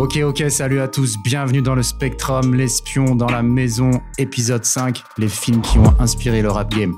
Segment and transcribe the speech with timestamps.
[0.00, 5.02] Ok, ok, salut à tous, bienvenue dans le Spectrum, l'espion dans la maison, épisode 5,
[5.18, 6.96] les films qui ont inspiré le rap game.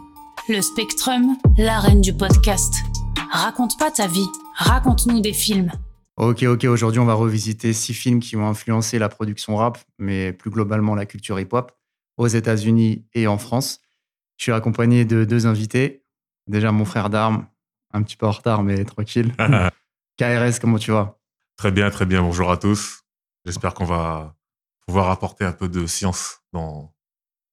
[0.48, 2.72] Le Spectrum, la reine du podcast.
[3.32, 5.72] Raconte pas ta vie, raconte-nous des films.
[6.16, 10.32] Ok, ok, aujourd'hui on va revisiter six films qui ont influencé la production rap, mais
[10.32, 11.72] plus globalement la culture hip-hop,
[12.18, 13.80] aux États-Unis et en France.
[14.36, 16.04] Je suis accompagné de deux invités.
[16.46, 17.46] Déjà mon frère d'armes,
[17.92, 19.34] un petit peu en retard, mais tranquille.
[20.18, 21.18] KRS, comment tu vas?
[21.62, 22.22] Très bien, très bien.
[22.22, 23.04] Bonjour à tous.
[23.46, 24.34] J'espère qu'on va
[24.84, 26.92] pouvoir apporter un peu de science dans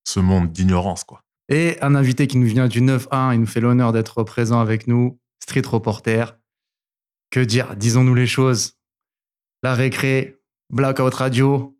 [0.04, 1.22] ce monde d'ignorance, quoi.
[1.48, 4.88] Et un invité qui nous vient du 9-1, il nous fait l'honneur d'être présent avec
[4.88, 6.36] nous, Street Reporter.
[7.30, 8.80] Que dire Disons-nous les choses.
[9.62, 10.40] La récré,
[10.72, 11.78] Blackout Radio.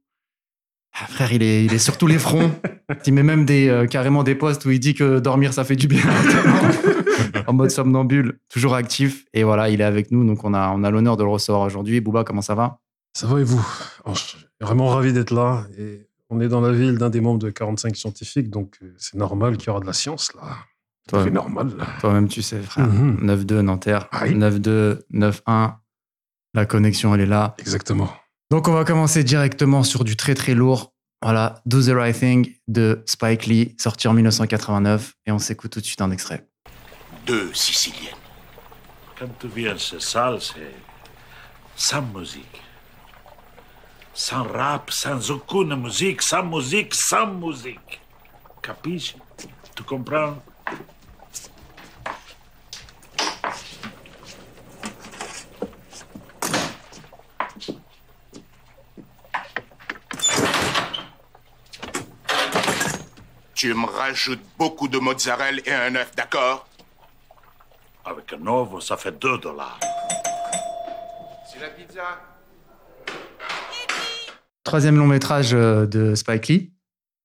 [0.94, 2.52] Ah, frère, il est, il est sur tous les fronts.
[3.08, 5.76] Il met même des, euh, carrément des posts où il dit que dormir, ça fait
[5.76, 6.04] du bien.
[7.48, 9.26] en mode somnambule, toujours actif.
[9.34, 10.26] Et voilà, il est avec nous.
[10.26, 12.02] Donc, on a, on a l'honneur de le recevoir aujourd'hui.
[12.02, 12.80] Bouba, comment ça va?
[13.14, 13.66] Ça va et vous?
[14.06, 15.66] Oh, Je suis vraiment ravi d'être là.
[15.78, 18.50] Et on est dans la ville d'un des membres de 45 scientifiques.
[18.50, 20.58] Donc, euh, c'est normal qu'il y aura de la science là.
[21.12, 21.76] C'est normal.
[21.76, 21.88] là.
[22.02, 22.86] Toi-même, tu sais, frère.
[22.88, 23.26] Mhm.
[23.26, 24.08] 9-2 Nanterre.
[24.12, 24.36] Aïe.
[24.36, 25.74] 9-2, 9-1.
[26.54, 27.56] La connexion, elle est là.
[27.58, 28.10] Exactement.
[28.52, 30.94] Donc, on va commencer directement sur du très très lourd.
[31.24, 35.14] Voilà, Do the Right Thing de Spike Lee, sorti en 1989.
[35.26, 36.48] Et on s'écoute tout de suite un extrait.
[37.30, 38.16] Deux Siciliennes.
[39.16, 40.74] Quand tu viens ce salle, c'est
[41.76, 42.60] sans musique.
[44.16, 48.02] Sans rap, sans aucune musique, sans musique, sans musique.
[48.64, 49.16] Capisci?
[49.76, 50.42] Tu comprends?
[63.54, 66.69] Tu me rajoutes beaucoup de mozzarella et un œuf, d'accord?
[68.10, 69.80] Avec un ovo, ça fait 2 dollars.
[71.46, 72.02] C'est la pizza.
[74.64, 76.74] Troisième long métrage euh, de Spike Lee.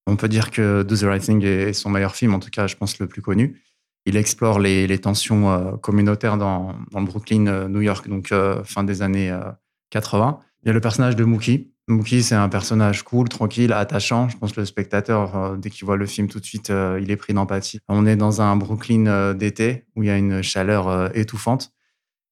[0.07, 2.67] On peut dire que Do the Right Thing est son meilleur film, en tout cas,
[2.67, 3.63] je pense, le plus connu.
[4.05, 8.33] Il explore les, les tensions euh, communautaires dans, dans le Brooklyn, euh, New York, donc
[8.65, 9.41] fin des années euh,
[9.89, 10.39] 80.
[10.63, 11.74] Il y a le personnage de Mookie.
[11.87, 14.29] Mookie, c'est un personnage cool, tranquille, attachant.
[14.31, 16.99] Je pense que le spectateur, euh, dès qu'il voit le film, tout de suite, euh,
[17.03, 17.81] il est pris d'empathie.
[17.89, 21.73] On est dans un Brooklyn euh, d'été où il y a une chaleur étouffante.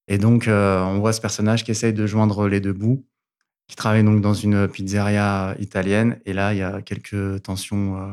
[0.08, 3.06] Et donc, on voit ce personnage qui essaye de joindre les deux bouts,
[3.68, 6.20] qui travaille donc dans une pizzeria italienne.
[6.26, 8.12] Et là, il y a quelques tensions,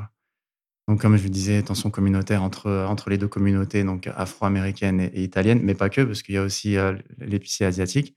[0.87, 5.05] donc comme je vous disais, tensions communautaires entre, entre les deux communautés, donc afro-américaine et,
[5.15, 6.77] et italienne, mais pas que, parce qu'il y a aussi
[7.17, 8.15] l'épicier asiatique.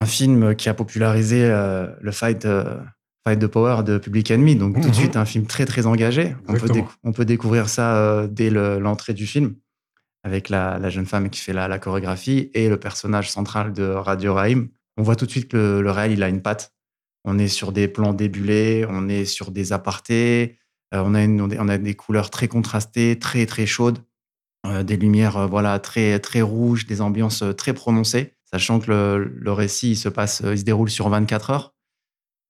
[0.00, 2.78] Un film qui a popularisé euh, le fight, euh,
[3.26, 4.94] fight de power de Public Enemy, donc tout de Mhm.
[4.94, 6.36] suite un film très très engagé.
[6.46, 6.68] On peut,
[7.02, 9.56] on découvrir ça euh, dès le- l'entrée du film,
[10.22, 13.82] avec la, la jeune femme qui fait la, la chorégraphie et le personnage central de
[13.84, 14.68] Radio Raïm.
[14.96, 16.72] On voit tout de suite que le, le réel, il a une patte.
[17.24, 20.58] On est sur des plans débulés, on est sur des apartés,
[20.94, 23.98] euh, on, a une- on a- des couleurs très contrastées, très très chaudes,
[24.84, 29.92] des lumières voilà très très rouges, des ambiances très prononcées, sachant que le, le récit
[29.92, 31.74] il se passe, euh, il se déroule sur 24 heures.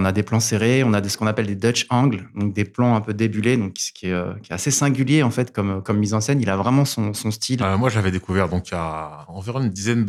[0.00, 2.53] On a des plans serrés, on a des, ce qu'on appelle des Dutch angles, donc
[2.53, 5.32] des plans un peu débulés, donc ce qui est, euh, qui est assez singulier en
[5.32, 6.41] fait comme, comme mise en scène.
[6.41, 7.60] Il a vraiment son, son style.
[7.64, 10.06] Euh, moi, j'avais découvert donc il y a environ une dizaine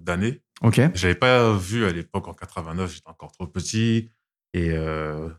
[0.00, 0.42] d'années.
[0.60, 0.80] Ok.
[0.94, 4.10] Je l'avais pas vu à l'époque en 89, j'étais encore trop petit.
[4.52, 5.30] Et euh,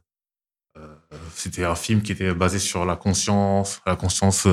[0.78, 0.96] euh,
[1.36, 4.48] c'était un film qui était basé sur la conscience, la conscience,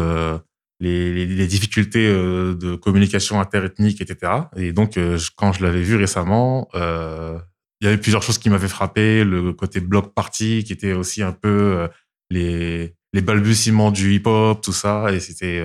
[0.81, 4.33] les, les- difficultés euh, de communication interethnique, etc.
[4.56, 7.39] Et donc, euh, quand je l'avais vu récemment, euh,
[7.81, 9.25] il y avait plusieurs choses qui m'avaient frappé.
[9.25, 11.89] Le côté block party, qui était aussi un peu
[12.31, 15.12] les, les balbutiements du hip-hop, tout ça.
[15.12, 15.65] Et c'était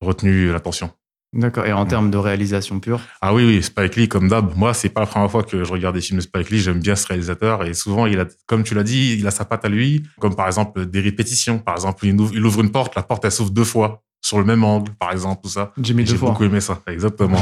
[0.00, 0.90] retenu l'attention.
[1.34, 1.66] D'accord.
[1.66, 4.56] Et en termes de réalisation pure, Ah oui, oui, Spike Lee, comme d'hab.
[4.56, 6.58] Moi, c'est pas la première fois que je regarde des films de Spike Lee.
[6.60, 7.64] J'aime bien ce réalisateur.
[7.66, 10.04] Et souvent, il a, comme tu l'as dit, il a sa patte à lui.
[10.20, 11.58] Comme par exemple, des répétitions.
[11.58, 14.02] Par exemple, il ouvre, il ouvre une porte, la porte, elle s'ouvre deux fois.
[14.20, 15.72] Sur le même angle, par exemple, tout ça.
[15.80, 16.80] Jimmy J'ai beaucoup aimé ça.
[16.86, 17.38] Exactement.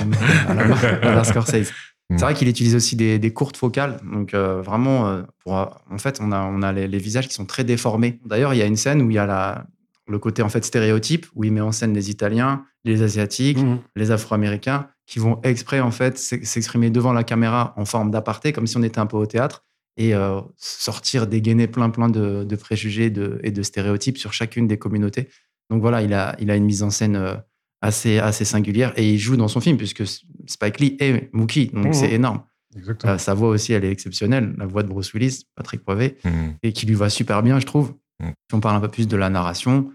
[0.49, 0.63] À la,
[1.03, 1.73] à la Scorsese.
[2.11, 2.19] Mm.
[2.19, 3.99] C'est vrai qu'il utilise aussi des, des courtes focales.
[4.13, 7.27] Donc, euh, vraiment, euh, pour, euh, en fait, on a, on a les, les visages
[7.29, 8.21] qui sont très déformés.
[8.27, 9.67] D'ailleurs, il y a une scène où il y a la,
[10.07, 13.79] le côté en fait stéréotype, où il met en scène les Italiens, les Asiatiques, Mhm.
[13.97, 18.53] les Afro-Américains, qui vont exprès en fait s'ex- s'exprimer devant la caméra en forme d'aparté,
[18.53, 19.65] comme si on était un peu au théâtre,
[19.97, 24.69] et euh, sortir, dégainer plein plein de, de préjugés de- et de stéréotypes sur chacune
[24.69, 25.29] des communautés.
[25.71, 27.35] Donc voilà, il a, il a une mise en scène euh,
[27.83, 30.05] assez, assez singulière, et il joue dans son film, puisque
[30.47, 31.93] Spike Lee est Mookie, donc Mhm.
[31.93, 32.43] c'est énorme.
[32.77, 33.13] Exactement.
[33.15, 36.55] Euh, sa voix aussi, elle est exceptionnelle, la voix de Bruce Willis, Patrick Poivet Mhm.
[36.63, 37.95] et qui lui va super bien, je trouve.
[38.21, 38.29] Mm.
[38.49, 39.91] Si on parle un peu plus de la narration,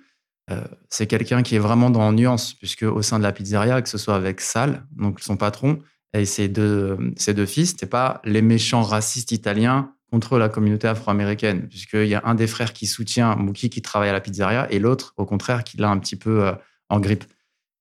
[0.51, 3.89] euh, c'est quelqu'un qui est vraiment dans nuance, puisque au sein de la pizzeria, que
[3.89, 5.79] ce soit avec Sal, donc son patron,
[6.13, 10.88] et ses deux, ses deux fils, c'était pas les méchants racistes italiens contre la communauté
[10.88, 14.68] afro-américaine, puisqu'il y a un des frères qui soutient Mookie qui travaille à la pizzeria
[14.69, 16.52] et l'autre, au contraire, qui l'a un petit peu euh,
[16.90, 17.24] en grippe.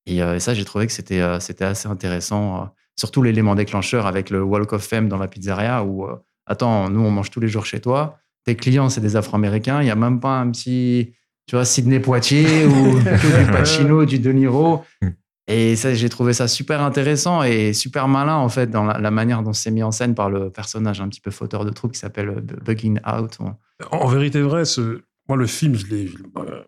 [0.07, 2.65] Et, euh, et ça, j'ai trouvé que c'était euh, assez intéressant, euh,
[2.97, 6.07] surtout l'élément déclencheur avec le Walk of Fame dans la pizzeria où,
[6.47, 9.85] attends, nous, on mange tous les jours chez toi, tes clients, c'est des afro-américains, il
[9.85, 11.15] n'y a même pas un petit,
[11.47, 14.85] tu vois, Sidney Poitier ou du Pacino, du De Niro.
[15.47, 19.43] Et ça, j'ai trouvé ça super intéressant et super malin, en fait, dans la, manière
[19.43, 21.99] dont c'est mis en scène par le personnage un petit peu fauteur de troupe qui
[21.99, 23.39] s'appelle euh, Bugging Out.
[23.91, 26.63] En, vérité vrai, ce, moi, le film, je l'ai, euh,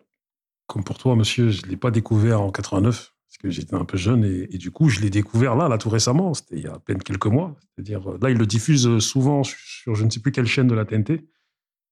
[0.67, 3.85] comme pour toi, monsieur, je ne l'ai pas découvert en 89, parce que j'étais un
[3.85, 6.67] peu jeune, et, du coup, je l'ai découvert là, là, tout récemment, c'était il y
[6.67, 7.55] a à peine quelques mois.
[7.75, 10.75] C'est-à-dire, euh, là, il le diffuse souvent sur, je ne sais plus quelle chaîne de
[10.75, 11.25] la TNT.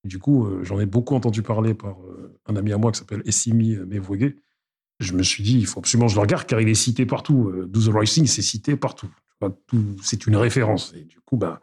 [0.03, 2.99] Du coup, euh, j'en ai beaucoup entendu parler par euh, un ami à moi qui
[2.99, 4.35] s'appelle Essimi Mevouegé.
[5.01, 7.05] Je me suis dit, il faut absolument que je le regarde, car il est cité
[7.05, 7.49] partout.
[7.49, 9.09] Euh, Do the Rising, c'est cité partout.
[10.03, 10.93] C'est une référence.
[10.95, 11.59] Et du coup, ben,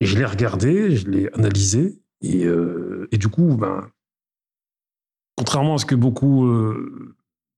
[0.00, 3.88] et je l'ai regardé, je l'ai analysé, et, euh, et du coup, ben,
[5.36, 7.14] contrairement à ce que beaucoup euh,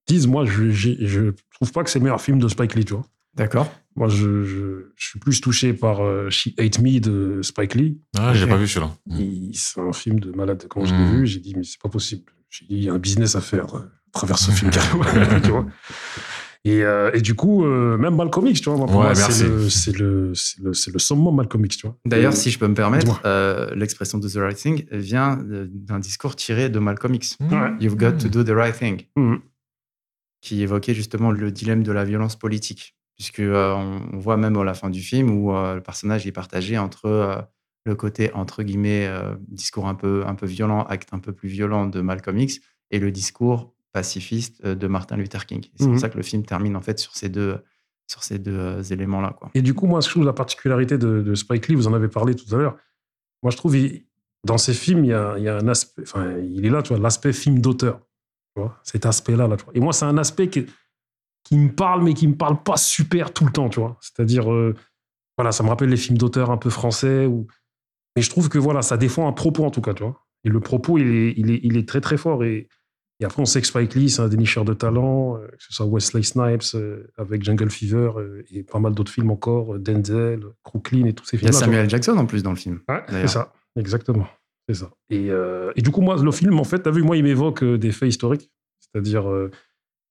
[0.06, 2.92] disent, moi, je ne trouve pas que c'est le meilleur film de Spike Lee, tu
[2.94, 3.06] vois.
[3.34, 3.72] D'accord.
[3.96, 7.98] Moi, je, je, je suis plus touché par euh, She Hate Me de Spike Lee.
[8.18, 8.94] Ah, j'ai pas vu celui-là.
[9.06, 10.66] Il- C'est un film de malade.
[10.68, 11.20] Quand je l'ai Mhm.
[11.20, 12.30] vu, j'ai dit, mais c'est pas possible.
[12.50, 15.04] J'ai dit, il y a un business à faire travers ce film, carrément,
[15.42, 15.66] tu vois.
[16.64, 19.32] Et, euh, et du coup, euh, même Malcolm X, tu vois, pour Ouais, moi, merci.
[19.32, 21.96] c'est le, c'est le, c'est le, c'est le summum Malcolm X, tu vois.
[22.06, 25.68] D'ailleurs, Et- si je peux me permettre, euh, l'expression do the right thing vient de-
[25.72, 27.36] d'un discours tiré de Malcolm X.
[27.40, 27.72] Ouais.
[27.80, 29.40] You've got to do the right thing, Mhm.
[30.40, 32.96] qui évoquait justement le dilemme de la violence politique.
[33.16, 36.26] Puisque euh, on, on voit même à la fin du film où euh, le personnage
[36.26, 37.36] est partagé entre euh,
[37.84, 41.48] le côté, entre guillemets, euh, discours un peu, un peu violent, acte un peu plus
[41.48, 42.60] violent de Malcolm X,
[42.90, 45.64] et le discours pacifiste euh, de Martin Luther King.
[45.76, 45.92] C'est Mhm.
[45.92, 47.58] pour ça que le film termine en fait sur ces deux,
[48.10, 49.34] sur ces deux euh, éléments-là.
[49.38, 49.50] quoi.
[49.54, 52.08] Et du coup, moi, je trouve la particularité de, de Spike Lee, vous en avez
[52.08, 52.76] parlé tout à l'heure.
[53.42, 54.04] Moi, je trouve, il-
[54.44, 56.82] dans ses films, il y a, il y a un aspect, enfin, il est là,
[56.82, 58.00] tu vois, l'aspect film d'auteur.
[58.56, 59.72] Tu vois, cet aspect-là, là, tu vois.
[59.76, 60.66] Et moi, c'est un aspect qui,
[61.44, 63.96] qui me parle, mais qui me parle pas super tout le temps, tu vois.
[64.00, 64.74] C'est-à-dire, euh,
[65.38, 67.24] voilà, ça me rappelle les films d'auteur un peu français.
[67.26, 67.46] Ou...
[68.16, 70.24] Mais je trouve que, voilà, ça défend un propos, en tout cas, tu vois.
[70.44, 72.42] Et le propos, il est, il est, il est très, très fort.
[72.44, 72.68] Et,
[73.22, 75.72] et après, on sait que Spike Lee, c'est un dénicheur de talent, euh, que ce
[75.72, 80.42] soit Wesley Snipes euh, avec Jungle Fever euh, et pas mal d'autres films encore, Denzel,
[80.64, 82.80] Crooklyn et tous ces Il y a Samuel Jackson en plus dans le film.
[82.88, 84.26] Ouais, c'est ça, exactement.
[84.68, 84.90] C'est ça.
[85.08, 87.62] Et, euh, et du coup, moi, le film, en fait, t'as vu, moi, il m'évoque
[87.62, 89.52] des faits historiques, c'est-à-dire euh,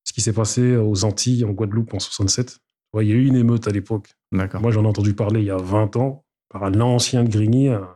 [0.06, 2.60] ce qui s'est passé aux Antilles, en Guadeloupe, en 67.
[2.94, 4.16] Ouais, il y a eu une émeute à l'époque.
[4.32, 7.68] Moi, j'en ai entendu parler il y a 20 ans par un ancien de Grigny,
[7.68, 7.90] un,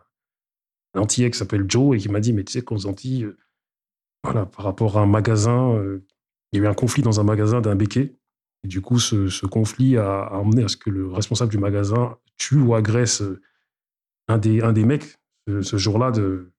[0.94, 3.28] un Antillais qui s'appelle Joe, et qui m'a dit, mais tu sais qu'aux Antilles,
[4.26, 6.06] voilà, par rapport à un magasin, euh,
[6.52, 8.16] il y a eu un conflit dans un magasin d'un béquet.
[8.64, 11.58] Et du coup, ce, ce conflit a, a amené à ce que le responsable du
[11.58, 13.42] magasin tue ou agresse euh,
[14.28, 15.18] un des, un des mecs
[15.48, 16.52] ce, ce jour-là, de,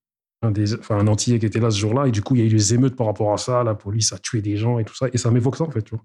[0.42, 2.06] un, des, enfin, un Antillais qui était là ce jour-là.
[2.06, 3.64] Et du coup, il y a eu des émeutes par rapport à ça.
[3.64, 5.08] La police a tué des gens et tout ça.
[5.12, 5.82] Et ça m'évoque ça, en fait.
[5.82, 6.04] Tu vois.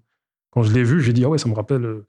[0.50, 2.06] Quand je l'ai vu, j'ai dit, ah ouais, ça me rappelle euh,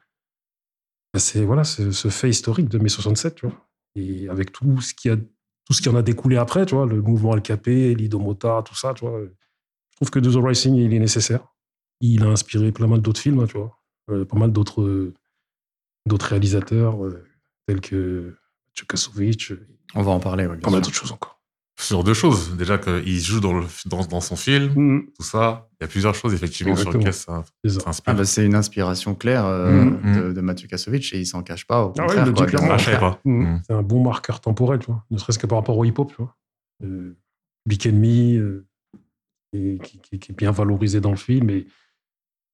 [1.16, 3.36] c'est, voilà, ce, fait historique de mai 67.
[3.36, 3.56] Tu vois.
[3.96, 6.86] Et avec tout ce, qui a, tout ce qui en a découlé après, tu vois,
[6.86, 9.22] le mouvement LKP, l'Idomota, tout ça, tu vois.
[9.94, 11.42] Je trouve que The Rising, il est nécessaire.
[12.02, 13.78] Il a inspiré plein mal d'autres films, hein, tu vois.
[14.10, 15.14] Euh, pas mal d'autres, euh,
[16.06, 17.24] d'autres réalisateurs, euh,
[17.68, 18.36] tels que
[18.76, 19.54] Tchoukasovic,
[19.96, 20.46] On va en parler.
[20.48, 21.40] bien pas mal d'autres choses encore.
[21.80, 22.56] Sur deux choses.
[22.56, 25.70] Déjà qu'il joue dans, le, dans, dans son film, Mhm, tout ça.
[25.80, 27.00] Il y a plusieurs choses, effectivement, sur Exactement.
[27.00, 27.80] lesquelles ça c'est ça.
[27.80, 28.14] s'inspire.
[28.14, 30.16] Ah bah, c'est une inspiration claire euh, Mhm.
[30.28, 31.84] de, de Mathieu Kassovitch et il s'en cache pas.
[31.86, 32.76] Au Ah ouais, contraire, il le dit quoi, clairement.
[32.76, 33.22] bien Ah, pas.
[33.68, 35.04] C'est un bon marqueur temporel, tu vois.
[35.10, 36.36] Ne serait-ce que par rapport au hip-hop, tu vois.
[36.84, 37.18] Euh,
[37.66, 38.68] Big Enemy, euh,
[39.54, 41.50] et qui, qui- qui est bien valorisé dans le film.
[41.50, 41.66] Et,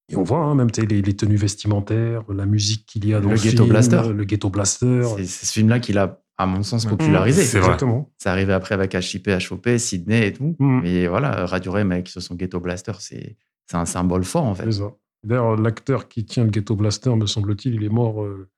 [0.09, 3.29] et on voit hein, même les, les tenues vestimentaires, la musique qu'il y a dans
[3.29, 4.01] Le le, Ghetto film, Blaster.
[4.13, 5.03] Le Ghetto Blaster.
[5.17, 7.43] C'est ce film-là qu'il a, à mon sens, popularisé.
[7.43, 7.67] C'est vrai.
[7.67, 8.11] Exactement.
[8.17, 10.55] C'est arrivé après avec HIP, HOP, Sydney et tout.
[10.59, 10.81] Mhm.
[10.83, 13.37] Mais voilà, Radio Ray, avec son Ghetto Blaster, c'est
[13.67, 14.67] c'est un symbole fort en fait.
[15.23, 18.49] D'ailleurs, l'acteur qui tient le Ghetto Blaster, me semble-t-il, il est mort euh,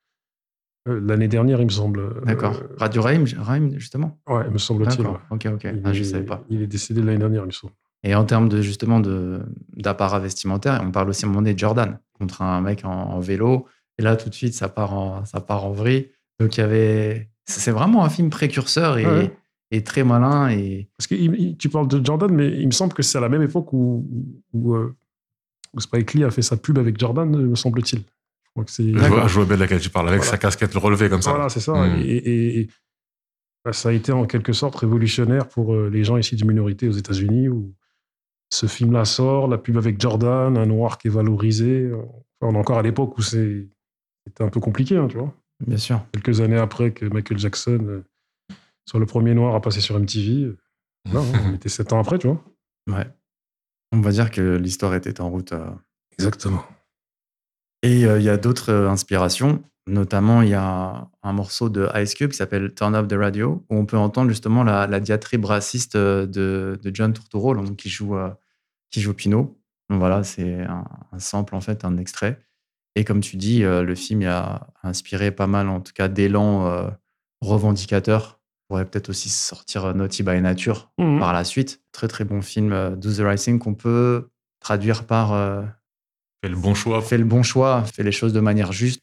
[0.88, 2.24] euh, l'année dernière, il me semble.
[2.24, 2.56] D'accord.
[2.56, 4.98] Euh, Radio Ray, Ray, justement ouais, me semble-t-il.
[5.04, 5.20] D'accord.
[5.32, 5.64] Ok, ok.
[5.66, 6.46] Il Ah, je est- savais pas.
[6.50, 7.74] Il est décédé l'année dernière, il me semble.
[8.04, 9.42] Et en termes de justement de
[9.76, 12.90] d'apparat vestimentaire, on parle aussi à un moment donné de Jordan contre un mec en,
[12.92, 13.68] en vélo.
[13.98, 16.10] Et là, tout de suite, ça part en, ça part en vrille.
[16.40, 17.30] Donc, il y avait.
[17.46, 19.32] C'est vraiment un film précurseur et, Ouais.
[19.72, 20.50] et très malin.
[20.50, 23.30] Et Parce que tu parles de Jordan, mais il me semble que c'est à la
[23.30, 24.08] même époque où,
[24.54, 24.96] où, euh,
[25.74, 28.00] où Spike Lee a fait sa pub avec Jordan, me semble-t-il.
[28.00, 28.92] Je crois que c'est.
[28.92, 30.32] Je vois, je vois bien de laquelle tu parles, avec Voilà.
[30.32, 31.32] sa casquette relevée comme ça.
[31.32, 31.74] Voilà, c'est ça.
[31.74, 32.02] Mhm.
[32.02, 32.70] Et, et- et-
[33.64, 36.88] bah, ça a été en quelque sorte révolutionnaire pour euh, les gens ici de minorité
[36.88, 37.74] aux États-Unis où
[38.54, 41.84] ce film-là sort, la pub avec Jordan, un noir qui est valorisé.
[41.86, 43.68] euh, enfin, on est encore à l'époque où c'était
[44.40, 45.34] un peu compliqué, hein, tu vois.
[45.66, 46.02] Bien sûr.
[46.12, 48.04] Quelques années après que Michael Jackson, euh,
[48.86, 50.44] sur le premier noir, a passé sur MTV.
[50.46, 50.58] euh,
[51.14, 52.44] Non, on était sept ans après, tu vois.
[52.90, 53.08] Ouais.
[53.94, 55.54] On va dire que l'histoire était en route.
[55.54, 55.70] euh.
[56.14, 56.64] Exactement.
[57.84, 59.64] Et euh, il y a d'autres euh, inspirations.
[59.88, 63.66] Notamment, il y a un morceau de Ice Cube qui s'appelle Turn Up the Radio,
[63.70, 67.76] où on peut entendre justement la, la diatribe raciste euh, de, de John Turturro, donc,
[67.78, 68.30] qui, joue, euh,
[68.92, 69.58] qui joue Pino.
[69.90, 72.40] Donc voilà, c'est un, un sample, en fait, un extrait.
[72.96, 76.08] Et comme tu dis, euh, le film il a inspiré pas mal, en tout cas,
[76.08, 76.90] d'élan euh,
[77.42, 78.40] revendicateur.
[78.70, 81.20] On pourrait peut-être aussi sortir Naughty by Nature Mhm.
[81.20, 81.82] par la suite.
[81.92, 84.30] Très, très bon film, Do the Right Thing, qu'on peut
[84.62, 85.34] traduire par
[86.44, 87.02] Fais le bon choix.
[87.02, 89.02] fait le bon choix, fait les choses de manière juste.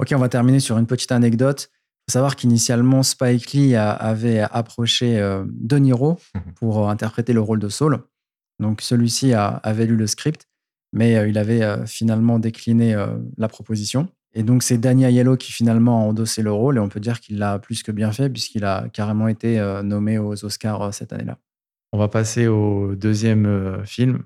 [0.00, 1.68] Ok, on va terminer sur une petite anecdote.
[1.70, 6.54] Il faut savoir qu'initialement, Spike Lee a- avait approché euh, De Niro Mhm.
[6.54, 7.98] pour euh, interpréter le rôle de Saul.
[8.60, 10.46] Donc celui-ci avait lu le script,
[10.92, 12.96] mais euh, il avait euh, finalement décliné
[13.36, 14.08] la proposition.
[14.34, 17.20] Et donc c'est Danny Aiello qui finalement a endossé le rôle, et on peut dire
[17.20, 21.38] qu'il l'a plus que bien fait, puisqu'il a carrément été nommé aux Oscars cette année-là.
[21.92, 24.22] On va passer au deuxième film.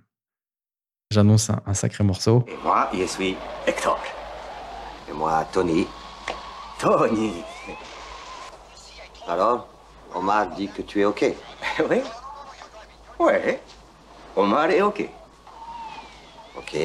[1.12, 2.42] J'annonce un- un sacré morceau.
[2.48, 3.98] Et moi, je suis Hector.
[5.10, 5.86] Et moi, Tony.
[6.78, 7.44] Tony
[9.28, 9.68] Alors,
[10.14, 11.22] Omar dit que tu es OK.
[11.90, 12.00] oui.
[13.18, 13.32] Oui.
[14.36, 15.06] Omar est OK.
[16.56, 16.76] OK.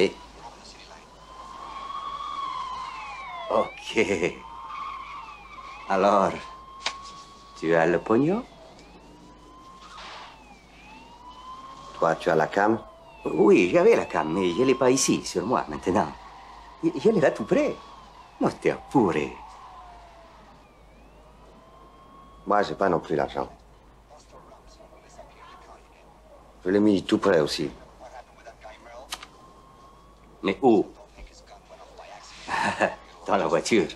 [3.48, 4.34] OK.
[5.88, 6.32] Alors,
[7.58, 8.44] tu as le pognon?
[11.98, 12.78] Toi, tu as la cam
[13.34, 16.08] Oui, j'avais la cam, mais je l'ai pas ici, sur moi, maintenant.
[16.82, 17.74] Je, je l'ai là tout près.
[18.40, 19.36] Non, t'es apuré.
[22.46, 23.48] Moi, j'ai pas non plus l'argent.
[26.64, 27.70] Je l'ai mis tout près aussi.
[30.42, 30.86] Mais où?
[33.26, 33.88] Dans la voiture.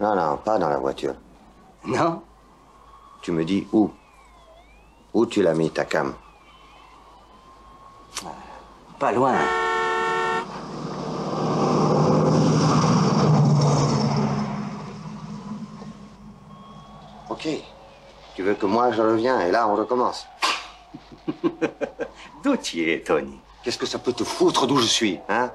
[0.00, 1.14] Non, non, pas dans la voiture.
[1.84, 2.22] Non?
[3.22, 3.90] Tu me dis où?
[5.14, 6.14] Où tu l'as mis, ta cam
[8.98, 9.36] Pas loin.
[17.30, 17.48] Ok.
[18.34, 20.26] Tu veux que moi je reviens et là on recommence
[22.44, 23.38] D'où tu es, Tony?
[23.62, 25.52] Qu'est-ce que ça peut te foutre d'où je suis, hein?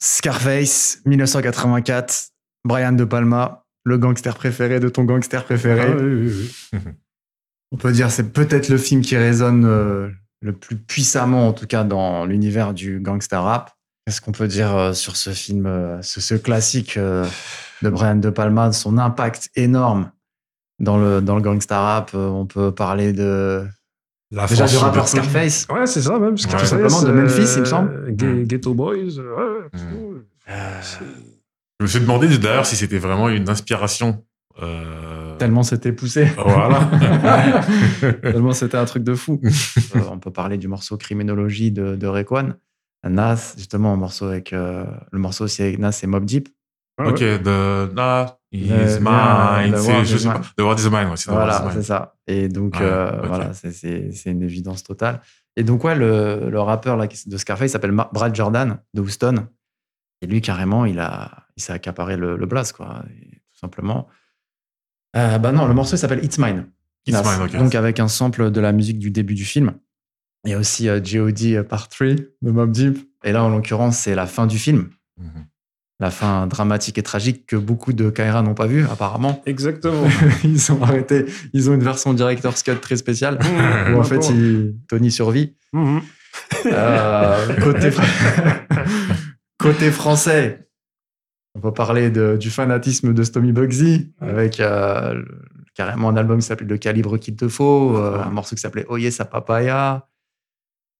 [0.00, 2.28] Scarface, 1984,
[2.64, 5.86] Brian De Palma, le gangster préféré de ton gangster préféré.
[5.88, 6.78] Ah, oui, oui, oui.
[7.72, 11.66] On peut dire c'est peut-être le film qui résonne euh, le plus puissamment, en tout
[11.66, 13.72] cas dans l'univers du gangster rap.
[14.06, 17.26] Qu'est-ce qu'on peut dire euh, sur ce film, euh, ce, ce classique euh,
[17.82, 20.10] de Brian De Palma, son impact énorme
[20.78, 23.66] dans le, dans le gangster rap On peut parler de
[24.30, 25.08] La déjà France du rappeur.
[25.08, 25.66] Scarface.
[25.70, 26.38] Ouais, c'est ça, même.
[26.38, 28.12] Scarface, simplement de Memphis, il me semble.
[28.46, 29.18] Ghetto Boys.
[29.18, 30.22] Ouais, Mm.
[30.50, 30.80] Euh,
[31.80, 34.24] Je me suis demandé d'ailleurs si c'était vraiment une inspiration.
[34.62, 36.26] euh, tellement c'était poussé.
[36.36, 36.90] Voilà.
[38.22, 39.40] Tellement c'était un truc de fou.
[39.44, 42.54] Euh, on peut parler du morceau Criminologie de, de Rayquan.
[43.04, 46.48] Nas, justement, un morceau avec euh, le morceau aussi avec Nas et Mob Deep.
[46.98, 47.38] ok, ouais.
[47.38, 47.94] The
[48.52, 50.26] je is.
[50.26, 50.44] Mine.
[50.56, 52.16] The World is mine, Voilà, c'est ça.
[52.26, 55.20] Et donc, euh, voilà, c'est- une évidence totale.
[55.56, 59.46] Et donc, ouais, le, le rappeur là, de Scarface s'appelle Brad Jordan de Houston.
[60.20, 64.08] Et lui, carrément, il, a, il s'est accaparé le, le blast, quoi, et tout simplement.
[65.16, 66.66] Euh, bah non, le morceau s'appelle It's Mine.
[67.06, 67.22] It's Nas.
[67.38, 67.56] Mine, ok.
[67.56, 69.72] Donc, avec un sample de la musique du début du film.
[70.44, 71.62] Il y a aussi euh, G.O.D.
[71.64, 72.06] Part 3
[72.42, 72.98] de Mob Deep.
[73.24, 74.90] Et là, en l'occurrence, c'est la fin du film.
[75.18, 75.46] Mhm.
[76.00, 79.42] La fin dramatique et tragique que beaucoup de Kaira n'ont pas vue, apparemment.
[79.46, 80.04] Exactement.
[80.44, 81.26] ils ont arrêté.
[81.54, 85.56] Ils ont une version director's cut très spéciale Mmh, où en fait il- Tony survit.
[85.72, 86.00] Mhm.
[86.66, 87.90] Euh, côté,
[89.58, 90.67] côté français,
[91.54, 95.42] on peut parler de- du fanatisme de Stomy Bugsy avec euh, le-
[95.74, 98.86] carrément un album qui s'appelle Le calibre qu'il te faut, euh, un morceau qui s'appelait
[98.88, 100.06] Oye sa papaya.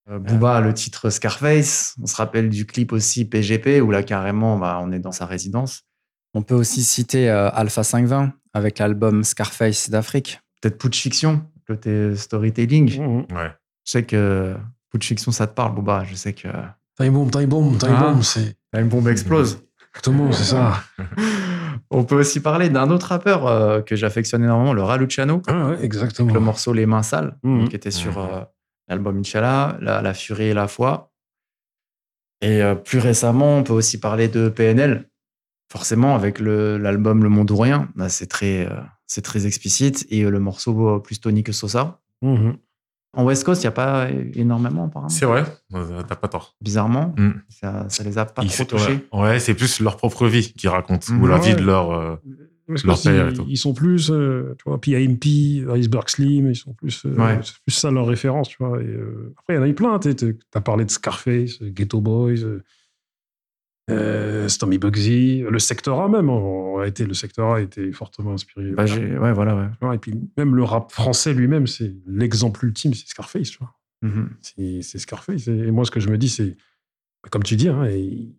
[0.09, 1.95] Euh, Booba, le titre Scarface.
[2.01, 5.25] On se rappelle du clip aussi PGP où là carrément bah, on est dans sa
[5.25, 5.83] résidence.
[6.33, 10.39] On peut aussi citer euh, Alpha 520 avec l'album Scarface d'Afrique.
[10.61, 12.99] Peut-être Putsch Fiction, côté storytelling.
[13.33, 13.51] Ouais.
[13.85, 14.55] Je sais que
[14.91, 16.03] Putsch Fiction, ça te parle, Booba.
[16.05, 16.47] Je sais que
[16.97, 18.11] Time bomb, time bomb, time Ah.
[18.11, 19.63] bomb, c'est une bombe explose.
[19.99, 20.83] Exactement, c'est ça.
[21.91, 25.83] On peut aussi parler d'un autre rappeur euh, que j'affectionne énormément, le Raluciano, Ah ouais,
[25.83, 26.33] exactement.
[26.33, 27.67] le morceau Les Mains Sales, Mhm.
[27.69, 28.27] qui était sur Mhm.
[28.33, 28.41] euh,
[28.87, 31.11] l'album Inch'Allah, la, la Furie et la Foi.
[32.41, 35.09] Et euh, plus récemment, on peut aussi parler de PNL,
[35.71, 37.89] forcément, avec le- l'album Le Monde ou Rien.
[37.95, 38.69] Là, c'est très,
[39.07, 40.05] c'est très explicite.
[40.09, 41.99] Et le morceau Plus Tony que Sosa.
[42.21, 42.57] Mhm.
[43.13, 45.09] En West Coast, il n'y a pas énormément, apparemment.
[45.09, 46.55] C'est vrai, euh, t'as pas tort.
[46.61, 47.31] Bizarrement, Mm.
[47.49, 48.99] ça, ça les a pas Ils- trop touchés.
[49.13, 51.21] ouais, ouais, c'est plus leur propre vie qu'ils racontent, Mhm.
[51.23, 51.41] ou la Ouais.
[51.49, 51.91] vie de leur.
[51.91, 52.15] euh,
[52.85, 53.45] Leur père et ils, tout.
[53.49, 57.39] ils sont plus, euh, tu vois, PIMP, Iceberg Slim, ils sont plus, euh, Ouais.
[57.41, 58.79] c'est plus ça leur référence, tu vois.
[58.79, 61.99] Et, euh, après, il y en a eu plein, tu as parlé de Scarface, Ghetto
[61.99, 62.43] Boys,
[63.89, 68.33] euh, Stormy Bugsy, le Sector A même, en réalité, le Sector A a été fortement
[68.33, 68.71] inspiré.
[68.71, 69.95] Bah, ouais, voilà, ouais.
[69.95, 73.73] Et puis même le rap français lui-même, c'est l'exemple ultime, c'est Scarface, tu vois.
[74.01, 74.29] Mhm.
[74.41, 75.47] C'est c'est Scarface.
[75.47, 76.55] Et moi, ce que je me dis, c'est,
[77.23, 78.35] bah, comme tu dis, hein, ils,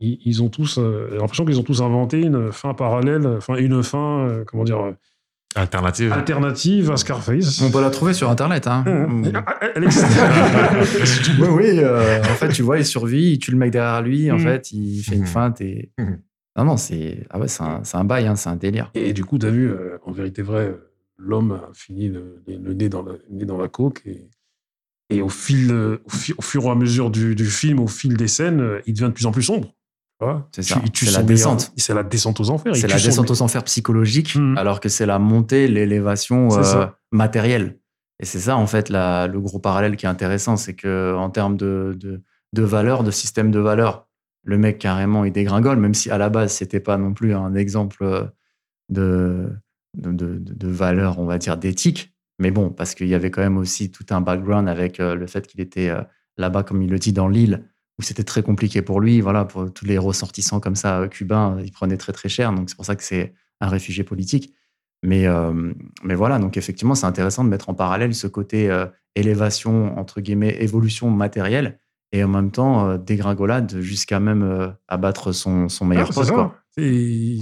[0.00, 3.82] ils- ils ont tous, euh, l'impression qu'ils ont tous inventé une fin parallèle, enfin une
[3.82, 4.92] fin, euh, comment dire, euh,
[5.54, 6.12] alternative.
[6.12, 7.60] alternative à Scarface.
[7.62, 8.66] On peut la trouver sur Internet.
[8.66, 8.84] Hein.
[8.86, 9.28] Mmh.
[9.28, 9.32] Mm.
[9.46, 10.06] Ah, Elle existe.
[11.40, 11.64] oui, oui.
[11.78, 14.30] euh, en fait, tu vois, il survit, il tue le mec derrière lui.
[14.30, 14.40] En Mhm.
[14.44, 15.90] fait, il fait une feinte et.
[16.56, 18.90] Non, non, c'est ah ouais, c'est un, c'est un bail, hein, c'est un délire.
[18.94, 22.42] Et du coup, tu as vu, euh, en vérité vraie, euh, l'homme a fini le,
[22.46, 24.02] le nez, dans la, le nez dans la coke.
[24.06, 24.28] Et,
[25.10, 28.16] et au, fil, au, fi- au fur et à mesure du, du film, au fil
[28.16, 29.74] des scènes, il devient de plus en plus sombre.
[30.52, 31.72] C'est ça, c'est la descente.
[31.76, 32.74] C'est la descente aux enfers.
[32.76, 34.56] C'est la descente aux enfers psychologique, Mhm.
[34.56, 37.78] alors que c'est la montée, l'élévation euh, matérielle.
[38.20, 41.30] Et c'est ça, en fait, la- le gros parallèle qui est intéressant, c'est que en
[41.30, 44.06] termes de, de, de valeurs, de système de valeurs,
[44.44, 47.54] le mec carrément il dégringole, même si à la base c'était pas non plus un
[47.54, 48.24] exemple euh,
[48.88, 49.50] de,
[49.96, 52.14] de, de, valeur, on va dire, d'éthique.
[52.38, 55.26] Mais bon, parce qu'il y avait quand même aussi tout un background avec euh, le
[55.26, 55.92] fait qu'il était
[56.36, 57.64] là-bas, comme il le dit, dans l'île,
[57.98, 59.20] où c'était très compliqué pour lui.
[59.20, 62.52] Voilà, pour tous les ressortissants comme ça euh, cubains, ils prenaient très très cher.
[62.52, 64.54] Donc c'est pour ça que c'est un réfugié politique.
[65.02, 65.72] Mais, euh,
[66.02, 70.22] mais voilà, donc effectivement, c'est intéressant de mettre en parallèle ce côté euh, élévation, entre
[70.22, 71.78] guillemets, évolution matérielle,
[72.12, 76.54] et en même temps euh, dégringolade jusqu'à même euh, abattre son, son meilleur Ah.
[76.78, 77.40] Et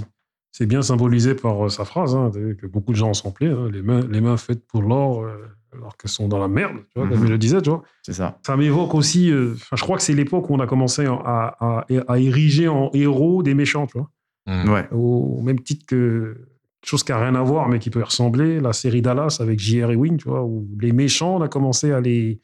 [0.51, 3.69] C'est bien symbolisé par euh, sa phrase, hein, que beaucoup de gens ont samplé, hein,
[3.71, 5.37] les, mains, les mains faites pour l'or, euh,
[5.75, 7.25] alors qu'elles sont dans la merde, tu vois, comme Mhm.
[7.27, 7.83] je le disais, tu vois.
[8.03, 8.39] C'est ça.
[8.45, 11.11] Ça m'évoque aussi, euh, enfin, je crois que c'est l'époque où on a commencé à,
[11.59, 14.09] à, à ériger en héros des méchants, tu vois.
[14.45, 14.69] Mm.
[14.69, 14.87] Ouais.
[14.91, 16.35] Au, au même titre que
[16.81, 19.37] quelque chose qui n'a rien à voir, mais qui peut y ressembler, la série Dallas
[19.39, 19.91] avec J.R.
[19.91, 22.41] Ewing, tu vois, où les méchants, on a commencé à les,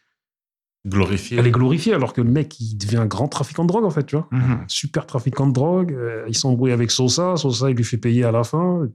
[0.88, 1.38] Glorifié.
[1.38, 3.90] à les glorifier, alors que le mec, il devient un grand trafiquant de drogue, en
[3.90, 4.30] fait, tu vois.
[4.32, 4.64] Mhm.
[4.70, 8.32] Super trafiquant de drogue, euh, il s'embrouille avec Sosa, Sosa, il lui fait payer à
[8.32, 8.88] la fin.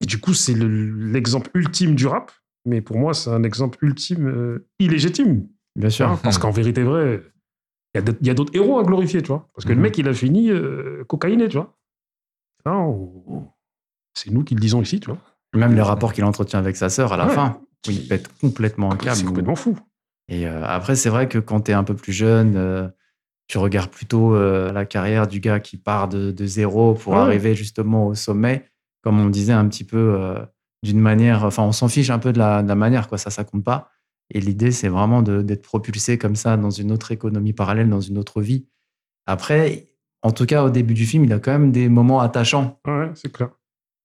[0.00, 2.30] Et du coup, c'est le- l'exemple ultime du rap,
[2.64, 5.48] mais pour moi, c'est un exemple ultime euh, illégitime.
[5.74, 6.18] Bien sûr.
[6.22, 7.22] parce qu'en vérité vrai,
[7.94, 9.48] il y a d'autres- héros à glorifier, tu vois.
[9.54, 9.82] Parce que le Mhm.
[9.82, 11.74] mec, il a fini euh, cocaïné, tu vois.
[12.66, 13.46] On-
[14.14, 15.18] c'est nous qui le disons ici, tu vois.
[15.54, 17.34] Même les rapports qu'il entretient avec sa sœur à la Ouais.
[17.34, 19.16] fin, où il pète complètement un câble.
[19.16, 19.78] C'est complètement fou.
[20.28, 22.88] Et euh, après, c'est vrai que quand tu es un peu plus jeune, euh,
[23.48, 27.18] tu regardes plutôt euh, la carrière du gars qui part de, de zéro pour Ouais.
[27.18, 28.66] arriver justement au sommet,
[29.02, 30.36] comme on disait un petit peu
[30.82, 31.44] d'une manière.
[31.44, 33.18] Enfin, on s'en fiche un peu de la, de la manière, quoi.
[33.18, 33.90] Ça, ça compte pas.
[34.34, 38.18] Et l'idée, c'est vraiment d'être propulsé comme ça dans une autre économie parallèle, dans une
[38.18, 38.66] autre vie.
[39.26, 39.88] Après,
[40.22, 43.10] en tout cas, au début du film, il a quand même des moments attachants Ouais,
[43.14, 43.50] c'est clair.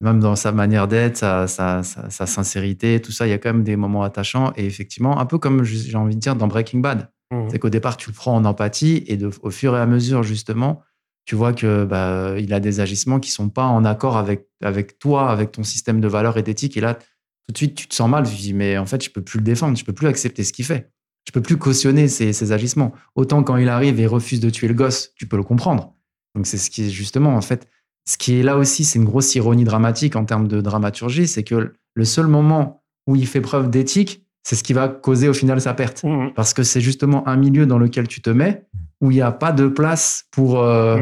[0.02, 3.38] même dans sa manière d'être, sa, sa, sa, sa sincérité, tout ça, il y a
[3.38, 4.52] quand même des moments attachants.
[4.58, 7.50] Et effectivement, un peu comme j'ai envie de dire dans Breaking Bad, Mhm.
[7.50, 10.24] c'est qu'au départ, tu le prends en empathie et de, au fur et à mesure,
[10.24, 10.82] justement,
[11.28, 14.98] tu vois que bah, il a des agissements qui sont pas en accord avec, avec
[14.98, 16.78] toi, avec ton système de valeurs et d'éthique.
[16.78, 18.26] Et là, tout de suite, tu te sens mal.
[18.26, 20.46] Tu te dis, mais en fait, je peux plus le défendre, je peux plus accepter
[20.46, 20.90] ce qu'il fait.
[21.28, 22.94] Je peux plus cautionner ses, ses agissements.
[23.16, 25.94] Autant quand il arrive et refuse de tuer le gosse, tu peux le comprendre.
[26.34, 27.68] Donc c'est ce qui est justement, en fait,
[28.08, 31.44] ce qui est là aussi, c'est une grosse ironie dramatique en termes de dramaturgie, c'est
[31.44, 35.34] que le seul moment où il fait preuve d'éthique, c'est ce qui va causer au
[35.34, 36.06] final sa perte.
[36.06, 36.32] Mhm.
[36.34, 38.66] Parce que c'est justement un milieu dans lequel tu te mets
[39.02, 40.98] où il n'y a pas de place pour, euh,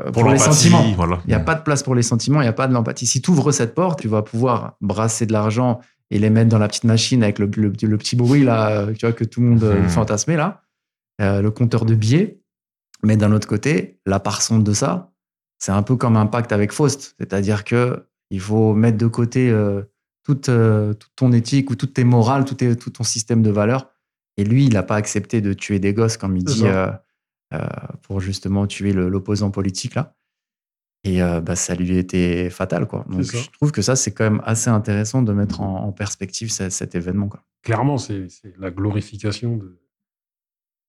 [0.00, 0.82] euh, pour, les sentiments.
[0.96, 1.20] Voilà.
[1.26, 3.06] Il n'y a pas de place pour les sentiments, il n'y a pas de l'empathie.
[3.06, 6.58] Si tu ouvres cette porte, tu vas pouvoir brasser de l'argent et les mettre dans
[6.58, 9.40] la petite machine avec le, le- le petit bruit là, euh, tu vois, que tout
[9.42, 9.88] le monde euh, Mhm.
[9.90, 10.62] fantasmait là,
[11.20, 12.40] euh, le compteur de billets.
[13.02, 15.12] Mais d'un autre côté, la part sombre de ça,
[15.58, 17.14] c'est un peu comme un pacte avec Faust.
[17.20, 19.82] C'est-à-dire que il faut mettre de côté euh,
[20.24, 23.50] toute, euh, toute ton éthique ou toutes tes morales, tout, tes- tout ton système de
[23.50, 23.90] valeurs.
[24.36, 26.90] Et lui, il n'a pas accepté de tuer des gosses, comme il dit, euh,
[27.52, 27.58] euh,
[28.02, 30.16] pour justement tuer l'opposant politique là.
[31.06, 33.04] Et bah, ça lui était fatal, quoi.
[33.10, 36.50] Donc je trouve que ça, c'est quand même assez intéressant de mettre en, en perspective
[36.50, 37.44] ce- cet événement, quoi.
[37.62, 38.26] Clairement, c'est
[38.58, 39.78] la glorification de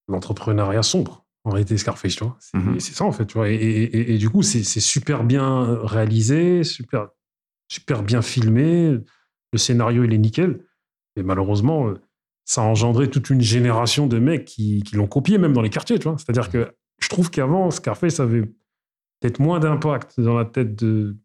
[0.08, 1.26] l'entrepreneuriat sombre.
[1.44, 2.36] En réalité, Scarface, tu vois.
[2.40, 2.80] C'est Mhm.
[2.80, 3.48] c'est ça, en fait, tu vois.
[3.50, 7.08] Et, et- et- et du coup, c'est c'est super bien réalisé, super,
[7.68, 8.96] super bien filmé.
[9.56, 10.62] Le scénario, il est nickel.
[11.16, 11.94] Mais malheureusement, euh,
[12.44, 15.98] ça a engendré toute une génération de mecs qui, l'ont copié, même dans les quartiers,
[15.98, 16.18] tu vois.
[16.18, 21.16] C'est-à-dire que je trouve qu'avant, Scarface avait peut-être moins d'impact dans la tête de,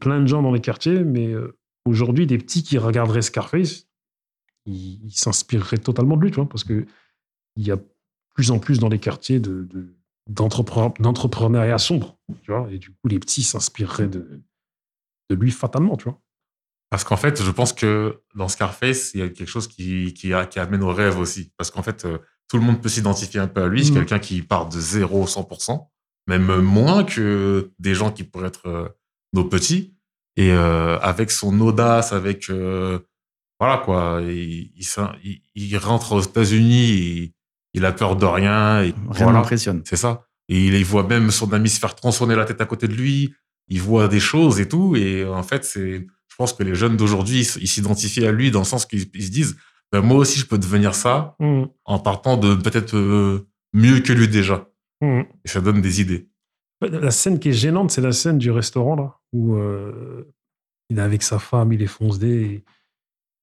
[0.00, 3.86] plein de gens dans les quartiers, mais euh, aujourd'hui, des petits qui regarderaient Scarface,
[4.64, 6.86] il, il s'inspirerait totalement de lui, tu vois, parce que
[7.56, 7.76] il y a
[8.34, 9.94] plus en plus dans les quartiers de, de-
[10.30, 12.16] d'entrepre- d'entrepreneuriat sombre,
[12.70, 14.42] et du coup, les petits s'inspireraient de,
[15.28, 16.18] de lui fatalement, tu vois.
[16.94, 20.32] Parce qu'en fait, je pense que dans Scarface, il y a quelque chose qui, qui,
[20.32, 21.50] amène au rêve aussi.
[21.56, 23.84] Parce qu'en fait, euh, tout le monde peut s'identifier un peu à lui.
[23.84, 23.96] C'est Mhm.
[23.96, 25.90] quelqu'un qui part de 0 100%,
[26.28, 28.88] même moins que des gens qui pourraient être euh,
[29.32, 29.96] nos petits.
[30.36, 32.48] Et euh, avec son audace, avec...
[32.48, 33.00] euh,
[33.58, 37.32] voilà quoi, il, rentre aux États-Unis, il,
[37.72, 38.82] il a peur de rien.
[38.82, 39.32] Et Rien voilà.
[39.40, 39.82] n'impressionne.
[39.84, 40.26] C'est ça.
[40.48, 43.34] Et il, voit même son ami se faire tronçonner la tête à côté de lui.
[43.66, 44.94] Il voit des choses et tout.
[44.94, 48.58] Et en fait, c'est, je pense que les jeunes d'aujourd'hui, ils s'identifient à lui dans
[48.58, 49.56] le sens qu'ils ils se disent,
[49.92, 51.68] ben, moi aussi, je peux devenir ça Mhm.
[51.84, 54.68] en partant de peut-être euh, mieux que lui déjà.
[55.00, 55.26] Mhm.
[55.44, 56.26] Et ça donne des idées.
[56.80, 60.24] La scène qui est gênante, c'est la scène du restaurant, là, où euh,
[60.90, 62.64] il est avec sa femme, il est foncé, et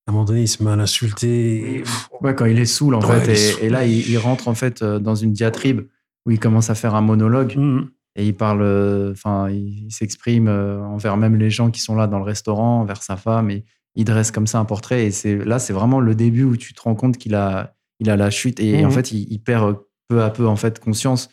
[0.06, 1.78] à un moment donné, il se met à l'insulter.
[1.78, 1.84] et-
[2.20, 3.64] Ouais, quand il est saoul, en Ouais, fait.
[3.66, 5.88] Et, là, il, il rentre, en fait, euh, dans une diatribe
[6.26, 7.90] où il commence à faire un monologue Mhm.
[8.16, 11.96] Et il parle, euh, enfin, il, il s'exprime euh, envers même les gens qui sont
[11.96, 15.06] là dans le restaurant, envers sa femme, et il dresse comme ça un portrait.
[15.06, 18.10] Et c'est là, c'est vraiment le début où tu te rends compte qu'il a, il
[18.10, 19.74] a la chute et, en fait, il, il perd euh,
[20.08, 21.30] peu à peu, en fait, conscience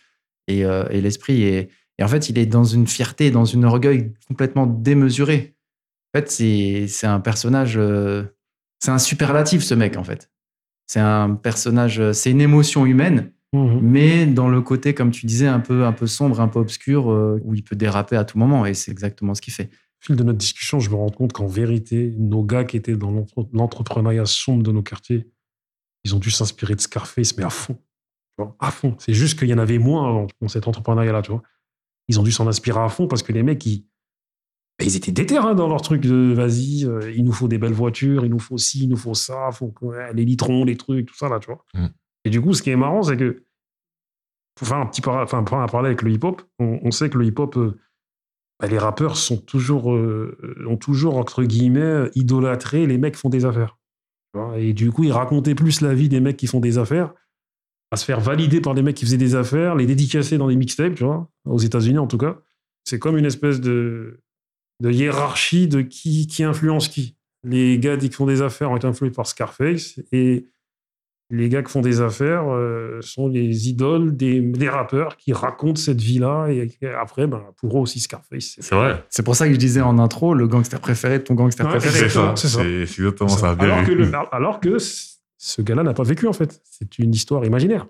[0.47, 1.43] et, euh, et l'esprit.
[1.43, 5.57] Et, et en fait, il est dans une fierté, dans une orgueil complètement démesuré.
[6.15, 8.25] En fait, c'est un personnage, euh,
[8.79, 10.31] c'est un superlatif, ce mec, en fait.
[10.87, 13.81] C'est un personnage, c'est une émotion humaine, Mhm.
[13.81, 17.11] mais dans le côté, comme tu disais, un peu, un peu sombre, un peu obscur,
[17.11, 18.67] euh, où il peut déraper à tout moment.
[18.67, 19.71] Et c'est exactement ce qu'il fait.
[20.01, 22.97] Au fil de notre discussion, je me rends compte qu'en vérité, nos gars qui étaient
[22.97, 25.31] dans l'entre- l'entrepreneuriat sombre de nos quartiers,
[26.05, 27.79] ils ont dû s'inspirer de Scarface, mais à fond.
[28.61, 28.95] À fond.
[28.99, 31.43] C'est juste qu'il y en avait moins avant dans cet entrepreneuriat-là, tu vois.
[32.07, 33.85] Ils ont dû s'en inspirer à fond parce que les mecs, ils,
[34.79, 37.59] ben, ils étaient déter hein, dans leur truc de vas-y, euh, il nous faut des
[37.59, 40.65] belles voitures, il nous faut ci, il nous faut ça, faut que, ouais, les litrons,
[40.65, 41.65] les trucs, tout ça, là, tu vois.
[41.75, 41.87] Mm.
[42.29, 43.43] Et du coup, ce qui est marrant, c'est que,
[44.55, 47.25] pour faire un petit enfin, pour un parallèle avec le hip-hop, on, sait que le
[47.25, 47.81] hip-hop, euh,
[48.61, 50.37] bah, les rappeurs sont toujours, euh,
[50.69, 53.79] ont toujours, entre guillemets, idolâtré les mecs font des affaires.
[54.57, 57.15] Et du coup, ils racontaient plus la vie des mecs qui font des affaires,
[57.91, 60.57] à se faire valider par les mecs qui faisaient des affaires, les dédicacer dans des
[60.57, 62.43] mixtapes, tu vois, aux États-Unis en tout cas.
[62.85, 64.21] C'est comme une espèce de,
[64.83, 67.17] hiérarchie de qui, influence qui.
[67.43, 70.51] Les gars qui font des affaires ont été influencés par Scarface et
[71.31, 75.79] les gars qui font des affaires euh, sont les idoles des, des rappeurs qui racontent
[75.81, 78.57] cette vie-là et, et après, ben, pour eux aussi Scarface.
[78.59, 79.05] C'est vrai.
[79.11, 81.77] C'est pour ça que je disais en intro, le gangster préféré de ton gangster Ouais,
[81.79, 82.09] préféré.
[82.09, 82.33] C'est ça.
[82.37, 83.55] c'est exactement ça.
[83.59, 86.61] Alors, que le- alors que ce gars-là n'a pas vécu en fait.
[86.65, 87.87] C'est une histoire imaginaire.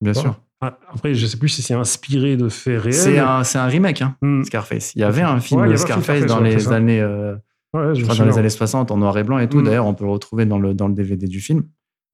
[0.00, 0.38] Bien sûr.
[0.60, 2.94] Ah, Après, je sais plus si c'est inspiré de faits réels.
[3.44, 4.44] C'est un, remake, hein, Hmm.
[4.44, 4.94] Scarface.
[4.94, 6.54] Il y avait un film Ouais, il y avait un film Scarface Scarface, dans c'est
[6.54, 6.74] les ça.
[6.76, 7.34] années, euh,
[7.74, 9.58] Ouais, je dans les années 60 en noir et blanc et tout.
[9.60, 9.64] Hmm.
[9.64, 11.64] D'ailleurs, on peut le retrouver dans le, dans le DVD du film.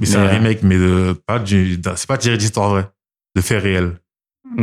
[0.00, 2.88] Mais c'est un euh, remake, mais de, pas du, c'est pas tiré d'histoire vraie.
[3.34, 3.98] De faits réels.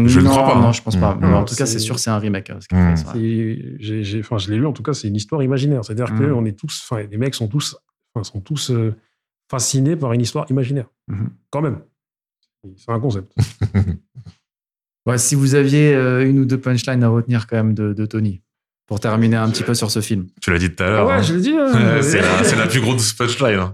[0.05, 0.71] Je ne crois pas, Non, hein.
[0.71, 1.15] je pense pas.
[1.21, 2.49] Mais en tout cas, c'est sûr, c'est un remake.
[2.49, 5.85] hein, j'ai- enfin, je l'ai lu en tout cas, c'est une histoire imaginaire.
[5.85, 7.77] C'est-à-dire que on est tous, enfin, les mecs sont tous,
[8.13, 8.95] enfin, sont tous euh,
[9.51, 10.87] fascinés par une histoire imaginaire.
[11.07, 11.29] Mhm.
[11.51, 11.79] Quand même.
[12.77, 13.31] C'est un concept.
[15.05, 18.05] Ouais, si vous aviez euh, une ou deux punchlines à retenir quand même de, de
[18.07, 18.41] Tony,
[18.87, 20.25] pour terminer un petit peu sur ce film.
[20.41, 21.05] Tu l'as dit tout à l'heure.
[21.07, 21.21] ouais, hein.
[21.21, 21.53] je l'ai dit.
[21.55, 21.99] hein.
[22.01, 23.69] C'est la, c'est la plus grosse punchline.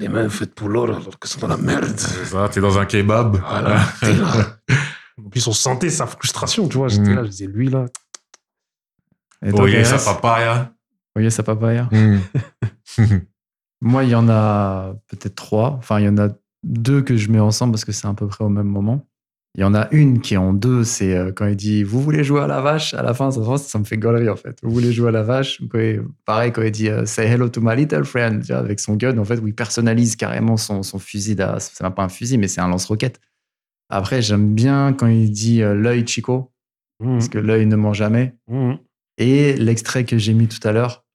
[0.00, 1.92] Les mains faites pour l'or alors que c'est dans la merde.
[1.96, 3.36] C'est ça, t'es dans un kebab.
[3.38, 4.56] Voilà, t'es là.
[5.18, 6.88] En plus, on sentait sa frustration, tu vois.
[6.88, 7.14] J'étais Mm.
[7.16, 7.84] là, je disais, lui, là.
[9.44, 10.04] Et Oh, yeah, ça KRS?
[10.14, 10.72] papaya.
[11.14, 11.88] Voyez, ça papaya.
[11.92, 12.18] Mm.
[13.82, 15.72] Moi, il y en a peut-être trois.
[15.72, 16.28] Enfin, il y en a
[16.62, 19.06] deux que je mets ensemble parce que c'est à peu près au même moment.
[19.56, 22.00] Il y en a une qui est en deux, c'est euh, quand il dit Vous
[22.00, 22.94] voulez jouer à la vache?
[22.94, 24.56] À la fin, ça, ça me fait gaulerie en fait.
[24.62, 25.60] Vous voulez jouer à la vache?
[26.24, 29.24] Pareil, quand il dit euh, Say hello to my little friend, avec son gun, en
[29.24, 31.36] fait, où il personnalise carrément son, son fusil.
[31.58, 33.20] C'est même pas un fusil, mais c'est un lance-roquette.
[33.88, 36.52] Après, j'aime bien quand il dit euh, L'œil Chico,
[37.02, 37.12] Mm.
[37.14, 38.34] parce que l'œil ne ment jamais.
[38.46, 38.72] Mm.
[39.16, 41.06] Et l'extrait que j'ai mis tout à l'heure,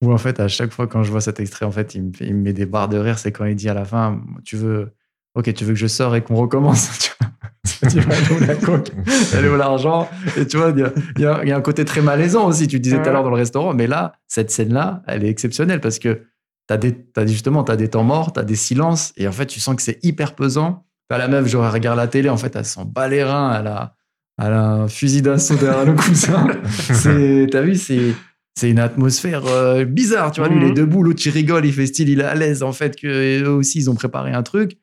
[0.00, 2.12] où en fait, à chaque fois quand je vois cet extrait, en fait, il me,
[2.12, 3.18] fait- il me met des barres de rire.
[3.18, 4.92] C'est quand il dit à la fin, tu veux,
[5.34, 6.88] ok, tu veux que je sors et qu'on recommence.
[6.98, 7.30] Tu vois?
[7.66, 8.90] Tu dis, elle est où la coque
[9.34, 10.08] Elle est où l'argent?
[10.36, 10.80] Et tu vois, il
[11.22, 12.68] y a, y y un côté très malaisant aussi.
[12.68, 15.80] Tu disais tout à l'heure dans le restaurant, mais là, cette scène-là, elle est exceptionnelle
[15.80, 16.22] parce que
[16.66, 19.60] t'as des, t'as justement, t'as des temps morts, t'as des silences, et en fait, tu
[19.60, 20.84] sens que c'est hyper pesant.
[21.08, 23.58] T'as la meuf, genre, elle regarde la télé, en fait, elle s'en bat les reins,
[23.58, 23.94] elle a,
[24.42, 26.46] elle a un fusil d'assaut derrière le coussin.
[27.50, 28.14] T'as vu, c'est,
[28.54, 30.48] c'est une atmosphère euh, bizarre, tu vois.
[30.48, 30.74] Lui, il est Mhm.
[30.74, 33.48] debout, l'autre, il rigole, il fait style, il est à l'aise, en fait, que eux
[33.50, 34.78] aussi, ils ont préparé un truc.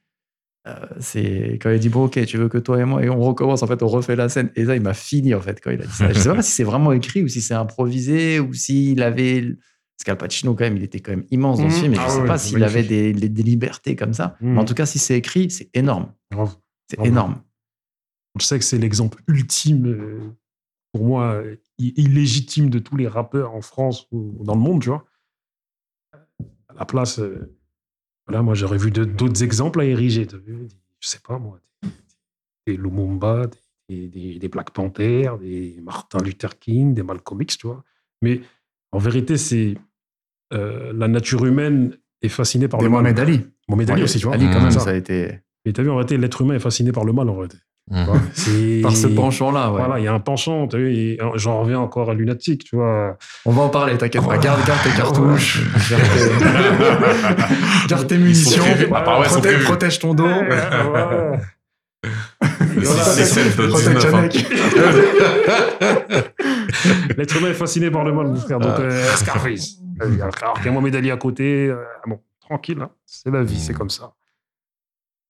[0.67, 3.19] Euh, c'est quand il dit, bon, ok, tu veux que toi et moi, et on
[3.19, 4.51] recommence, en fait, on refait la scène.
[4.55, 6.11] Et ça, il m'a fini, en fait, quand il a dit ça.
[6.13, 9.41] Je sais pas si c'est vraiment écrit ou si c'est improvisé ou s'il avait
[9.97, 11.81] Parce qu'Al Pacino, quand même, il était quand même immense dans ce Mhm.
[11.81, 11.93] film.
[11.93, 14.35] Et Ah je sais pas s'il avait des, des- des libertés comme ça.
[14.41, 14.53] Mhm.
[14.53, 16.13] Mais en tout cas, si c'est écrit, c'est énorme.
[16.87, 17.41] C'est énorme.
[18.39, 20.19] Je sais que c'est l'exemple ultime, euh,
[20.93, 21.41] pour moi,
[21.79, 25.05] illégitime de tous les rappeurs en France ou dans le monde, tu vois.
[26.69, 27.57] À la place, euh,
[28.27, 30.25] voilà, moi, j'aurais vu d'autres exemples à ériger.
[30.45, 30.67] vu,
[30.99, 31.89] je sais pas, moi, des,
[32.67, 33.47] des Lumumba,
[33.89, 37.83] des, des, des Black Panther, des Martin Luther King, des Malcolm X, tu vois.
[38.21, 38.41] Mais
[38.91, 39.75] en vérité, c'est
[40.53, 43.01] euh, la nature humaine est fascinée par Des le mal.
[43.01, 43.47] Mohamed Ali.
[43.67, 44.35] Mohamed Ali Ouais, aussi, tu vois.
[44.35, 44.81] Ali, quand même, Ça.
[44.81, 45.39] ça a été.
[45.65, 47.57] Mais t'as vu, en réalité, l'être humain est fasciné par le mal, en réalité.
[47.91, 48.17] Vois.
[48.33, 49.79] C'est- Par ce penchant-là, ouais.
[49.83, 52.75] Voilà, il y a un penchant, tu vu, et j'en reviens encore à Lunatique, tu
[52.77, 53.17] vois.
[53.45, 54.37] On va en parler, t'inquiète pas.
[54.37, 55.61] Garde, garde tes cartouches.
[55.89, 58.63] Garde tes, garde tes munitions.
[58.93, 60.23] Ah, bah ouais, sont protège, protège ton dos.
[60.25, 61.39] Ouais, ouais.
[62.75, 63.03] Le Voilà.
[63.03, 64.17] 6 de Protège 19 ans.
[64.21, 64.47] Yannick.
[67.17, 68.59] L'être humain est fasciné par le mal, mon frère.
[68.59, 68.81] Donc, Ah.
[68.81, 69.75] euh, Scarface.
[69.99, 71.75] Alors qu'il y a Mohamed Ali à côté, euh,
[72.07, 72.89] bon, tranquille, hein.
[73.05, 74.13] c'est la vie, c'est comme ça.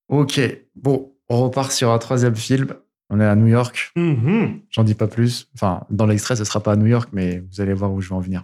[0.07, 0.39] Ok,
[0.75, 2.73] bon, on repart sur un troisième film.
[3.09, 3.91] On est à New York.
[3.95, 4.61] Mhm.
[4.69, 5.47] J'en dis pas plus.
[5.55, 8.09] Enfin, dans l'extrait, ce sera pas à New York, mais vous allez voir où je
[8.09, 8.43] vais en venir.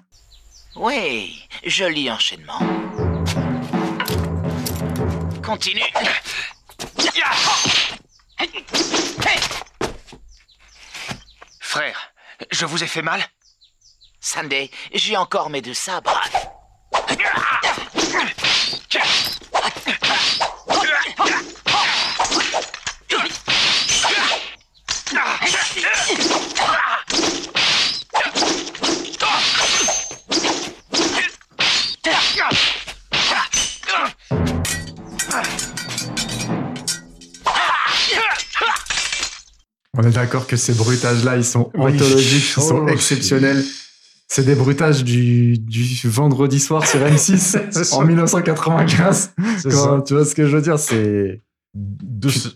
[0.78, 2.60] Oui, joli enchaînement.
[5.46, 5.82] Continue.
[11.60, 12.14] Frère,
[12.52, 13.22] je vous ai fait mal?
[14.22, 16.22] Sunday, j'ai encore mes deux sabres.
[39.98, 41.94] On est d'accord que ces bruitages-là, ils sont Oui.
[41.96, 43.64] ils sont Oh, exceptionnels.
[44.30, 47.38] C'est des bruitages du, du vendredi soir sur M6
[47.72, 47.96] C'est ça.
[47.96, 49.32] en 1995.
[49.58, 50.04] C'est Quand- ça.
[50.06, 51.42] Tu vois ce que je veux dire C'est
[51.74, 52.50] De ce-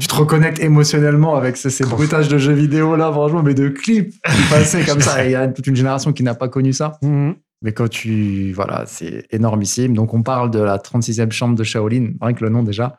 [0.00, 3.68] tu te reconnectes émotionnellement avec ces, ces bruitages de jeux vidéo là, franchement, mais de
[3.68, 4.12] clips
[4.50, 5.24] passaient comme ça.
[5.24, 6.98] Il y a toute une génération qui n'a pas connu ça.
[7.02, 7.34] Mhm.
[7.62, 8.52] Mais quand tu.
[8.52, 9.94] Voilà, c'est énormissime.
[9.94, 12.98] Donc, on parle de la 36e chambre de Shaolin, rien que le nom déjà.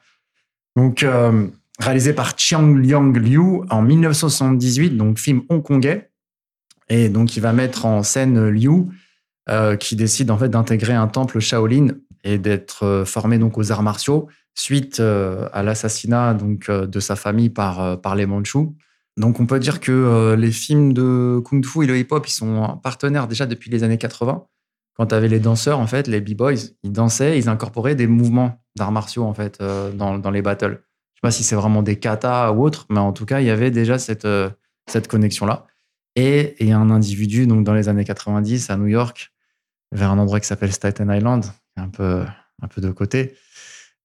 [0.75, 1.47] Donc, euh,
[1.79, 6.11] réalisé par Chiang Liang Liu en 1978, donc film hongkongais.
[6.89, 8.87] Et donc, il va mettre en scène Liu,
[9.49, 11.87] euh, qui décide en fait d'intégrer un temple Shaolin
[12.23, 17.15] et d'être euh, formé donc aux arts martiaux suite euh, à l'assassinat donc de sa
[17.15, 18.75] famille par, par les Mandchous.
[19.17, 22.79] Donc, on peut dire que les films de Kung Fu et le hip-hop, ils sont
[22.81, 24.45] partenaires déjà depuis les années 80.
[24.95, 28.61] Quand tu avais les danseurs, en fait, les B-Boys, ils dansaient, ils incorporaient des mouvements
[28.77, 30.81] d'arts martiaux, en fait, dans, dans les battles.
[31.19, 33.45] Je sais pas si c'est vraiment des katas ou autre, mais en tout cas, il
[33.45, 34.49] y avait déjà cette, euh,
[34.88, 35.67] cette connexion-là.
[36.15, 39.34] Et il y a un individu, donc dans les années 90, à New York,
[39.91, 41.43] vers un endroit qui s'appelle Staten Island,
[41.75, 42.23] un peu,
[42.62, 43.36] un peu de côté,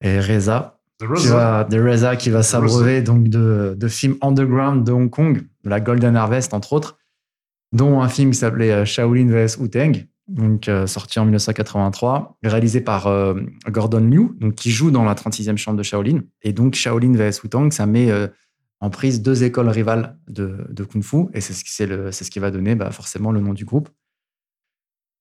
[0.00, 1.36] et Reza, The qui Reza.
[1.36, 5.70] va, de Reza qui va s'abreuver donc de, de films underground de Hong Kong, de
[5.70, 6.98] la Golden Harvest entre autres,
[7.72, 12.80] dont un film qui s'appelait euh, Shaolin vs Wu-Tang, donc euh, sorti en 1983, réalisé
[12.80, 13.34] par euh,
[13.68, 16.20] Gordon Liu, donc qui joue dans la 36e chambre de Shaolin.
[16.42, 18.28] Et donc Shaolin vs Wu-Tang, ça met euh,
[18.80, 22.50] en prise deux écoles rivales de, de Kung Fu, et c'est ce, qui- ce va
[22.50, 23.88] donner bah, forcément le nom du groupe.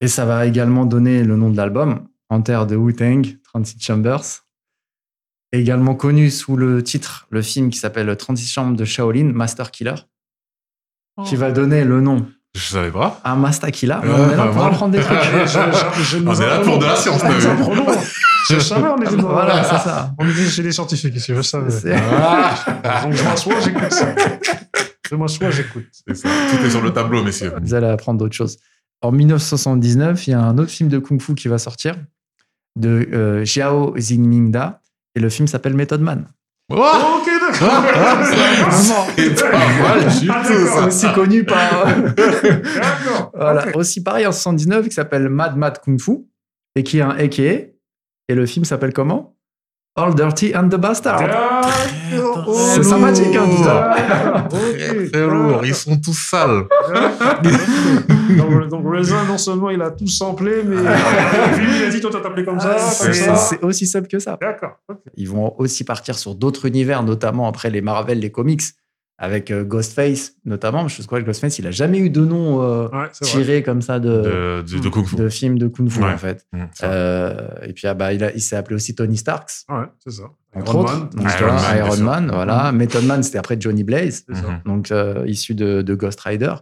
[0.02, 4.24] Et ça va également donner le nom de l'album, Enter de Wu-Tang, 36 Chambers,
[5.52, 9.96] également connu sous le titre, le film qui s'appelle 36 chambres de Shaolin, Master Killer,
[11.26, 13.20] qui va donner le nom Je savais pas.
[13.72, 13.94] Killer.
[13.96, 15.18] Ouais, on est là pour apprendre des trucs.
[15.24, 17.22] Je- je- je- On est là pour de la science.
[18.50, 20.14] Je savais, on était dans- voilà, c'est ça.
[20.20, 21.70] On était chez les scientifiques ici, je savais.
[21.94, 24.14] Donc je m'assois, j'écoute ça.
[25.10, 25.86] Je m'assois, j'écoute.
[26.06, 26.30] C'est ça.
[26.52, 27.54] Tout est sur le tableau, messieurs.
[27.62, 28.58] Vous allez apprendre d'autres choses.
[29.02, 31.96] En 1979, il y a un autre film de Kung Fu qui va sortir,
[32.76, 34.82] de euh, Xiao Xingmingda,
[35.16, 36.28] et le film s'appelle Method Man.
[36.70, 36.76] Oh
[37.22, 37.30] Ok.
[37.52, 40.78] C'est pas mal du Ah, tout, d'accord.
[40.80, 40.86] ça.
[40.88, 41.88] aussi connu par.
[43.34, 43.66] Voilà.
[43.76, 46.20] Aussi pareil en 79 qui s'appelle Mad Mad Kung Fu
[46.76, 47.42] et qui a un AKA.
[48.30, 49.36] Et le film s'appelle comment?
[49.96, 51.22] All Dirty and the Bastard.
[52.52, 53.96] C'est sympathique, hein, tout ça.
[54.50, 55.64] Très, très lourd.
[55.64, 56.64] Ils sont tous sales.
[58.36, 62.28] donc, donc Reza, non seulement il a tout samplé, mais il a dit toi t'as
[62.28, 63.36] appelé comme ça, C'est comme ça.
[63.36, 64.36] c'est aussi simple que ça.
[64.42, 64.78] D'accord.
[65.16, 68.64] Ils vont aussi partir sur d'autres univers, notamment après les Marvel, les comics,
[69.20, 70.88] avec euh, Ghostface, notamment.
[70.88, 73.44] Je crois que Ghostface, il a jamais eu de nom euh, Ouais, c'est vrai.
[73.44, 75.16] tiré comme ça de, De, de, de Kung Fu.
[75.16, 76.12] de films de Kung Fu, Ouais.
[76.12, 76.46] en fait.
[76.52, 76.64] Mmh.
[76.84, 80.24] Euh, et puis, ah bah, il, s'est appelé aussi Tony Starks, Ouais, c'est ça.
[80.56, 80.98] entre Iron autres.
[81.00, 81.10] Man.
[81.12, 82.72] Donc, Iron Man, Iron voilà.
[82.72, 84.42] Method Man, c'était après Johnny Blaze, C'est ça.
[84.50, 84.62] Mhm.
[84.66, 86.54] donc euh, issu de, de Ghost Rider.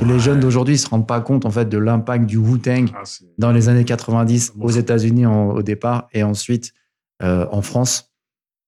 [0.00, 3.02] Les jeunes d'aujourd'hui ne se rendent pas compte en fait de l'impact du Wu-Tang Ah,
[3.38, 4.66] dans les années 90 Bon.
[4.66, 6.72] aux États-Unis au départ et ensuite
[7.22, 8.07] euh, en France.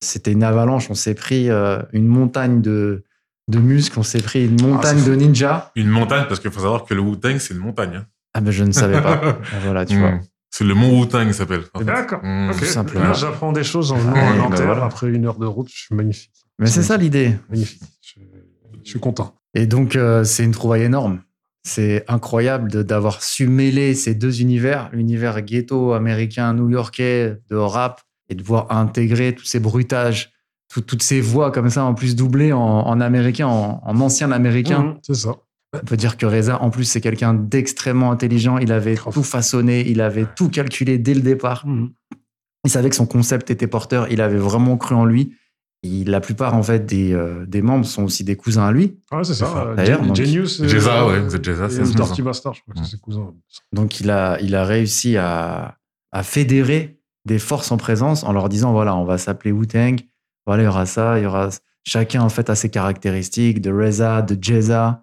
[0.03, 0.89] C'était une avalanche.
[0.91, 3.05] On s'est pris euh, une montagne de,
[3.49, 5.71] de muscles, on s'est pris une montagne c'est de ninjas.
[5.77, 7.97] Une montagne, parce qu'il faut savoir que le Wu-Tang, c'est une montagne.
[7.97, 8.07] hein.
[8.33, 9.21] Ah ben je ne savais pas.
[9.53, 10.01] Ah, voilà, tu Mm.
[10.01, 10.21] vois.
[10.53, 11.63] C'est le mont Wu-Tang, il s'appelle.
[11.75, 11.85] en fait.
[11.85, 12.21] D'accord.
[12.23, 12.51] Mm.
[12.51, 12.59] Ok.
[12.59, 13.05] Tout simplement.
[13.07, 14.85] Là, j'apprends des choses en venant Ouais, Nanterre voilà.
[14.85, 15.69] après une heure de route.
[15.73, 16.33] Je suis magnifique.
[16.59, 17.37] Mais c'est ça l'idée.
[17.51, 17.83] Magnifique.
[18.03, 18.21] Je,
[18.85, 19.35] je suis content.
[19.55, 21.21] Et donc, euh, c'est une trouvaille énorme.
[21.63, 28.35] C'est incroyable d'avoir su mêler ces deux univers, l'univers ghetto américain, new-yorkais, de rap, et
[28.35, 30.33] de voir intégrer tous ces bruitages,
[30.73, 34.31] tout- toutes ces voix comme ça, en plus doublées en, en américain, en, en ancien
[34.33, 34.83] américain.
[34.85, 35.35] Mhm, c'est ça.
[35.75, 38.59] On peut dire que Reza, en plus, c'est quelqu'un d'extrêmement intelligent.
[38.59, 41.67] Il avait tout façonné, il avait tout calculé dès le départ.
[41.67, 41.91] Mhm.
[42.65, 45.35] Il savait que son concept était porteur, il avait vraiment cru en lui.
[45.83, 48.99] Et la plupart, en fait, des, euh, des membres sont aussi des cousins à lui.
[49.13, 49.47] Ouais, c'est ça.
[49.57, 50.63] Euh, D'ailleurs, Gen- Genius.
[50.63, 52.23] Jeza, ouais, c'est Jeza, c'est.
[52.23, 53.33] Bastard, je crois que c'est ses cousins.
[53.73, 55.79] Donc, il a, il a réussi à,
[56.13, 60.01] à fédérer des forces en présence en leur disant voilà, on va s'appeler Wu-Tang.
[60.47, 61.49] Voilà, il y aura ça, il y aura.
[61.87, 65.03] Chacun, en fait, a ses caractéristiques de Reza, de Jeza,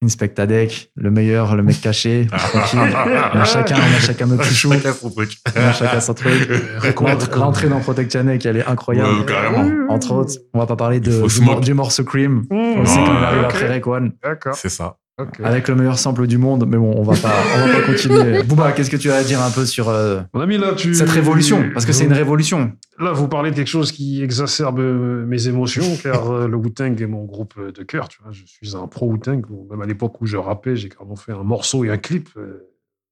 [0.00, 2.28] Inspectadec, le meilleur, le mec caché.
[2.36, 2.78] tranquille.
[2.78, 4.72] On a chacun, on a chacun notre chouchou.
[4.72, 5.32] Chacun son truc.
[5.56, 6.48] On a chacun son truc.
[7.36, 9.10] L'entrée- dans Protect Channel, elle est incroyable.
[9.20, 9.92] Ouais, carrément.
[9.92, 12.44] Entre autres, on va pas parler de, du, mor- du morceau Cream.
[12.50, 12.86] On Mhm.
[12.86, 14.54] sait quand il arrive après Rek One, D'accord.
[14.54, 14.98] C'est ça.
[15.42, 16.64] Avec le meilleur sample du monde.
[16.68, 18.42] Mais bon, on va pas, on va pas continuer.
[18.44, 20.94] Bouba, qu'est-ce que tu as à dire un peu sur euh, Mon ami, là, tu.
[20.94, 21.64] cette révolution?
[21.72, 22.72] Parce que c'est une révolution.
[22.98, 27.00] Là, vous parlez de quelque chose qui exacerbe euh, mes émotions, car euh, le Wu-Tang
[27.00, 28.08] est mon groupe de cœur.
[28.08, 29.42] Tu vois, je suis un pro Wu-Tang.
[29.70, 32.28] Même à l'époque où je rappais, j'ai carrément fait un morceau et un clip.
[32.36, 32.64] euh,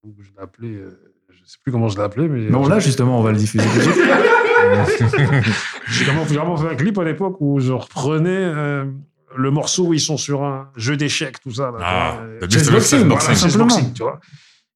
[0.05, 0.69] où je l'ai appelé.
[0.75, 2.49] euh, je sais plus comment je l'ai appelé, mais.
[2.51, 3.65] Bon, là, justement, on va le diffuser.
[5.89, 8.85] J'ai carrément, j'ai carrément fait un clip à l'époque où je reprenais euh,
[9.35, 11.71] le morceau où ils sont sur un jeu d'échecs, tout ça.
[11.73, 12.39] Là, Ah, vois, euh,
[13.09, 13.65] boxing, voilà, simplement.
[13.67, 14.21] boxing, tu vois.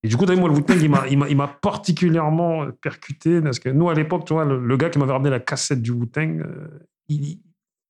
[0.03, 3.41] Et du coup, le Wu-Tang, il m'a- il m'a- il m'a particulièrement percuté.
[3.41, 5.83] Parce que nous, à l'époque, tu vois, le, le gars qui m'avait ramené la cassette
[5.83, 6.69] du Wu-Tang, euh,
[7.09, 7.39] il-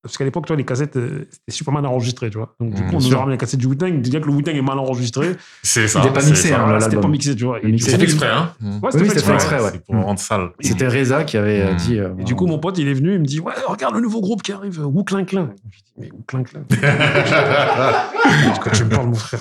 [0.02, 2.54] parce qu'à l'époque, tu vois, les cassettes, euh, c'était super mal enregistré, tu vois.
[2.58, 4.00] Donc, du Mmh, coup, on nous a ramené la cassette du Wu-Tang.
[4.00, 6.00] Déjà que le Wu-Tang est mal enregistré, C'est ça.
[6.02, 7.58] Il est pas mixé, hein, c'était pas mixé, tu vois.
[7.62, 8.52] C'est fait exprès, hein.
[8.60, 9.78] Ouais, Oui, c'était c'était fait exprès, ouais.
[9.86, 10.50] Pour rendre sale.
[10.60, 11.76] C'était Reza qui avait euh, Mm.
[11.76, 11.98] dit.
[11.98, 14.00] euh, Et du coup, mon pote, il est venu, il me dit Ouais, regarde le
[14.00, 15.50] nouveau groupe qui arrive, Wu Clin Clin.
[15.70, 16.62] Je dis Mais Wu Clin Clin
[18.62, 19.40] Quand tu me parles, mon frère.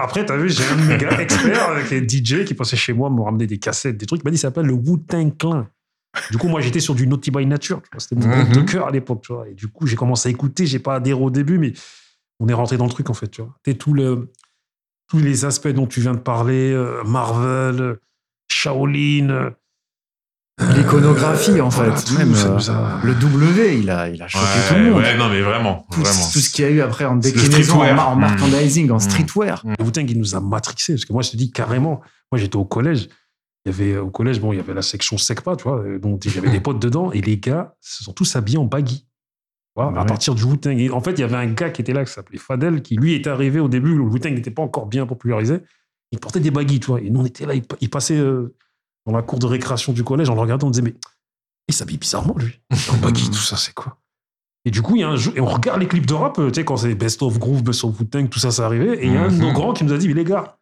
[0.00, 3.20] Après, t'as vu, j'ai un experts euh, qui est DJ qui passait chez moi, me
[3.22, 4.20] ramener des cassettes, des trucs.
[4.22, 5.68] Il m'a dit Ça s'appelle le Wu Tang Clin.
[6.30, 7.80] Du coup, moi, j'étais sur du Naughty by Nature.
[7.98, 8.66] C'était mon groupe de Mhm.
[8.66, 9.24] cœur à l'époque.
[9.50, 10.66] Et du coup, j'ai commencé à écouter.
[10.66, 11.72] J'ai pas adhéré au début, mais
[12.40, 13.28] on est rentré dans le truc, en fait.
[13.28, 13.54] Tu vois.
[13.78, 14.30] Tout le,
[15.08, 17.98] tous les aspects dont tu viens de parler euh, Marvel,
[18.50, 19.30] Shaolin.
[19.30, 19.50] euh,
[20.76, 22.10] L'iconographie, en fait.
[22.18, 25.02] Même ça euh, a- le W, il a, il a choqué Ouais, tout le monde.
[25.02, 25.86] ouais, non, mais vraiment.
[25.90, 26.28] tout, vraiment.
[26.32, 27.96] tout ce qu'il y a eu après en déclinaison, en, streetwear.
[27.96, 28.20] mar- en Mm.
[28.20, 29.00] merchandising, en Mm.
[29.00, 29.62] streetwear.
[29.78, 30.92] Le Wu-Tang, il nous a matrixé.
[30.94, 33.08] Parce que moi, je te dis carrément, moi, j'étais au collège.
[33.70, 35.98] Il y avait, au collège, bon, il y avait la section SECPA, tu vois, euh,
[35.98, 39.06] donc j'avais des potes dedans, et les gars se sont tous habillés en baggy.
[39.76, 40.06] Bah à ouais.
[40.06, 40.90] partir du Wu-Tang.
[40.92, 43.14] En fait, il y avait un gars qui était là, qui s'appelait Fadel, qui lui
[43.14, 45.58] était arrivé au début, le Wu-Tang n'était pas encore bien popularisé.
[46.12, 47.00] Il portait des baggy, tu vois.
[47.00, 48.54] Et nous, on était là, il, il passait euh,
[49.06, 50.94] dans la cour de récréation du collège, on le regardait, on disait, mais
[51.68, 52.60] il s'habille bizarrement, lui.
[52.92, 53.96] En baggy, tout ça, c'est quoi?
[54.64, 56.38] Et du coup, il y a un jeu, et on regarde les clips de rap,
[56.40, 59.02] euh, tu sais, quand c'est Best of Groove, Best of Wu-Tang, tout ça, c'est arrivé.
[59.02, 59.54] Et il y a un de nos Mhm.
[59.54, 60.58] grands qui nous a dit, mais les gars,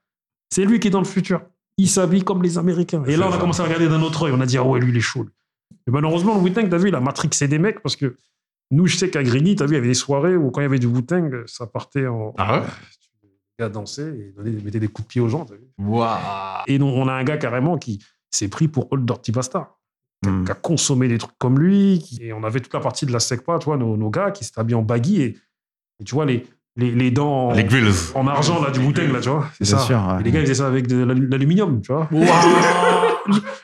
[0.51, 1.41] c'est lui qui est dans le futur.
[1.79, 3.03] Il s'habille comme les Américains.
[3.05, 4.33] Et là, on a commencé à regarder d'un autre œil.
[4.37, 5.23] On a dit, ah ouais, lui, il est chaud.
[5.23, 5.31] lui.
[5.87, 8.17] Et malheureusement, le Wu-Tang, t'as vu, il a matrixé des mecs parce que
[8.71, 10.65] nous, je sais qu'à Grigny, t'as vu, il y avait des soirées où quand il
[10.65, 12.35] y avait du Wu-Tang, ça partait en.
[12.37, 12.67] Ah ouais
[13.23, 13.31] Les
[13.65, 15.45] gars dansaient et donnaient- mettaient des coups de pied aux gens.
[15.47, 15.67] t'as vu.
[15.79, 16.19] Waouh.
[16.67, 19.75] Et donc, on a un gars carrément qui s'est pris pour Old Dirty Bastard
[20.27, 20.45] Mm.
[20.47, 22.01] qui a consommé des trucs comme lui.
[22.01, 24.33] qui- Et on avait toute la partie de la SECPA, tu vois, nos, nos gars
[24.33, 25.39] qui s'étaient habillés en baggy et,
[26.01, 26.45] et tu vois, les,
[26.79, 27.93] les, les dents en, Les grills.
[28.15, 29.47] en argent là, du Wu-Tang, là, tu vois.
[29.59, 29.79] C'est ça.
[29.79, 30.21] sûr, ouais.
[30.21, 32.09] Et les gars, ils faisaient ça avec de l'alu- l'aluminium, tu vois.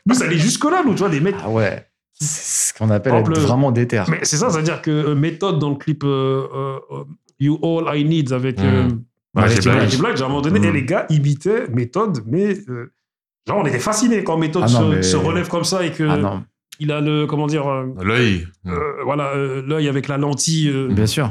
[0.07, 1.37] nous, ça allait jusque-là, nous, tu vois, des mecs.
[1.43, 1.87] Ah ouais.
[2.21, 4.03] C'est ce qu'on appelle être vraiment déter.
[4.09, 7.05] Mais c'est ça, c'est-à-dire que euh, méthode dans le clip euh, euh,
[7.41, 8.65] You All I Need avec Mm.
[8.65, 8.89] euh,
[9.35, 9.65] Black.
[9.67, 10.65] Magic Black, à un moment donné, Mm.
[10.65, 12.93] et les gars imitaient méthode, mais euh,
[13.49, 15.91] genre, on était fascinés quand méthode Ah non, se, mais- se relève comme ça et
[15.91, 16.45] que Ah non,
[16.79, 17.65] il a le, comment dire,
[18.01, 18.47] L'œil.
[18.67, 21.31] euh, voilà, euh, l'œil avec la lentille euh, bien sûr.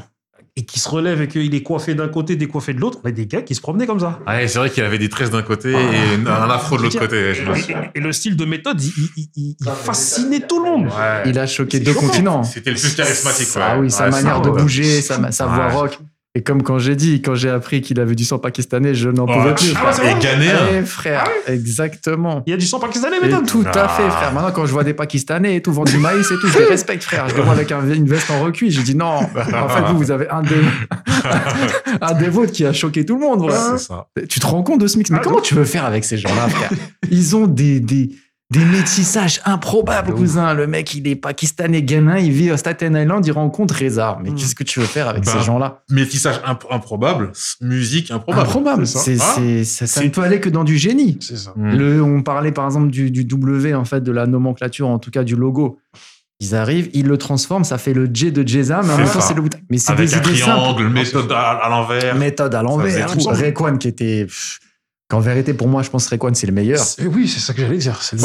[0.55, 2.99] Et qui se relève et qu'il est coiffé d'un côté, décoiffé de l'autre.
[3.03, 4.19] On a des gars qui se promenaient comme ça.
[4.27, 5.79] Ouais, c'est vrai qu'il avait des tresses d'un côté Ah.
[5.79, 7.33] et un afro de l'autre côté.
[7.33, 7.69] dire, je pense.
[7.95, 10.85] Et, le style de méthode, il, il- il- il fascinait tout le monde.
[10.85, 11.23] Ouais.
[11.25, 12.07] Il a choqué deux choquant.
[12.07, 12.43] continents.
[12.43, 13.47] C'était le plus charismatique.
[13.55, 13.81] Ah ouais.
[13.81, 14.61] oui, sa Ouais, manière ça, de ouais.
[14.61, 15.71] bouger, sa, sa voix Ouais.
[15.73, 15.97] rock.
[16.35, 19.25] Et comme quand j'ai dit, quand j'ai appris qu'il avait du sang pakistanais, je n'en
[19.29, 19.71] Oh, pouvais plus.
[19.77, 20.17] ah, frère.
[20.17, 20.55] et ghanéen.
[20.79, 22.41] Eh, frère, exactement.
[22.47, 23.45] Il y a du sang pakistanais, méthode.
[23.45, 24.09] tout à fait, Ah.
[24.09, 24.33] frère.
[24.33, 26.65] Maintenant, quand je vois des Pakistanais et tout vendre du maïs et tout, je les
[26.65, 27.29] respecte, frère.
[27.29, 28.71] Je les vois avec un- une veste en recuit.
[28.71, 29.05] Je dis non.
[29.19, 30.55] En fait, vous, vous avez un des,
[32.01, 33.39] un des vôtres qui a choqué tout le monde.
[33.41, 33.77] voilà.
[33.77, 34.07] C'est ça.
[34.27, 35.11] Tu te rends compte de ce mix?
[35.11, 36.71] Mais Ah, comment donc- tu veux faire avec ces gens-là, frère?
[37.11, 38.09] Ils ont des, des,
[38.53, 40.19] des métissages improbables, ouf.
[40.19, 40.53] cousin.
[40.53, 44.19] Le mec, il est pakistanais, ghanéen, il vit à Staten Island, il rencontre Reza.
[44.23, 44.35] Mais Mm.
[44.35, 45.81] qu'est-ce que tu veux faire avec Bah, ces gens-là?
[45.89, 47.31] Métissage imp- improbable,
[47.61, 48.47] musique improbable.
[48.47, 48.87] Improbable.
[48.87, 49.03] c'est ça.
[49.05, 49.33] C'est, Ah.
[49.35, 51.17] c'est- ça, ça C'est- ne peut aller que dans du génie.
[51.19, 51.53] C'est ça.
[51.55, 51.75] Mm.
[51.75, 55.11] Le, on parlait par exemple du, du W, en fait, de la nomenclature, en tout
[55.11, 55.79] cas du logo.
[56.39, 59.05] Ils arrivent, ils le transforment, ça fait le J de Jeza, mais en C'est même
[59.11, 59.27] temps, ça.
[59.29, 60.51] c'est le Mais c'est des un idées simples.
[60.51, 62.15] triangle, méthode à, à l'envers.
[62.15, 63.07] Méthode à l'envers.
[63.29, 64.25] Rayquan qui était.
[64.25, 64.59] pff,
[65.13, 66.83] qu'en vérité, pour moi, je pense que Rayquan, c'est le meilleur.
[67.13, 68.01] Oui, c'est ça que j'allais dire.
[68.01, 68.17] C'est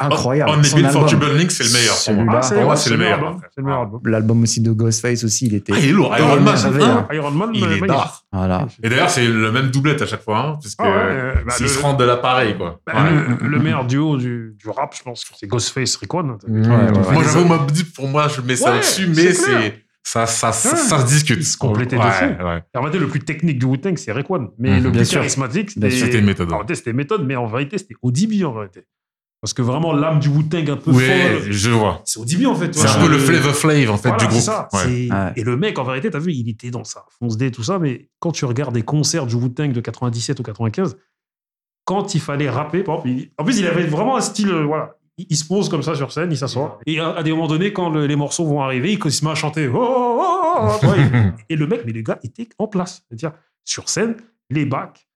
[0.00, 0.50] incroyable.
[0.56, 2.42] On est for Link, c'est le meilleur pour moi.
[2.42, 4.00] Celui-là, Ah, c'est Pour moi, ouais, c'est le meilleur.
[4.04, 5.72] L'album aussi de Ghostface aussi, il était.
[5.74, 6.14] Ah, il est lourd.
[6.18, 7.14] Iron il Man, hein, hein.
[7.14, 7.86] Iron Man, il est magnifique.
[7.86, 8.24] d'art.
[8.32, 8.66] Voilà.
[8.82, 11.68] Et d'ailleurs, c'est le même doublette à chaque fois, hein, Ah ouais, euh, bah, s'ils
[11.68, 12.80] se rendent de l'appareil, quoi.
[12.86, 13.36] Bah, Ouais.
[13.40, 16.38] le, le meilleur duo du, du rap, je pense, que c'est Ghostface Rayquan.
[16.48, 17.54] Moi, j'avoue,
[17.94, 21.38] pour moi, je mets ça dessus, mais c'est ça, ça, ça, ça se discute.
[21.38, 22.62] Ils se complétaient de Ouais.
[22.76, 24.48] En fait, le plus technique du Wu-Tang, c'est Rayquan.
[24.58, 24.84] Mais Mhm.
[24.84, 25.18] le plus sûr.
[25.20, 26.50] charismatique, c'était méthode.
[26.52, 28.84] En réalité, c'était méthode, mais en vérité, c'était Audibi en réalité.
[29.40, 32.02] Parce que vraiment, l'âme du Wu-Tang un peu Oui, folle, je vois.
[32.04, 32.74] c'est Audibi en fait.
[32.74, 34.40] C'est un peu le flavor flav, en fait, voilà, du groupe.
[34.40, 34.68] c'est ça.
[34.72, 34.80] Ouais.
[34.82, 35.32] C'est- Ouais.
[35.36, 37.04] Et le mec, en vérité, t'as vu, il était dans ça.
[37.20, 40.42] Fonce D, tout ça, mais quand tu regardes des concerts du Wu-Tang de 97 ou
[40.42, 40.96] 95,
[41.84, 44.64] quand il fallait rapper, par exemple, il- en plus, il avait vraiment un style, euh,
[44.64, 44.96] voilà.
[45.18, 46.78] Il, il se pose comme ça sur scène, il s'assoit.
[46.86, 49.24] Et à, à des moments donnés, quand le- les morceaux vont arriver, il, il se
[49.24, 49.68] met à chanter.
[49.68, 50.88] Oh, oh, oh, oh,
[51.48, 53.02] et, le mec, mais les gars étaient en place.
[53.08, 53.32] C'est-à-dire,
[53.64, 54.16] sur scène,
[54.50, 55.06] les bacs,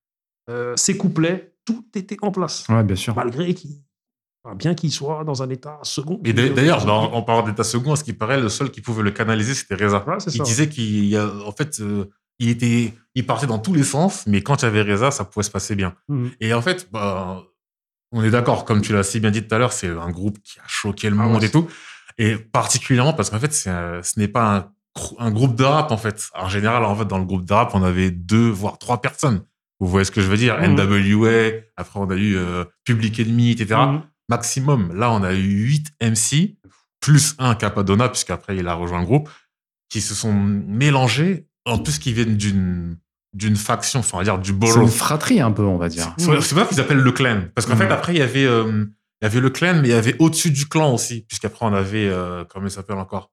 [0.51, 2.67] euh, ses couplets, tout était en place.
[2.69, 3.15] Ouais, bien sûr.
[3.17, 3.71] Malgré qu'il.
[4.57, 6.21] Bien qu'il soit dans un état second.
[6.25, 9.05] Et d'a- d'ailleurs, en parlant d'état second, à ce qui paraît, le seul qui pouvait
[9.05, 10.05] le canaliser, c'était Reza.
[10.27, 10.43] Il ça.
[10.43, 12.07] disait qu'il y a, en fait, euh,
[12.41, 15.25] il était, il partait dans tous les sens, mais quand il y avait Reza, ça
[15.25, 15.95] pouvait se passer bien.
[16.09, 16.33] Mhm.
[16.41, 17.45] Et en fait, bah,
[18.13, 20.39] on est d'accord, comme tu l'as si bien dit tout à l'heure, c'est un groupe
[20.43, 21.67] qui a choqué le Ah monde ouais, et tout.
[22.19, 24.71] Et particulièrement parce qu'en fait, un- ce n'est pas
[25.19, 26.29] un, groupe de rap, en fait.
[26.35, 29.43] En général, en fait, dans le groupe de rap, on avait deux, voire trois personnes.
[29.81, 30.59] Vous voyez ce que je veux dire?
[30.61, 30.75] Mhm.
[30.79, 33.81] NWA, après on a eu euh, Public Enemy, etc.
[33.81, 34.03] Mhm.
[34.29, 34.95] Maximum.
[34.95, 36.57] Là, on a eu 8 MC,
[37.01, 39.29] plus un Capadonna, puisqu'après il a rejoint le groupe,
[39.89, 42.97] qui se sont mélangés, en plus qui viennent d'une
[43.35, 44.83] d'une faction, enfin, on va dire du C'est borough.
[44.83, 46.13] une fratrie un peu, on va dire.
[46.19, 47.43] C'est c'est pour ça qu'ils appellent le clan.
[47.55, 47.79] Parce qu'en Mhm.
[47.81, 48.85] fait, après, il y avait, euh,
[49.21, 51.25] il y avait le clan, mais il y avait au-dessus du clan aussi.
[51.27, 53.31] Puisqu'après, on avait, euh, comment il s'appelle encore?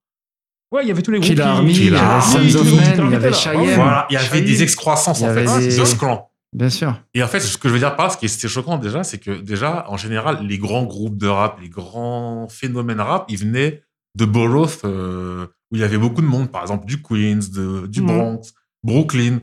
[0.71, 1.27] Ouais, il y avait tous les groupes.
[1.29, 3.33] Killer qui- Army, Killer il y avait.
[3.33, 3.75] Cheyenne.
[3.75, 5.45] Voilà, il y avait des excroissances, Il y en fait,
[5.77, 6.29] de ce clan.
[6.53, 6.99] Bien sûr.
[7.13, 9.03] Et en fait, ce que je veux dire par là, ce qui était choquant déjà,
[9.03, 13.37] c'est que déjà, en général, les grands groupes de rap, les grands phénomènes rap, ils
[13.37, 13.83] venaient
[14.15, 17.85] de boroughs euh, où il y avait beaucoup de monde, par exemple du Queens, de,
[17.87, 18.07] du Mhm.
[18.07, 18.41] Bronx,
[18.83, 19.39] Brooklyn.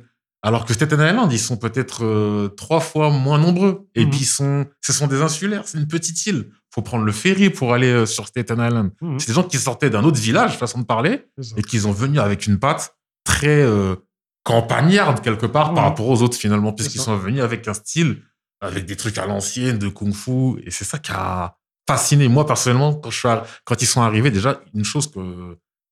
[0.46, 3.88] Alors que Staten Island, ils sont peut-être euh, trois fois moins nombreux.
[3.96, 4.10] Et Mhm.
[4.10, 6.50] puis, ils sont, ce sont des insulaires, c'est une petite île.
[6.74, 8.90] faut prendre le ferry pour aller euh, sur Staten Island.
[9.00, 9.18] Mhm.
[9.18, 11.24] C'est des gens qui sortaient d'un autre village, façon de parler,
[11.56, 12.94] et qui sont venus avec une patte
[13.24, 13.96] très euh,
[14.44, 18.22] campagnarde quelque part par rapport aux autres finalement, puisqu'ils sont venus avec un style,
[18.60, 21.56] avec des trucs à l'ancienne, de kung-fu, et c'est ça qui a
[21.88, 23.28] fasciné moi personnellement quand, je suis
[23.64, 24.30] quand ils sont arrivés.
[24.30, 25.18] Déjà, une chose que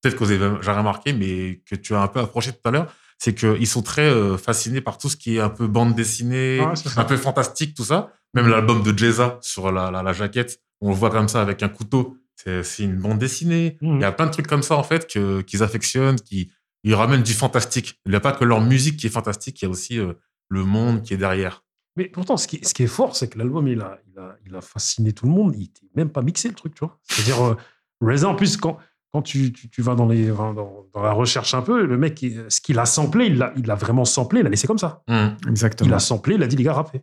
[0.02, 2.70] peut-être que vous avez jamais remarqué, mais que tu as un peu approché tout à
[2.70, 5.94] l'heure, c'est qu'ils sont très euh, fascinés par tout ce qui est un peu bande
[5.94, 6.60] dessinée,
[6.96, 8.12] un peu fantastique, tout ça.
[8.34, 11.62] Même l'album de Jeza sur la, la, la jaquette, on le voit comme ça avec
[11.62, 12.16] un couteau.
[12.36, 13.78] C'est une bande dessinée.
[13.80, 13.96] Mhm.
[13.96, 16.50] Il y a plein de trucs comme ça, en fait, qu'ils affectionnent, qui
[16.82, 17.98] ils ramènent du fantastique.
[18.04, 20.12] Il n'y a pas que leur musique qui est fantastique, il y a aussi euh,
[20.48, 21.64] le monde qui est derrière.
[21.96, 24.36] Mais pourtant, ce qui, ce qui est fort, c'est que l'album, il a, il, a,
[24.44, 25.54] il a fasciné tout le monde.
[25.54, 26.98] Il n'était même pas mixé, le truc, tu vois.
[27.04, 27.56] C'est-à-dire, euh,
[28.02, 28.78] Reza, en plus, quand,
[29.14, 31.96] quand tu, tu, tu vas dans, les, enfin, dans, dans la recherche un peu, le
[31.96, 34.66] mec, il- ce qu'il a samplé, il l'a il l'a vraiment samplé, il l'a laissé
[34.66, 35.04] comme ça.
[35.08, 35.94] Il Exactement.
[35.94, 37.00] a samplé, il a dit, les gars, rappez.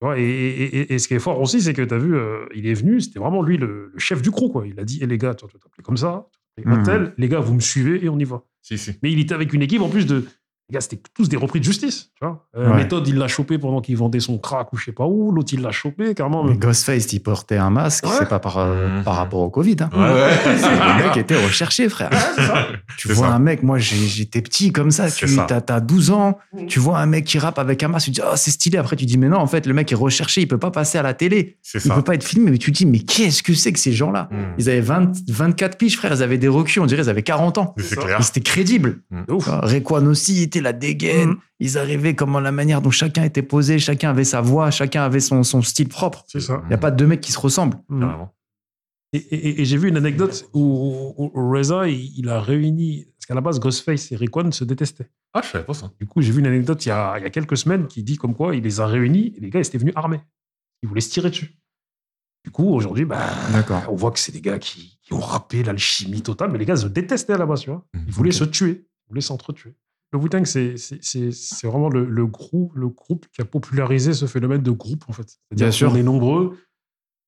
[0.00, 2.14] Tu et, et, et- et ce qui est fort aussi, c'est que tu as vu,
[2.16, 4.68] euh, il est venu, c'était vraiment lui le, le chef du crew, quoi.
[4.68, 7.04] Il a dit, Eh, les gars, tu vas t'appeler comme ça, tu vas t'appeler Mhm.
[7.06, 7.14] tel.
[7.18, 8.44] les gars, vous me suivez et on y va.
[8.62, 8.92] Si, si.
[9.02, 10.24] Mais il était avec une équipe en plus de.
[10.70, 12.10] Les gars, c'était tous des repris de justice.
[12.20, 12.76] Tu vois Euh, Ouais.
[12.76, 15.32] Méthode, il l'a chopé pendant qu'il vendait son crack ou je sais pas où.
[15.32, 16.44] L'autre, il l'a chopé carrément.
[16.44, 18.12] Mais Ghostface, il portait un masque, Ouais.
[18.18, 19.04] c'est pas par, euh, Mhm.
[19.04, 19.76] par rapport au Covid.
[19.80, 19.90] hein.
[19.94, 20.36] Ouais, ouais.
[20.98, 22.10] Le mec était recherché, frère.
[22.12, 22.66] ça.
[22.98, 23.34] Tu vois ça.
[23.34, 25.46] un mec, moi j'étais petit comme ça, tu ça.
[25.68, 26.66] as, 12 ans, Mhm.
[26.66, 28.76] tu vois un mec qui rappe avec un masque, tu te dis oh, c'est stylé.
[28.76, 30.98] Après tu dis mais non, en fait le mec est recherché, il peut pas passer
[30.98, 31.94] à la télé, il ça.
[31.94, 32.50] peut pas être filmé.
[32.50, 34.28] Mais tu te dis mais qu'est-ce que c'est que ces gens-là?
[34.32, 34.38] Hum.
[34.58, 37.56] Ils avaient 20 24 piges, frère, ils avaient des recus, on dirait ils avaient 40
[37.56, 37.74] ans.
[37.78, 39.00] C'était crédible.
[39.28, 39.48] De ouf.
[39.48, 41.30] Rayquan aussi, la dégaine.
[41.30, 41.38] Mhm.
[41.60, 45.20] Ils arrivaient comme la manière dont chacun était posé, chacun avait sa voix, chacun avait
[45.20, 46.24] son, son style propre.
[46.28, 46.60] C'est ça.
[46.64, 47.78] Il n'y a pas deux mecs qui se ressemblent.
[47.88, 48.34] Carrément.
[49.14, 53.06] Et, et- et j'ai vu une anecdote où, où- où Reza, il, il a réuni.
[53.16, 55.10] Parce qu'à la base, Ghostface et Raekwon se détestaient.
[55.34, 55.90] Ah, je savais pas ça.
[55.98, 58.02] Du coup, j'ai vu une anecdote il y, a, il y a quelques semaines qui
[58.02, 60.20] dit comme quoi il les a réunis et les gars, ils étaient venus armés.
[60.82, 61.54] Ils voulaient se tirer dessus.
[62.44, 63.82] Du coup, aujourd'hui, bah, D'accord.
[63.88, 66.76] on voit que c'est des gars qui, qui ont rappé l'alchimie totale, mais les gars
[66.76, 67.84] se détestaient à la base, tu vois.
[68.06, 68.34] Ils voulaient Ok.
[68.36, 69.74] se tuer, ils voulaient s'entretuer.
[70.12, 74.12] Le Wu-Tang, c'est c'est- c'est- c'est vraiment le, le groupe, le groupe qui a popularisé
[74.14, 75.26] ce phénomène de groupe, en fait.
[75.50, 75.90] Bien sûr.
[75.90, 76.56] qu'on est nombreux,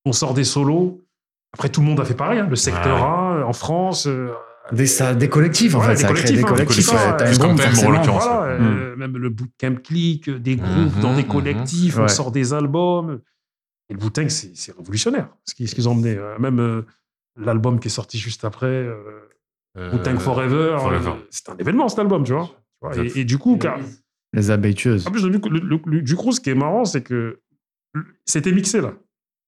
[0.06, 1.04] on sort des solos.
[1.52, 2.38] Après, tout le monde a fait pareil.
[2.40, 2.46] hein.
[2.48, 3.42] Le secteur Ouais.
[3.42, 4.30] A, en France, euh,
[4.72, 5.94] Des, ça, des collectifs, en Ouais, fait.
[5.94, 7.82] des Ça crée des collectifs, hein, collectifs.
[7.82, 7.88] ouais.
[7.90, 8.24] L'occurrence.
[8.24, 11.28] voilà, euh, même le bootcamp click, des groupes Mhm, dans des mhm.
[11.28, 12.08] collectifs, on Ouais.
[12.08, 13.20] sort des albums.
[13.88, 16.14] Et le Wu-Tang, c'est c'est révolutionnaire, ce qu'ils ont emmené.
[16.16, 16.82] Euh, Même euh,
[17.36, 18.94] l'album qui est sorti juste après, euh,
[19.76, 21.08] Euh, Wu-Tang Forever, Forever.
[21.10, 22.48] euh, c'est un événement cet album, tu vois.
[22.80, 23.78] Vois, et, et du coup, car,
[24.32, 25.06] Les abeilles tueuses.
[25.06, 27.40] en plus, le, le- le- le- du coup, ce qui est marrant, c'est que
[28.24, 28.94] c'était mixé là.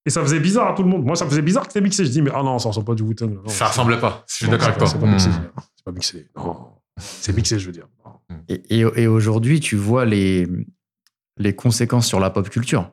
[0.05, 1.05] Et ça faisait bizarre à tout le monde.
[1.05, 2.05] Moi, ça me faisait bizarre que c'était mixé.
[2.05, 3.05] Je dis, mais ah non, ça ressemble pas du.
[3.05, 3.15] Non,
[3.47, 4.25] Ça c'est- ressemblait pas.
[4.29, 4.89] Je suis d'accord avec toi.
[4.89, 5.29] C'est pas mixé.
[5.29, 5.51] Hmm.
[5.77, 6.29] C'est pas mixé.
[6.37, 6.67] Non.
[6.99, 7.87] C'est mixé, je veux dire.
[8.49, 10.49] Et, et- et aujourd'hui, tu vois les,
[11.39, 12.91] les conséquences sur la pop culture.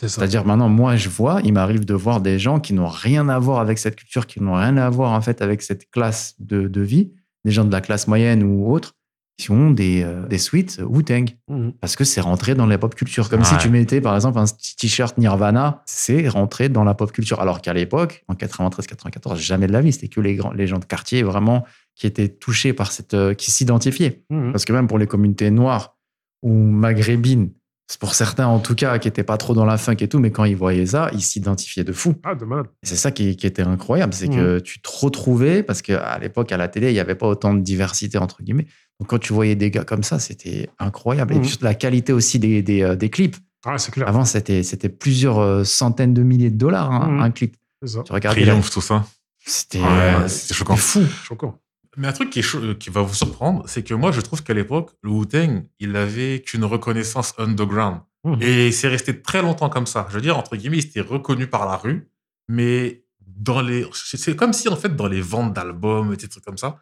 [0.00, 0.16] C'est ça.
[0.20, 3.38] C'est-à-dire maintenant, moi, je vois, il m'arrive de voir des gens qui n'ont rien à
[3.38, 6.66] voir avec cette culture, qui n'ont rien à voir en fait avec cette classe de,
[6.68, 7.12] de vie,
[7.44, 8.94] des gens de la classe moyenne ou autre,
[9.38, 11.30] qui ont des, euh, des suites Wu-Tang.
[11.48, 11.72] Mhm.
[11.80, 13.30] Parce que c'est rentré dans la pop culture.
[13.30, 14.44] Comme si tu mettais, par exemple, un
[14.76, 17.40] t-shirt Nirvana, c'est rentré dans la pop culture.
[17.40, 20.78] Alors qu'à l'époque, en 93-94, jamais de la vie, c'était que les, grands, les gens
[20.80, 21.64] de quartier vraiment
[21.94, 23.14] qui étaient touchés par cette.
[23.14, 24.24] euh, qui s'identifiaient.
[24.28, 24.50] Mhm.
[24.52, 25.96] Parce que même pour les communautés noires
[26.42, 27.50] ou maghrébines,
[27.96, 30.30] pour certains en tout cas qui n'étaient pas trop dans la funk et tout, mais
[30.30, 32.14] quand ils voyaient ça, ils s'identifiaient de fou.
[32.22, 32.66] Ah, de malade.
[32.82, 36.58] C'est ça qui, qui était incroyable, c'est que tu te retrouvais, parce qu'à l'époque, à
[36.58, 38.66] la télé, il n'y avait pas autant de diversité, entre guillemets.
[39.00, 41.34] Donc quand tu voyais des gars comme ça, c'était incroyable.
[41.34, 43.36] Et puis surtout la qualité aussi des, des, euh, des clips.
[43.64, 44.06] Ah, c'est clair.
[44.06, 47.20] Avant, c'était c'était plusieurs euh, centaines de milliers de dollars hein, Mhm.
[47.22, 47.56] un clip.
[47.82, 48.02] C'est ça.
[48.04, 49.04] Tu regardais, la- Triomphe, tout ça.
[49.44, 50.76] c'était Ouais, euh, c'était c'était choquant.
[50.76, 51.00] fou.
[51.24, 51.58] Choquant.
[51.98, 54.42] Mais un truc qui, est chaud- qui va vous surprendre, c'est que moi, je trouve
[54.42, 58.00] qu'à l'époque, le Wu-Tang, il avait qu'une reconnaissance underground.
[58.24, 58.38] Mhm.
[58.40, 60.06] Et c'est resté très longtemps comme ça.
[60.08, 62.08] Je veux dire, entre guillemets, il était reconnu par la rue,
[62.48, 66.44] mais dans les, c'est comme si, en fait, dans les ventes d'albums et des trucs
[66.44, 66.78] comme ça,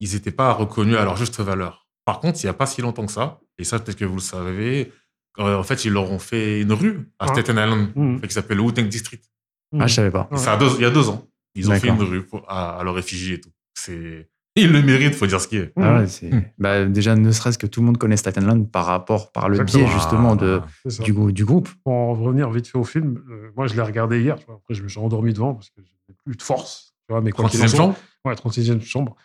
[0.00, 1.86] ils n'étaient pas reconnus à leur juste valeur.
[2.04, 4.14] Par contre, il n'y a pas si longtemps que ça, et ça, peut-être que vous
[4.16, 4.92] le savez,
[5.38, 7.28] euh, en fait, ils leur ont fait une rue à Ah.
[7.28, 8.20] Staten Island, Mhm.
[8.22, 9.24] qui s'appelle le Wu-Tang District.
[9.78, 10.28] Ah, je savais pas.
[10.36, 11.26] Ça a deux- il y a deux ans.
[11.54, 13.50] Ils ont fait une rue pour- à, à leurs réfugiés et tout.
[13.74, 15.72] C'est, ils le méritent, faut dire ce qui est.
[15.76, 16.44] Ah ouais, c'est- Mhm.
[16.58, 19.60] bah, déjà, ne serait-ce que tout le monde connaît Staten Island par rapport, par le
[19.60, 19.84] Exactement.
[19.84, 21.02] biais justement de, ça.
[21.02, 21.68] du, grou- du groupe.
[21.84, 24.36] Pour en revenir vite fait au film, euh, moi, je l'ai regardé hier.
[24.38, 24.56] tu vois.
[24.56, 26.94] Après, je me suis endormi devant parce que j'avais plus de force.
[27.06, 27.96] Tu vois, mais quoi qu'il en 36e soit- chambre?
[28.24, 29.16] Ouais, 36e chambre.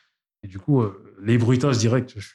[0.43, 2.30] Et du coup, euh, les bruitages directs, je,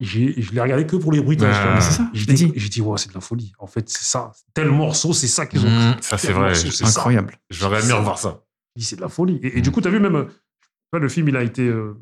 [0.00, 1.54] j'ai- je l'ai regardé que pour les bruitages.
[1.58, 1.80] Ah.
[1.80, 2.52] C'est ça, J'ai dit, dit.
[2.56, 3.52] j'ai dit, ouais, c'est de la folie.
[3.58, 4.32] En fait, c'est ça.
[4.54, 6.02] Tel morceau, c'est ça qu'ils ont Mmh, pris.
[6.02, 6.48] ça, c'est vrai.
[6.48, 6.86] morceau, c'est.
[6.86, 7.36] Incroyable.
[7.50, 8.42] J'aurais aimé revoir ça.
[8.78, 9.38] C'est de la folie.
[9.42, 10.24] Et, et du coup, tu as vu même, euh,
[10.98, 11.94] le film, il a été, euh,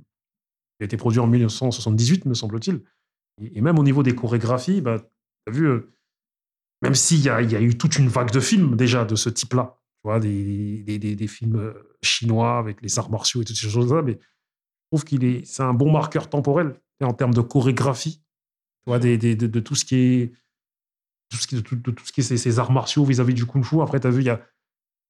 [0.97, 2.82] produit en 1978, me semble-t-il.
[3.41, 5.93] Et, même au niveau des chorégraphies, bah, tu as vu, euh,
[6.82, 9.28] même s'il y a, y a eu toute une vague de films déjà de ce
[9.28, 14.03] type-là, tu vois, des, films euh, chinois avec les arts martiaux et toutes ces choses-là,
[14.03, 18.22] mais je trouve qu'il est, c'est un bon marqueur temporel en termes de chorégraphie,
[18.84, 20.32] tu vois, de, tout ce qui est,
[21.30, 23.80] tout ce qui, de tout, ce qui ces, arts martiaux vis-à-vis du kung-fu.
[23.82, 24.41] Après, tu as vu, il y a,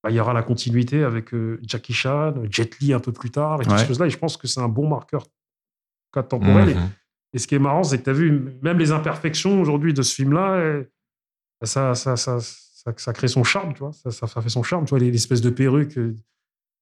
[0.03, 3.31] bah, il y aura la continuité avec euh, Jackie Chan, Jet Li un peu plus
[3.31, 3.79] tard, et toutes Ouais.
[3.79, 4.07] ces choses-là.
[4.07, 5.25] Et je pense que c'est un bon marqueur
[6.13, 6.71] cas temporel.
[6.71, 6.91] Et- Mhm.
[7.35, 10.01] Et, ce qui est marrant, c'est que tu as vu, même les imperfections aujourd'hui de
[10.01, 10.85] ce film-là, euh,
[11.63, 13.91] ça, ça, ça, ça, crée son charme, tu vois.
[13.93, 16.15] Ça, fait son charme, tu vois, les- l'espèce de perruque euh,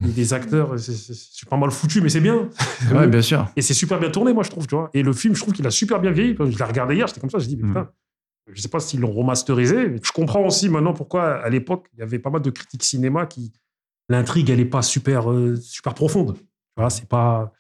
[0.01, 0.79] des- acteurs.
[0.79, 2.49] c'est- pas mal foutu, mais c'est bien.
[2.93, 3.49] Ouais, bien sûr.
[3.57, 4.89] Et c'est super bien tourné, moi, je trouve, tu vois.
[4.95, 6.37] Et le film, je trouve qu'il a super bien vieilli.
[6.39, 7.89] Je l'ai regardé hier, j'étais comme ça, je dis, mais Mm.
[8.53, 9.97] Je sais pas s'ils l'ont remasterisé.
[10.03, 13.27] Je comprends aussi maintenant pourquoi, à l'époque, il y avait pas mal de critiques cinéma
[13.27, 13.53] qui.
[14.09, 16.37] L'intrigue, elle est pas super, euh, super profonde.
[16.37, 16.45] Tu
[16.77, 17.53] vois, c'est pas.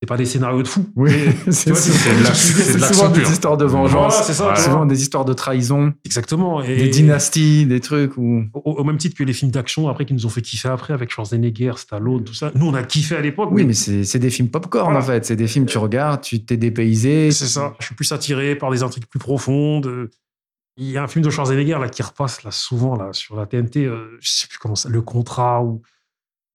[0.00, 0.86] C'est pas des scénarios de fou.
[0.94, 1.10] Oui,
[1.50, 4.22] c'est souvent des histoires de Voilà, vengeance.
[4.24, 6.62] c'est ça, souvent des histoires de trahison, Exactement.
[6.62, 8.44] Et des dynasties, des trucs où.
[8.54, 10.94] Au, au même titre que les films d'action après qui nous ont fait kiffer après
[10.94, 12.52] avec Schwarzenegger, Stallone, tout ça.
[12.54, 13.48] Nous, on a kiffé à l'époque.
[13.50, 15.00] Oui, mais c'est c'est des films popcorn Voilà.
[15.00, 15.24] en fait.
[15.24, 17.32] C'est des films tu regardes, tu t'es dépaysé.
[17.32, 17.74] c'est ça.
[17.80, 20.08] Je suis plus attiré par des intrigues plus profondes.
[20.76, 23.46] Il y a un film de Schwarzenegger là qui repasse là souvent là sur la
[23.46, 23.84] TNT.
[23.84, 25.68] euh, je sais plus comment ça, le contrat ou.
[25.68, 25.82] ou,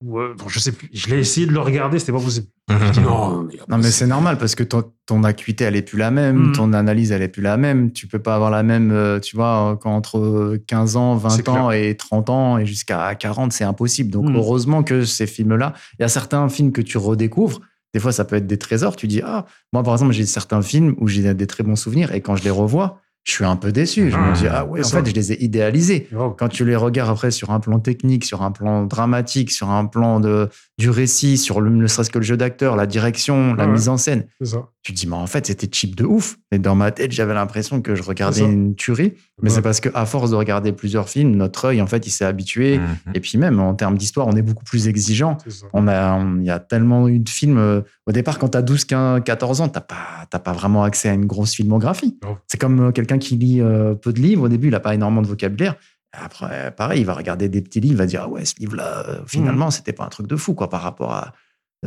[0.06, 0.90] euh, bon, je sais plus.
[0.94, 2.48] Je l'ai essayé de le regarder, c'était pas possible.
[2.70, 5.98] Dis non, mais, Non, mais c'est normal parce que ton, ton acuité, elle est plus
[5.98, 6.52] la même, Mhm.
[6.54, 7.92] ton analyse, elle est plus la même.
[7.92, 11.50] Tu peux pas avoir la même, euh, tu vois, quand entre 15 ans, 20 C'est
[11.50, 14.12] ans et 30 ans et jusqu'à 40, c'est impossible.
[14.12, 14.36] Donc, Mhm.
[14.36, 17.62] heureusement que ces films-là, il y a certains films que tu redécouvres.
[17.94, 18.96] Des fois, ça peut être des trésors.
[18.96, 22.12] Tu dis, ah, moi, par exemple, j'ai certains films où j'ai des très bons souvenirs
[22.14, 24.12] et quand je les revois, je suis un peu déçu.
[24.12, 24.98] Je me Ah, dis, ah ouais, en ça.
[25.02, 26.08] fait, je les ai idéalisés.
[26.12, 26.34] Grave.
[26.38, 29.86] Quand tu les regardes après sur un plan technique, sur un plan dramatique, sur un
[29.86, 33.66] plan de, du récit, sur le, ne serait-ce que le jeu d'acteur, la direction, la
[33.66, 33.72] Ouais.
[33.72, 34.58] mise en scène, ça.
[34.84, 36.38] tu te dis, mais en fait, c'était cheap de ouf.
[36.52, 39.14] Et dans ma tête, j'avais l'impression que je regardais une tuerie.
[39.42, 39.56] Mais Ouais.
[39.56, 42.78] c'est parce qu'à force de regarder plusieurs films, notre œil, en fait, il s'est habitué.
[42.80, 42.88] Mhm.
[43.16, 45.38] Et puis même, en termes d'histoire, on est beaucoup plus exigeant.
[45.72, 47.58] On a, il y a tellement eu de films.
[47.58, 50.84] euh, au départ, quand tu as 12, 15, 14 ans, tu pas, t'as pas vraiment
[50.84, 52.18] accès à une grosse filmographie.
[52.48, 54.44] C'est comme euh, quelqu'un qui lit euh, peu de livres.
[54.44, 55.76] Au début, il n'a pas énormément de vocabulaire.
[56.12, 59.06] Après, pareil, il va regarder des petits livres, il va dire Ah ouais, ce livre-là,
[59.10, 61.34] euh, finalement, c'était pas un truc de fou quoi, par rapport à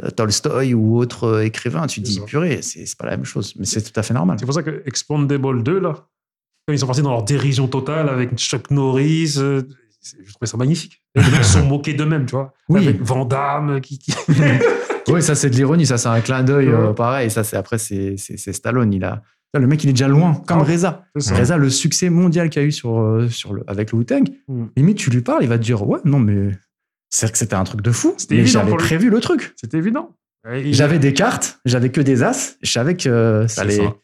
[0.03, 1.87] euh, Tolstoï ou autre écrivain.
[1.87, 3.55] Tu te dis purée, c'est pas la même chose.
[3.57, 4.37] Mais c'est tout à fait normal.
[4.41, 5.95] C'est pour ça que Expandable 2, là,
[6.69, 9.63] ils sont partis dans leur dérision totale avec Chuck Norris, euh,
[10.03, 11.03] je trouvais ça magnifique.
[11.15, 12.53] Les mecs se sont moqués d'eux-mêmes, tu vois.
[12.69, 12.81] Oui.
[12.83, 13.99] Avec Van Damme qui.
[13.99, 14.13] qui-
[15.09, 17.31] Oui, ça c'est de l'ironie, ça c'est un clin d'œil euh, pareil.
[17.31, 18.17] Ça c'est après c'est
[18.53, 18.93] Stallone.
[18.93, 19.23] Il a
[19.59, 21.05] le mec il est déjà loin, comme Ah, Reza.
[21.15, 24.67] Reza, le succès mondial qu'il a eu sur, euh, sur le, avec le Wu-Tang, Mm.
[24.77, 26.51] limite, tu lui parles, il va te dire Ouais, non, mais
[27.11, 28.15] c'est que c'était un truc de fou.
[28.17, 29.53] C'était Mais évident j'avais prévu le truc.
[29.57, 30.15] C'était évident.
[30.71, 33.95] J'avais des cartes, j'avais que des as, je savais que ça C'est allait, ça.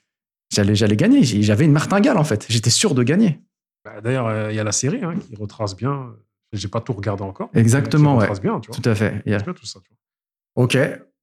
[0.52, 1.22] j'allais, j'allais gagner.
[1.22, 2.46] J'avais une martingale, en fait.
[2.48, 3.40] J'étais sûr de gagner.
[3.84, 6.08] Bah, D'ailleurs, euh, il y a la série hein, qui retrace bien.
[6.52, 7.48] J'ai pas tout regardé encore.
[7.54, 8.22] Exactement, ouais.
[8.22, 8.76] retrace bien, tu vois.
[8.80, 9.22] Tout à fait.
[9.24, 9.38] Yeah.
[9.38, 10.64] Bien tout ça, tu vois.
[10.64, 10.76] Ok,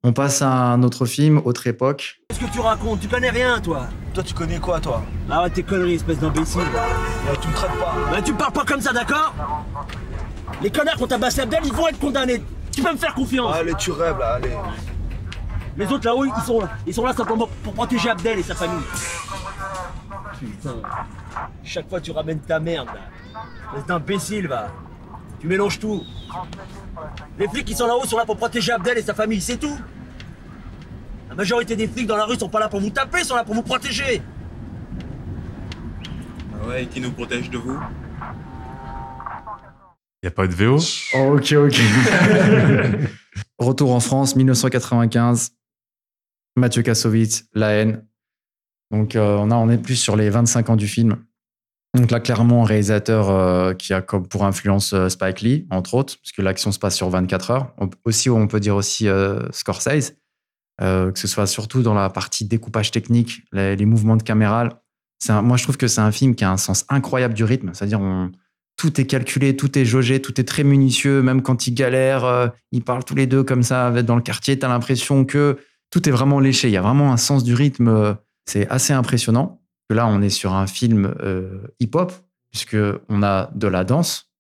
[0.04, 2.22] on passe à un autre film, autre époque.
[2.30, 3.02] Qu'est-ce que tu racontes?
[3.02, 5.04] Tu connais rien, toi Toi, tu connais quoi, toi?
[5.30, 6.62] Arrête tes conneries, espèce d'imbécile.
[6.62, 7.96] Ouais, Tu me traites pas.
[8.12, 9.34] Bah, tu me parles pas comme ça, d'accord?
[10.62, 12.42] Les connards qui ont tabassé Abdel, ils vont être condamnés.
[12.72, 13.54] Tu peux me faire confiance.
[13.56, 14.56] Allez, tu rêves, là, allez.
[15.76, 18.84] Les autres là-haut, ils sont, ils sont là simplement pour protéger Abdel et sa famille.
[20.40, 20.76] Putain.
[21.64, 23.42] Chaque fois, tu ramènes ta merde, là.
[23.74, 24.68] Espèce d'imbécile, va.
[25.40, 26.04] Tu mélanges tout.
[27.38, 29.78] Les flics qui sont là-haut sont là pour protéger Abdel et sa famille, c'est tout.
[31.30, 33.36] La majorité des flics dans la rue sont pas là pour vous taper, ils sont
[33.36, 34.22] là pour vous protéger.
[36.54, 37.80] Ah ouais, et qui nous protège de vous
[40.22, 40.78] Il n'y a pas eu de VO
[41.16, 41.80] Ok, ok.
[43.60, 45.52] Retour en France, 1995.
[46.58, 48.06] Mathieu Kassovitz, La haine.
[48.92, 51.24] Donc, euh, on, a, on est plus sur les 25 ans du film.
[51.96, 55.96] Donc là, clairement, un réalisateur euh, qui a comme pour influence euh, Spike Lee, entre
[55.96, 57.74] autres, parce que l'action se passe sur 24 heures.
[58.06, 60.14] Aussi, on peut dire aussi euh, Scorsese,
[60.82, 64.82] euh, que ce soit surtout dans la partie découpage technique, les, mouvements de caméra.
[65.30, 67.72] Moi, je trouve que c'est un film qui a un sens incroyable du rythme.
[67.74, 68.00] C'est-à-dire,
[68.78, 71.22] tout est calculé, tout est jaugé, tout est très minutieux.
[71.22, 74.58] Même quand ils galèrent, ils parlent tous les deux comme ça dans le quartier.
[74.58, 75.58] Tu as l'impression que
[75.90, 76.70] tout est vraiment léché.
[76.70, 78.16] Il y a vraiment un sens du rythme.
[78.46, 79.59] C'est assez impressionnant.
[79.90, 82.14] Que là, on est sur un film euh, hip-hop,
[82.52, 84.32] puisqu'on a de la danse,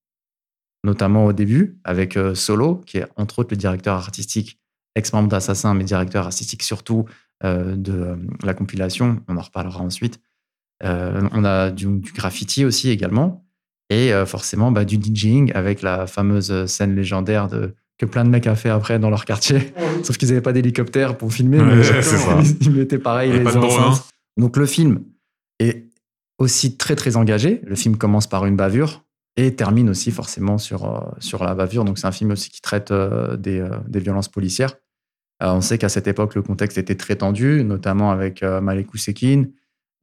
[0.83, 4.59] notamment au début, avec euh, Solo, qui est entre autres le directeur artistique,
[4.95, 7.05] ex-membre d'Assassin, mais directeur artistique surtout
[7.43, 9.21] euh, de euh, la compilation.
[9.27, 10.19] On en reparlera ensuite.
[10.83, 13.45] Euh, on a du, du graffiti aussi également.
[13.89, 18.29] Et euh, forcément, bah, du DJing avec la fameuse scène légendaire de, que plein de
[18.29, 19.73] mecs a fait après dans leur quartier.
[20.03, 21.59] Sauf qu'ils n'avaient pas d'hélicoptère pour filmer.
[21.59, 21.87] Ouais, mais.
[22.43, 24.05] Ils, ils mettaient pareil les enceintes.
[24.37, 25.03] Donc le film
[25.59, 25.89] est
[26.39, 27.61] aussi très très engagé.
[27.65, 29.03] Le film commence par une bavure
[29.35, 31.85] et termine aussi forcément sur, euh, sur la bavure.
[31.85, 34.75] Donc c'est un film aussi qui traite euh, des, euh, des violences policières.
[35.41, 39.49] On sait qu'à cette époque, le contexte était très tendu, notamment avec Malek Ousekine,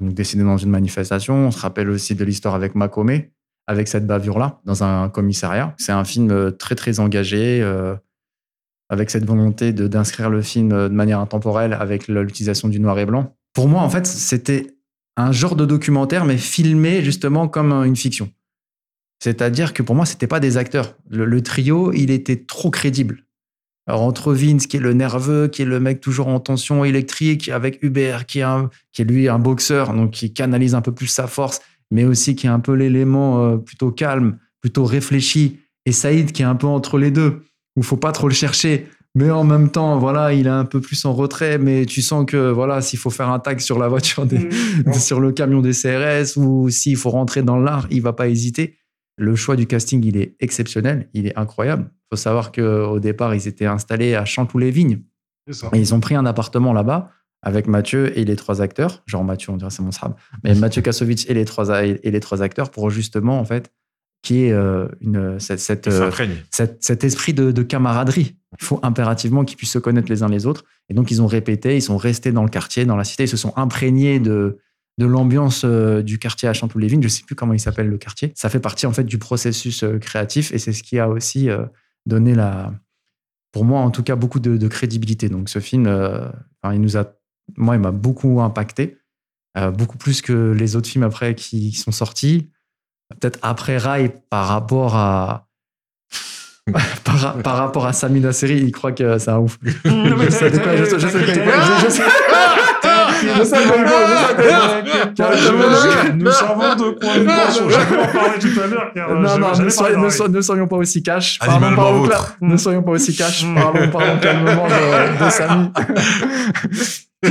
[0.01, 1.35] donc décédé dans une manifestation.
[1.35, 3.21] On se rappelle aussi de l'histoire avec Makome,
[3.67, 5.75] avec cette bavure-là, dans un commissariat.
[5.77, 7.63] C'est un film très très engagé,
[8.89, 13.37] avec cette volonté d'inscrire le film de manière intemporelle, avec l'utilisation du noir et blanc.
[13.53, 14.76] Pour moi, en fait, c'était
[15.17, 18.31] un genre de documentaire, mais filmé justement comme une fiction.
[19.19, 20.95] C'est-à-dire que pour moi, c'était pas des acteurs.
[21.09, 23.25] Le, trio, il était trop crédible.
[23.87, 27.49] Alors, entre Vince, qui est le nerveux, qui est le mec toujours en tension électrique,
[27.49, 30.93] avec Hubert, qui est, un- qui est lui un boxeur, donc qui canalise un peu
[30.93, 31.61] plus sa force,
[31.91, 36.43] mais aussi qui est un peu l'élément euh, plutôt calme, plutôt réfléchi, et Saïd qui
[36.43, 37.43] est un peu entre les deux,
[37.77, 40.81] où faut pas trop le chercher, mais en même temps, voilà, il est un peu
[40.81, 43.89] plus en retrait, mais tu sens que voilà, s'il faut faire un tag sur la
[43.89, 44.49] voiture, des-
[44.99, 48.77] sur le camion des CRS, ou s'il faut rentrer dans l'art, il va pas hésiter.
[49.19, 51.91] Le choix du casting, il est exceptionnel, il est incroyable.
[51.93, 55.01] Il faut savoir qu'au départ, ils étaient installés à Chanteloup-les-Vignes.
[55.73, 57.11] Et ils ont pris un appartement là-bas
[57.43, 59.03] avec Mathieu et les trois acteurs.
[59.07, 60.15] Genre Mathieu, on dirait c'est mon srab.
[60.45, 63.73] Mais Mathieu Kassovitz et les trois, et les trois acteurs pour justement, en fait,
[64.27, 66.35] qui est euh, une, cette, cette, euh, s'imprègne.
[66.51, 68.35] cet, esprit de, de camaraderie.
[68.61, 70.65] Il faut impérativement qu'ils puissent se connaître les uns les autres.
[70.89, 73.29] Et donc, ils ont répété, ils sont restés dans le quartier, dans la cité, ils
[73.29, 74.59] se sont imprégnés de,
[74.99, 77.03] de l'ambiance euh, du quartier à Chanteloup-les-Vignes.
[77.03, 78.33] Je ne sais plus comment il s'appelle le quartier.
[78.35, 81.49] Ça fait partie, en fait, du processus créatif et c'est ce qui a aussi
[82.05, 82.75] donné la,
[83.53, 85.29] pour moi, en tout cas, beaucoup de, de crédibilité.
[85.29, 86.27] Donc, ce film, euh,
[86.73, 87.15] il nous a,
[87.57, 88.99] moi, il m'a beaucoup impacté.
[89.79, 92.51] beaucoup plus que les autres films après qui, qui sont sortis.
[93.21, 95.45] Peut-être après Rai par rapport à.
[97.05, 99.57] par, par rapport à Sami la série, il croit que c'est un ouf.
[99.65, 101.21] je sais de quoi, je sais, je sais.
[101.21, 101.43] Je sais-
[101.83, 103.85] je sais de quoi il parle, je sais de quoi il
[105.15, 106.17] parle.
[106.17, 107.71] Nous savons de quoi nous.
[107.71, 108.93] J'avais en parlé tout à l'heure.
[109.21, 110.13] Non, non, ne, soyons- ne d'Harry.
[110.17, 111.39] so- ne soyons pas aussi cash.
[111.39, 112.37] Parlons, parlons vôtre.
[112.41, 113.45] cla- ne soyons pas aussi cash.
[113.55, 115.71] Parlons, parlons calmement de, de Samy.
[117.23, 117.29] et,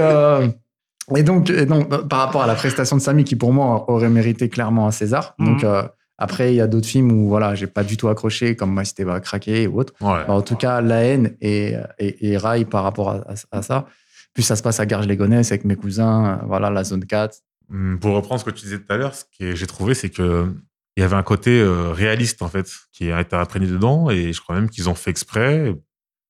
[0.00, 0.48] euh,
[1.14, 3.88] et donc, et donc, bah, par rapport à la prestation de Samy, qui pour moi
[3.90, 5.34] aurait mérité clairement un César.
[5.38, 5.68] Donc, Mhm.
[5.68, 5.82] euh,
[6.18, 8.84] après, il y a d'autres films où voilà, j'ai pas du tout accroché, comme moi,
[8.84, 9.92] c'était pas craqué ou autre.
[10.00, 10.24] Ouais.
[10.26, 13.62] Bah, en tout cas, La haine et, et, et Rail par rapport à, à- à
[13.62, 13.86] ça.
[14.34, 17.38] Puis ça se passe à Garges-les-Gonesse avec mes cousins, voilà, la zone 4.
[17.72, 20.10] Hum, Pour reprendre ce que tu disais tout à l'heure, ce que j'ai trouvé, c'est
[20.10, 20.52] que
[20.96, 24.32] il y avait un côté euh, réaliste en fait qui a été imprégné dedans, et
[24.32, 25.74] je crois même qu'ils ont fait exprès.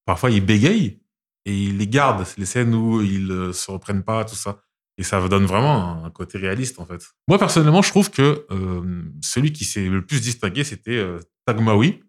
[0.04, 1.00] Parfois, ils bégayent
[1.44, 4.56] et ils les gardent, les scènes où ils euh, se reprennent pas, tout ça,
[4.98, 7.02] et ça donne vraiment un côté réaliste en fait.
[7.28, 12.00] Moi personnellement, je trouve que euh, celui qui s'est le plus distingué, c'était euh, Tagmaoui,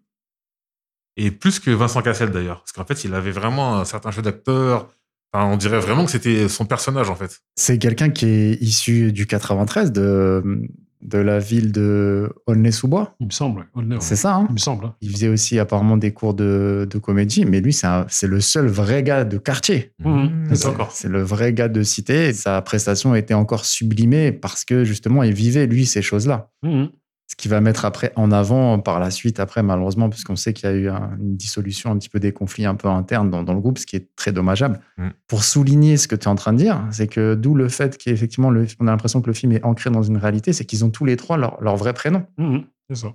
[1.18, 4.22] et plus que Vincent Cassel d'ailleurs, parce qu'en fait, il avait vraiment un certain jeu
[4.22, 4.88] d'acteur.
[5.34, 7.42] On dirait vraiment que c'était son personnage en fait.
[7.56, 10.68] C'est quelqu'un qui est issu du 93, de,
[11.02, 13.14] de la ville de Aulnay-sous-Bois.
[13.20, 13.60] Il me semble.
[13.60, 13.66] ouais.
[13.74, 14.00] Aulnay, ouais.
[14.00, 14.86] C'est ça, hein Il me semble.
[14.86, 14.94] hein.
[15.00, 18.40] Il faisait aussi apparemment des cours de, de comédie, mais lui, c'est un- c'est le
[18.40, 19.92] seul vrai gars de quartier.
[20.04, 20.48] Mhm.
[20.54, 22.28] C'est C'est le vrai gars de cité.
[22.28, 26.50] Et sa prestation était encore sublimée parce que justement, il vivait, lui, ces choses-là.
[26.62, 26.88] Mhm.
[27.30, 30.68] Ce qui va mettre après en avant par la suite, après, malheureusement, puisqu'on sait qu'il
[30.68, 33.42] y a eu un- une dissolution, un petit peu des conflits un peu internes dans,
[33.42, 34.80] dans le groupe, ce qui est très dommageable.
[34.96, 35.08] Mm.
[35.26, 37.98] Pour souligner ce que tu es en train de dire, c'est que d'où le fait
[37.98, 40.86] qu'effectivement, le- on a l'impression que le film est ancré dans une réalité, c'est qu'ils
[40.86, 42.24] ont tous les trois leur, leur vrai prénom.
[42.38, 42.64] Mhm.
[42.88, 43.08] C'est ça.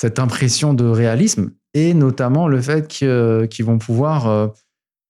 [0.00, 4.48] Cette impression de réalisme et notamment le fait que- qu'ils vont pouvoir, euh,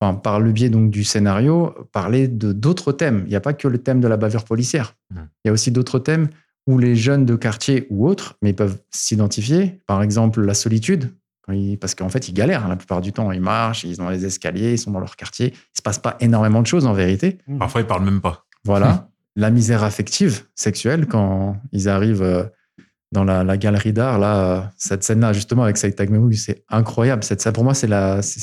[0.01, 3.23] enfin, par le biais donc du scénario, parler de d'autres thèmes.
[3.27, 4.97] Il n'y a pas que le thème de la bavure policière.
[5.15, 5.19] Mm.
[5.45, 6.29] Il y a aussi d'autres thèmes
[6.71, 9.81] où les jeunes de quartier ou autres, mais ils peuvent s'identifier.
[9.87, 11.11] Par exemple, la solitude.
[11.47, 13.33] quand ils- Parce qu'en fait, ils galèrent hein, la plupart du temps.
[13.33, 15.47] Ils marchent, ils sont dans les escaliers, ils sont dans leur quartier.
[15.49, 17.39] Il ne se passe pas énormément de choses en vérité.
[17.59, 18.45] Parfois, ils parlent même pas.
[18.64, 19.09] Voilà.
[19.37, 22.45] la misère affective, sexuelle, quand ils arrivent euh,
[23.12, 27.25] dans la, la galerie d'art, là, euh, cette scène-là, justement, avec Saïd Tagmeoui, c'est incroyable.
[27.25, 27.89] Cette scène, pour moi, c'est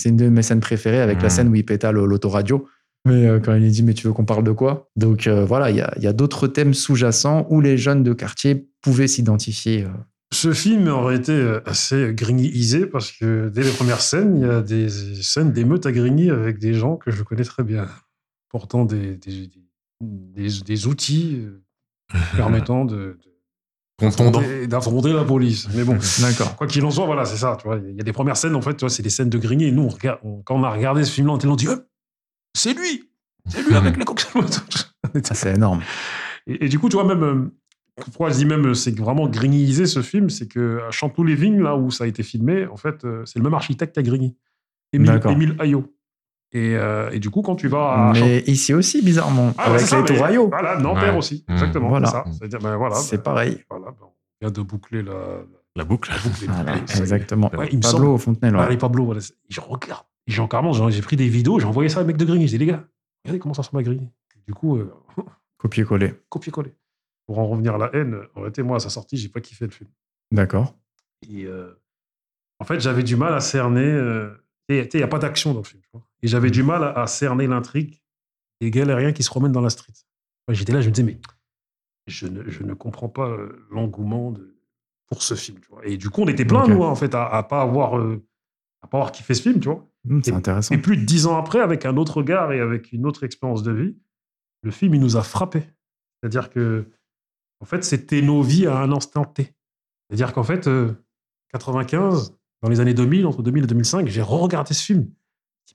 [0.09, 1.29] une de mes scènes préférées avec la Mhm.
[1.29, 2.67] scène où il pétale l'autoradio.
[3.07, 4.89] Mais euh, quand il lui dit, mais tu veux qu'on parle de quoi?
[4.95, 8.03] Donc euh, voilà, il y a, il y a d'autres thèmes sous-jacents où les jeunes
[8.03, 9.83] de quartier pouvaient s'identifier.
[9.83, 9.89] euh.
[10.33, 14.61] Ce film aurait été assez grignyisé parce que dès les premières scènes, il y a
[14.61, 17.87] des scènes d'émeutes à Grigny avec des gens que je connais très bien,
[18.49, 19.49] portant des, des,
[20.01, 21.43] des- des outils
[22.35, 23.17] permettant de,
[24.01, 25.69] de- d'affronter- la police.
[25.73, 26.55] Mais bon, D'accord.
[26.57, 27.57] quoi qu'il en soit, voilà, c'est ça.
[27.59, 29.29] Tu vois, il y a des premières scènes, en fait, tu vois, c'est des scènes
[29.29, 29.65] de Grigny.
[29.65, 31.67] Et nous, on regarde- on- quand on a regardé ce film-là, on dit,
[32.57, 33.09] c'est lui,
[33.47, 34.43] c'est lui avec les cocktails.
[35.23, 35.81] Ça, c'est énorme.
[36.47, 37.23] Et, et du coup, tu vois, même.
[37.23, 37.51] euh,
[37.95, 41.75] Pourquoi je dis même, euh, c'est vraiment grignyisé ce film, c'est que à Chanteloup-les-Vignes, là
[41.75, 44.35] où ça a été filmé, en fait, euh, c'est le même architecte qui a Grigny.
[44.93, 45.19] Émile.
[45.29, 45.93] Émile Ayot.
[46.53, 49.69] Et, euh, et du coup, quand tu vas à Mais ici aussi, bizarrement, Ah, ouais,
[49.71, 50.47] avec c'est ça, les mais- touraillots.
[50.47, 51.17] Voilà, Nanterre Ouais.
[51.19, 51.51] aussi, Mmh.
[51.53, 51.89] exactement.
[51.89, 52.23] Voilà.
[52.39, 53.63] C'est ben, voilà, ben, pareil.
[53.69, 55.13] voilà, ben, on vient de boucler la,
[55.75, 56.09] La boucle.
[56.09, 56.45] la boucle.
[56.47, 57.49] Voilà, exactement.
[57.53, 58.55] Ouais, Pablo semble- Fontenelle.
[58.55, 58.61] ouais.
[58.63, 59.19] Allez, Pablo, voilà.
[59.21, 60.05] c'est- Je regarde.
[60.27, 62.47] J'ai carrément, j'ai j'ai pris des vidéos, j'ai envoyé ça à un mec de Grigny.
[62.47, 62.87] J'ai dit, les gars,
[63.23, 64.09] regardez comment ça ressemble à Grigny.
[64.45, 64.93] Du coup, euh,
[65.57, 66.13] Copier-coller.
[66.29, 66.73] copier-coller.
[67.25, 69.65] Pour en revenir à la haine, en réalité, moi, à sa sortie, j'ai pas kiffé
[69.65, 69.89] le film.
[70.31, 70.75] D'accord.
[71.27, 71.73] Et euh,
[72.59, 73.81] en fait, j'avais du mal à cerner.
[73.83, 74.29] euh,
[74.69, 75.81] il n'y a pas d'action dans le film.
[75.81, 76.05] tu vois.
[76.21, 78.01] Et j'avais du mal à, à cerner l'intrigue
[78.61, 79.93] des galériens qui se promènent dans la street.
[80.49, 81.19] J'étais là, je me disais, mais
[82.07, 84.33] je ne, je ne comprends pas euh, l'engouement
[85.07, 85.59] pour ce film.
[85.59, 85.85] tu vois.
[85.85, 86.69] Et du coup, on était plein, Ok.
[86.69, 87.97] nous, hein, en fait, à, à pas avoir.
[87.97, 88.23] euh,
[88.83, 89.85] à pas avoir kiffé ce film, tu vois.
[90.09, 90.73] Hum, c'est intéressant.
[90.73, 93.63] Et plus de dix ans après, avec un autre regard et avec une autre expérience
[93.63, 93.95] de vie,
[94.63, 95.63] le film, il nous a frappés.
[96.21, 96.89] C'est-à-dire que,
[97.59, 99.53] en fait, c'était nos vies à un instant T.
[100.09, 100.93] C'est-à-dire qu'en fait, euh,
[101.51, 105.09] 95, dans les années 2000, entre 2000 et 2005, j'ai re-regardé ce film.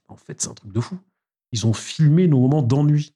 [0.07, 0.97] En fait, c'est un truc de fou.
[1.51, 3.15] Ils ont filmé nos moments d'ennui.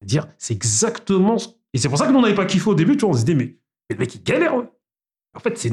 [0.00, 1.36] C'est-à-dire, c'est exactement.
[1.72, 3.10] Et c'est pour ça que nous, on n'avait pas kiffé au début, tu vois.
[3.10, 4.56] On se disait, mais, mais le mec, il galère.
[4.56, 4.68] ouais.
[5.34, 5.70] En fait, c'est.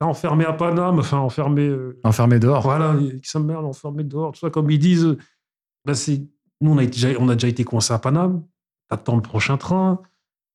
[0.00, 1.62] Enfermé à Paname, enfin, enfermé.
[1.66, 2.62] euh, Enfermé dehors.
[2.62, 5.04] voilà, qui sa mère enfermé dehors, tout ça, comme ils disent.
[5.06, 6.22] euh, c'est,
[6.60, 8.42] nous, on a, déjà, on a déjà été coincé à Paname,
[8.88, 10.00] t'attends le prochain train,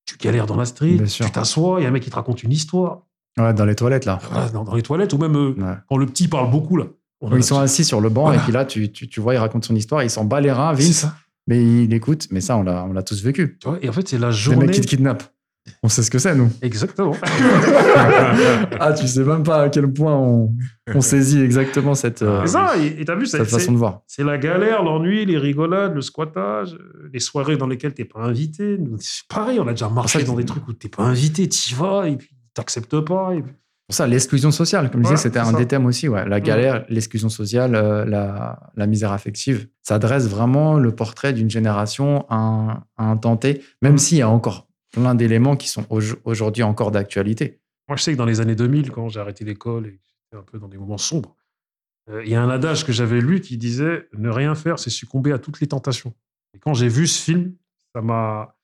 [0.05, 2.43] tu galères dans la street, tu t'assois, il y a un mec qui te raconte
[2.43, 3.01] une histoire,
[3.37, 4.19] Ouais, dans les toilettes, là.
[4.31, 5.75] voilà, dans, dans les toilettes, ou même euh, Ouais.
[5.87, 6.85] quand le petit parle beaucoup, là.
[7.21, 8.39] On ils sont assis sur le banc Voilà.
[8.39, 10.51] et puis là, tu, tu, tu vois, il raconte son histoire, il s'en bat les
[10.51, 11.05] reins, Vince,
[11.47, 12.27] mais il écoute.
[12.31, 13.57] Mais ça, on l'a, tous vécu.
[13.59, 14.65] Tu vois, et en fait, c'est la journée.
[14.67, 15.23] mecs qui te kidnappent.
[15.83, 16.49] On sait ce que c'est, nous.
[16.61, 17.13] Exactement.
[18.79, 20.53] ah, tu sais même pas à quel point on,
[20.93, 23.71] on saisit exactement cette, euh, C'est ça, et et t'as vu, c'est- cette c'est façon
[23.73, 24.01] de voir.
[24.07, 28.21] c'est la galère, l'ennui, les rigolades, le squattage, euh, les soirées dans lesquelles t'es pas
[28.21, 28.77] invité.
[29.29, 32.15] Pareil, on a déjà marché dans des trucs où t'es pas invité, t'y vas, et
[32.17, 33.33] puis t'acceptes pas.
[33.35, 33.53] Et puis...
[33.87, 35.57] Pour ça, l'exclusion sociale, comme je disais, c'était un ça.
[35.57, 36.07] des thèmes aussi.
[36.07, 36.23] Ouais.
[36.29, 39.67] La galère, l'exclusion sociale, euh, la, la misère affective.
[39.81, 44.19] Ça dresse vraiment le portrait d'une génération à un, à un temps T, même s'il
[44.19, 47.59] y a encore plein d'éléments qui sont au- aujourd'hui encore d'actualité.
[47.87, 50.37] Moi, je sais que dans les années 2000, quand j'ai arrêté l'école et que j'étais
[50.41, 51.35] un peu dans des moments sombres,
[52.09, 54.89] euh, il y a un adage que j'avais lu qui disait Ne rien faire, c'est
[54.89, 56.13] succomber à toutes les tentations.
[56.53, 57.55] Et quand j'ai vu ce film,
[57.95, 58.55] ça m'a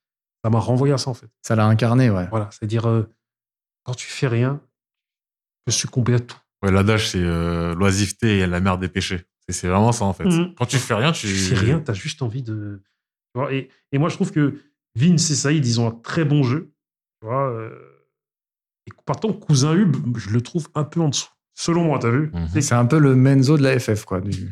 [0.44, 1.28] ça m'a renvoyé à ça, en fait.
[1.42, 2.28] Ça l'a incarné, ouais.
[2.30, 3.10] Voilà, c'est-à-dire, euh,
[3.84, 6.38] quand tu fais rien, tu peux succomber à tout.
[6.62, 9.26] Ouais, l'adage, c'est euh, l'oisiveté et la mère des péchés.
[9.50, 10.26] C'est- vraiment ça, en fait.
[10.26, 10.54] Mhm.
[10.56, 11.26] Quand tu fais rien, tu.
[11.28, 12.84] Tu fais rien, tu as juste envie de.
[13.52, 14.60] et moi, je trouve que
[14.96, 16.72] Vince et Saïd, ils ont un très bon jeu.
[17.22, 17.70] Tu vois, euh,
[18.88, 21.30] et par contre, Cousin Hub, je le trouve un peu en dessous.
[21.58, 22.32] Selon moi, t'as vu?
[22.34, 22.62] Mhm.
[22.62, 24.20] C'est un peu le menzo de la FF, quoi.
[24.20, 24.32] du-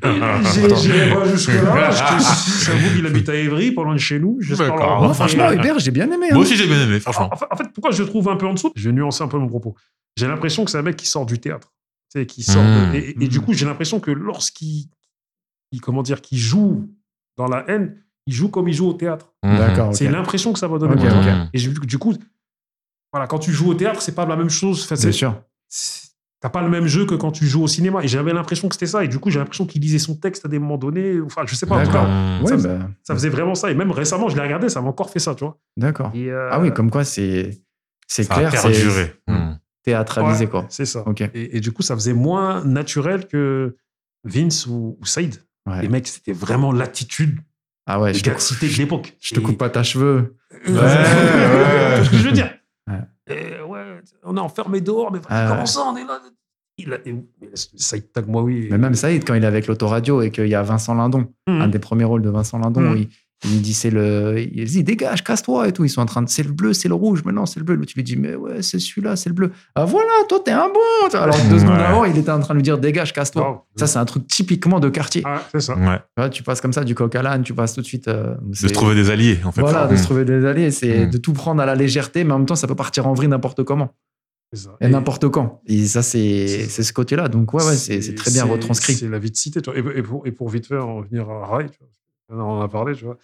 [0.55, 1.91] J'ai- J'irai pas jusque-là.
[1.91, 4.39] Je te- si ça vous, il habite à Évry, pas loin de chez nous.
[4.57, 5.51] Moi, Moi, franchement.
[5.51, 6.27] Hubert, j'ai bien aimé.
[6.29, 6.37] Moi hein.
[6.37, 7.29] aussi, j'ai bien aimé, franchement.
[7.31, 8.71] En fait, en fait, pourquoi je le trouve un peu en dessous?
[8.75, 9.75] Je vais nuancer un peu mon propos.
[10.15, 11.73] J'ai l'impression que c'est un mec qui sort du théâtre.
[12.13, 12.95] Tu sais, qui sort de- Mmh.
[12.95, 14.85] et, et du coup, j'ai l'impression que lorsqu'il
[15.73, 16.89] il- comment dire, qu'il joue
[17.35, 19.33] dans la haine, il joue comme il joue au théâtre.
[19.43, 19.57] Mhm.
[19.57, 19.95] D'accord.
[19.95, 20.93] C'est l'impression que ça va donner.
[20.93, 21.41] Ok, moi, tu vois.
[21.43, 21.49] ok.
[21.53, 22.13] Et je- du coup,
[23.11, 24.83] voilà, quand tu joues au théâtre, c'est pas la même chose.
[24.83, 25.41] Enfin, Bien c'est- sûr.
[26.39, 28.03] T'as pas le même jeu que quand tu joues au cinéma.
[28.03, 29.03] Et j'avais l'impression que c'était ça.
[29.05, 31.21] Et du coup, j'ai l'impression qu'il lisait son texte à des moments donnés.
[31.21, 31.77] Enfin, je sais pas.
[31.81, 32.39] En tout cas.
[32.41, 33.71] Ouais, ça, bah, ça faisait vraiment ça.
[33.71, 35.57] Et même récemment, je l'ai regardé, ça m'a encore fait ça, tu vois.
[35.77, 36.11] D'accord.
[36.13, 37.61] Euh, Ah oui, comme quoi c'est
[38.07, 39.13] c'est Ça a clair, c'est perduré.
[39.29, 39.57] Mhm.
[39.83, 40.65] théâtralisé, ouais, quoi.
[40.69, 41.03] C'est ça.
[41.07, 41.21] Ok.
[41.21, 43.77] Et, et du coup, ça faisait moins naturel que
[44.25, 45.35] Vince ou, ou Saïd.
[45.65, 45.81] Ouais.
[45.81, 47.39] Les mecs, c'était vraiment l'attitude
[47.85, 49.15] Ah ouais, je te, de l'époque.
[49.19, 50.35] je te coupe pas ta cheveux.
[50.51, 50.71] Ouais, ouais.
[50.71, 52.53] Tu vois ce que je veux dire
[52.87, 52.99] Ouais.
[53.27, 55.65] Et ouais, on est enfermé dehors, mais Ah comment ouais.
[55.65, 56.19] ça, on est là?
[56.77, 56.97] Il a,
[57.53, 58.67] Saïd Tagmaoui.
[58.71, 61.61] Mais même Saïd, quand il est avec l'autoradio et qu'il y a Vincent Lindon, Mhm.
[61.61, 62.91] un des premiers rôles de Vincent Lindon, Mhm.
[62.91, 63.09] où il,
[63.45, 64.35] il dit c'est le.
[64.53, 65.83] Il dit dégage, casse-toi et tout.
[65.83, 66.29] Ils sont en train de.
[66.29, 67.23] C'est le bleu, c'est le rouge.
[67.25, 67.75] Maintenant, c'est le bleu.
[67.75, 69.51] L'autre, tu lui dis mais ouais, c'est celui-là, c'est le bleu.
[69.75, 71.17] Ah voilà, toi, t'es un bon.
[71.17, 71.83] Alors deux secondes Ouais.
[71.83, 73.65] avant, il était en train de lui dire dégage, casse-toi.
[73.75, 75.21] Ça, c'est un truc typiquement de quartier.
[75.25, 75.75] Ah, c'est ça.
[75.75, 76.29] Ouais.
[76.29, 78.07] Tu passes comme ça du coq à l'âne, tu passes tout de suite.
[78.07, 79.61] euh, De se trouver des alliés, en fait.
[79.61, 81.09] Voilà, de se trouver des alliés, c'est Mhm.
[81.11, 83.29] de tout prendre à la légèreté, mais en même temps, ça peut partir en vrille
[83.29, 83.93] n'importe comment
[84.81, 85.61] et Et- n'importe quand.
[85.65, 87.27] Et ça, c'est ce côté-là.
[87.27, 88.93] Donc, ouais, ouais, c'est très bien retranscrit.
[88.93, 89.59] C'est la vie de cité.
[89.75, 91.89] Et, et pour, et pour vite faire en venir à Rai, tu vois,
[92.29, 93.17] on en a parlé, tu vois.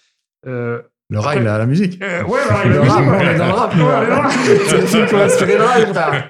[0.47, 2.02] Euh, Le rail, la, la musique.
[2.02, 4.32] euh, ouais, la, Le la rap, musique, on est dans le rap.
[4.68, 6.30] C'est le film qui m'a inspiré le rail.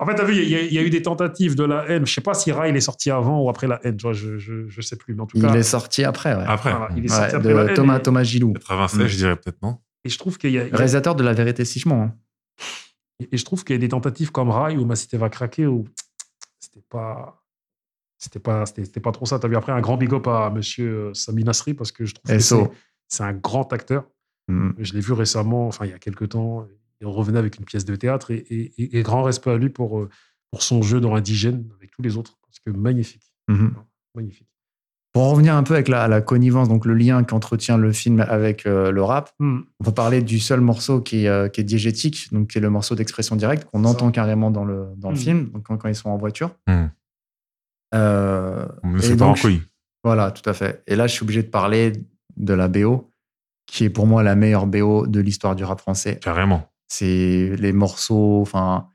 [0.00, 1.84] En fait, t'as vu, il y, a- il y a eu des tentatives de la
[1.88, 2.06] haine.
[2.06, 3.96] Je sais pas si Rai il est sorti avant ou après la haine.
[3.96, 5.14] Tu vois, je, je, je sais plus.
[5.14, 6.44] Mais en tout Il cas, est sorti après, ouais.
[6.46, 7.74] Après, voilà, il est Ouais, sorti après la de haine.
[7.74, 10.62] Thomas, et, Thomas Gilou, 96, je dirais peut-être, non et je trouve qu'il y a,
[10.64, 12.02] il y a- réalisateur de La Vérité si je mens.
[12.04, 12.14] hein.
[13.32, 15.66] et je trouve qu'il y a des tentatives comme Rai où ma cité va craquer
[15.66, 15.84] où
[16.60, 17.42] c'était pas.
[18.18, 19.38] C'était pas, c'était, c'était pas trop ça.
[19.38, 22.30] T'as vu après un grand big up à monsieur Sami Nasri parce que je trouve
[22.30, 22.64] que SO.
[22.64, 22.70] c'est,
[23.18, 24.04] c'est un grand acteur.
[24.48, 24.70] Mm.
[24.78, 26.66] Je l'ai vu récemment, enfin il y a quelques temps.
[27.00, 29.68] Il revenait avec une pièce de théâtre et, et- et- et grand respect à lui
[29.68, 30.08] pour, euh,
[30.50, 32.38] pour son jeu dans Indigène avec tous les autres.
[32.42, 33.32] Parce que magnifique.
[33.48, 33.72] Mhm.
[34.16, 34.48] Magnifique.
[35.12, 38.20] Pour en revenir un peu avec la, la connivence, donc le lien qu'entretient le film
[38.20, 39.60] avec euh, le rap, Hmm.
[39.80, 42.60] on peut parler du seul morceau qui est, euh, qui est diégétique, donc qui est
[42.60, 45.18] le morceau d'expression directe qu'on entend carrément dans le, dans le Mm.
[45.18, 46.50] film, donc quand, quand ils sont en voiture.
[46.66, 46.86] Mm.
[47.94, 48.66] Euh,
[48.98, 49.62] fait pas en couille.
[50.04, 50.82] Voilà, tout à fait.
[50.86, 51.92] Et là, je suis obligé de parler
[52.36, 53.10] de la BO,
[53.66, 56.18] qui est pour moi la meilleure BO de l'histoire du rap français.
[56.22, 56.70] Carrément.
[56.88, 58.88] C'est les morceaux, enfin,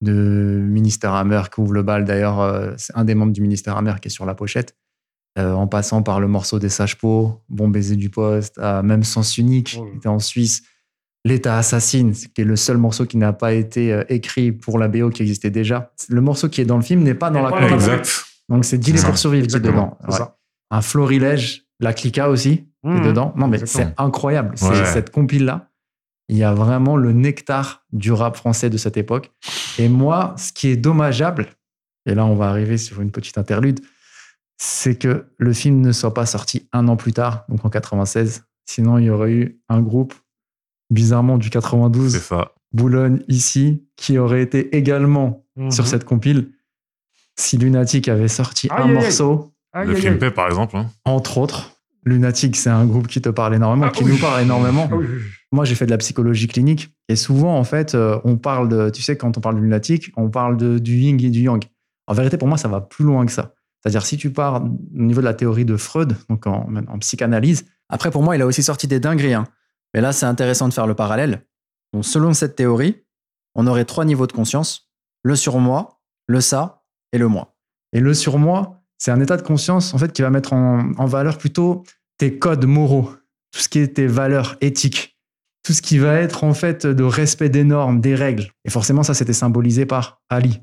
[0.00, 2.04] de Ministère Hammer qui ouvre le bal.
[2.04, 4.76] D'ailleurs, euh, c'est un des membres du Ministère Hammer qui est sur la pochette.
[5.36, 9.36] Euh, en passant par le morceau des Sages-Peaux, Bon baiser du poste, à même Sens
[9.36, 10.62] Unique, Oh qui était en Suisse.
[11.24, 14.86] L'État assassine, qui est le seul morceau qui n'a pas été euh, écrit pour la
[14.86, 15.92] BO qui existait déjà.
[16.08, 17.72] Le morceau qui est dans le film n'est pas dans la compil.
[17.72, 18.23] Exact.
[18.48, 19.16] Donc c'est Dealer pour ça.
[19.16, 20.12] survivre qui est Exactement, dedans.
[20.18, 20.24] Ouais.
[20.70, 23.32] Un florilège, la Clica aussi, qui est dedans.
[23.36, 24.52] Non, mais c'est incroyable.
[24.56, 24.84] C'est Ouais.
[24.86, 25.70] cette compile-là.
[26.28, 29.30] Il y a vraiment le nectar du rap français de cette époque.
[29.78, 31.48] Et moi, ce qui est dommageable,
[32.06, 33.80] et là on va arriver sur une petite interlude,
[34.56, 38.44] c'est que le film ne soit pas sorti un an plus tard, donc en 96.
[38.66, 40.14] Sinon, il y aurait eu un groupe,
[40.90, 42.52] bizarrement du C'est 92, ça.
[42.72, 45.70] Boulogne ici, qui aurait été également Mhm.
[45.70, 46.52] sur cette compile.
[47.36, 50.18] Si Lunatic avait sorti un morceau, Aïe, Le film.
[50.18, 50.76] P, par exemple.
[50.76, 50.88] hein.
[51.04, 51.72] entre autres,
[52.04, 54.12] Lunatic, c'est un groupe qui te parle énormément, Ah qui oui.
[54.12, 54.88] nous parle énormément.
[54.92, 55.06] Ah oui.
[55.50, 58.90] Moi, j'ai fait de la psychologie clinique et souvent, en fait, euh, on parle de,
[58.90, 61.62] tu sais, quand on parle de lunatique, on parle de, du yin et du yang.
[62.06, 63.54] En vérité, pour moi, ça va plus loin que ça.
[63.82, 67.64] C'est-à-dire, si tu pars au niveau de la théorie de Freud, donc en, en psychanalyse,
[67.88, 69.34] après, pour moi, il a aussi sorti des dingueries.
[69.34, 69.44] hein.
[69.92, 71.42] Mais là, c'est intéressant de faire le parallèle.
[71.92, 73.02] Donc, selon cette théorie,
[73.54, 74.90] on aurait trois niveaux de conscience
[75.22, 76.83] le surmoi, le ça
[77.14, 77.54] et le moi.
[77.92, 81.38] Et le surmoi, c'est un état de conscience en fait qui va mettre en, valeur
[81.38, 81.84] plutôt
[82.18, 83.10] tes codes moraux,
[83.52, 85.16] tout ce qui est tes valeurs éthiques,
[85.62, 88.50] tout ce qui va être en fait de respect des normes, des règles.
[88.64, 90.60] Et forcément, ça, c'était symbolisé par Ali.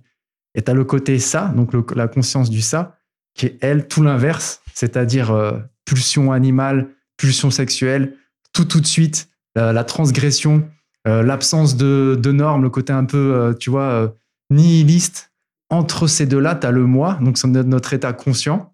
[0.53, 2.97] Et tu as le côté ça, donc la conscience du ça,
[3.33, 8.17] qui est elle, tout l'inverse, c'est-à-dire euh, pulsion animale, pulsion sexuelle,
[8.51, 10.67] tout tout de suite, la, transgression,
[11.07, 14.13] euh, l'absence de, normes, le côté un peu, euh, tu vois,
[14.49, 15.30] nihiliste.
[15.72, 18.74] Entre ces deux-là, tu as le moi, donc c'est notre, état conscient.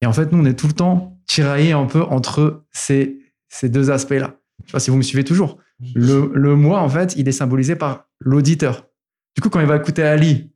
[0.00, 3.18] Et en fait, nous, on est tout le temps tiraillé un peu entre ces,
[3.48, 4.36] ces deux aspects-là.
[4.62, 5.58] Je sais pas si vous me suivez toujours.
[5.94, 8.86] Le, le moi, en fait, il est symbolisé par l'auditeur.
[9.34, 10.52] Du coup, quand il va écouter Ali,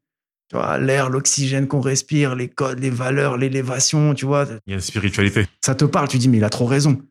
[0.48, 4.72] tu vois, l'air, l'oxygène qu'on respire, les codes, les valeurs, l'élévation, tu vois, Il y
[4.72, 5.46] a une spiritualité.
[5.64, 7.02] ça te parle, tu dis, mais il a trop raison.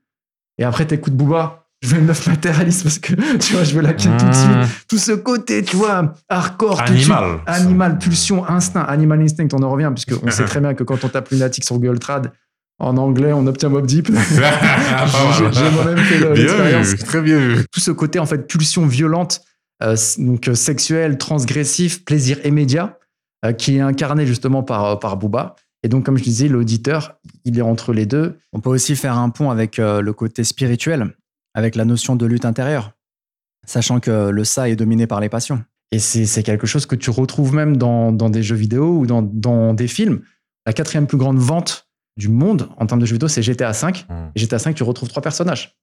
[0.58, 3.82] Et après, t'écoutes Booba, je veux une meuf matérialiste parce que, tu vois, je veux
[3.82, 4.34] la ken tout de Mmh.
[4.66, 4.88] suite.
[4.88, 6.84] Tout ce côté, tu vois, hardcore.
[6.84, 7.26] tout de Animal.
[7.30, 7.42] suite.
[7.48, 11.10] Animal, pulsion, instinct, animal instinct, on en revient, puisqu'on sait très bien que quand on
[11.10, 12.32] tape lunatique sur Google Trad,
[12.80, 14.10] en anglais, on obtient Mob Deep.
[14.12, 16.96] J'ai j'ai moi-même fait l'expérience.
[16.98, 17.66] très bien vu.
[17.72, 19.42] Tout ce côté, en fait, pulsion violente,
[19.84, 22.98] euh, donc euh, sexuel, transgressif, plaisir immédiat,
[23.46, 25.56] euh, qui est incarné justement par, euh, par Booba.
[25.84, 27.16] Et donc, comme je disais, l'auditeur,
[27.46, 28.38] il est entre les deux.
[28.54, 31.16] On peut aussi faire un pont avec euh, le côté spirituel,
[31.54, 32.92] avec la notion de lutte intérieure,
[33.66, 35.64] sachant que le ça est dominé par les passions.
[35.92, 39.22] Et c'est quelque chose que tu retrouves même dans, dans des jeux vidéo ou dans,
[39.22, 40.22] dans des films.
[40.66, 43.88] La quatrième plus grande vente du monde en termes de jeux vidéo, c'est GTA V.
[44.36, 45.78] Et GTA V, tu retrouves trois personnages.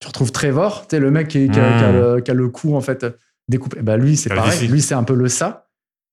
[0.00, 2.34] Tu retrouves Trevor, tu sais, le mec qui, qui a, qui a le, qui a
[2.34, 3.06] le cou en fait
[3.48, 3.80] découpé.
[3.80, 4.50] Bah, lui, c'est pareil.
[4.50, 4.68] défi.
[4.68, 5.68] Lui, c'est un peu le ça.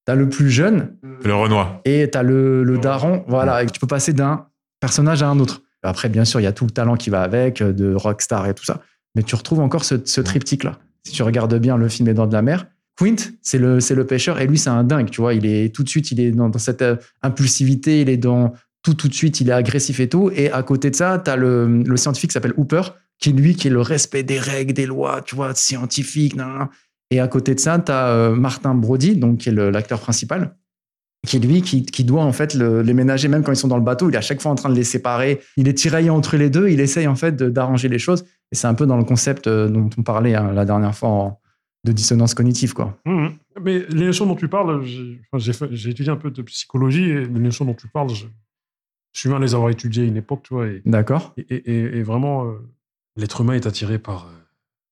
[0.06, 1.82] T'as le plus jeune Le Renoir.
[1.84, 3.26] et t'as le, le daron.
[3.28, 4.48] Voilà, et tu peux passer d'un
[4.80, 5.62] personnage à un autre.
[5.82, 8.48] Après, bien sûr, il y a tout le talent qui va avec, euh, de rockstar
[8.48, 8.80] et tout ça.
[9.16, 10.80] Mais tu retrouves encore ce, ce triptyque-là.
[11.06, 13.96] Si tu regardes bien le film Les Dents de la Mer, Quint, c'est le, c'est
[13.96, 15.10] le pêcheur et lui, c'est un dingue.
[15.10, 18.10] Tu vois, il est tout de suite, il est dans, dans cette euh, impulsivité, il
[18.10, 18.54] est dans
[18.84, 20.30] tout, tout de suite, il est agressif et tout.
[20.36, 22.82] Et à côté de ça, t'as le, le scientifique qui s'appelle Hooper,
[23.20, 26.36] qui lui, qui est le respect des règles, des lois, tu vois, scientifique.
[26.36, 26.68] nan, nan.
[27.10, 30.56] Et à côté de ça, t'as euh, Martin Brody, donc qui est l'acteur principal,
[31.26, 33.78] qui lui, qui, qui doit en fait le- les ménager, même quand ils sont dans
[33.78, 35.40] le bateau, il est à chaque fois en train de les séparer.
[35.58, 38.26] Il est tiraillé entre les deux, il essaye en fait d'arranger les choses.
[38.52, 41.10] Et c'est un peu dans le concept euh, dont on parlait hein, la dernière fois
[41.10, 41.40] en-
[41.86, 42.98] de dissonance cognitive, quoi.
[43.06, 43.32] Mhm.
[43.62, 47.28] Mais les notions dont tu parles, j'ai enfin, étudié un peu de psychologie et les
[47.40, 48.26] notions dont tu parles, je,
[49.14, 50.66] je suis bien les avoir étudiées à une époque, tu vois.
[50.86, 51.34] D'accord.
[51.38, 52.54] et, et- et vraiment, euh,
[53.18, 54.30] l'être humain est attiré par, euh,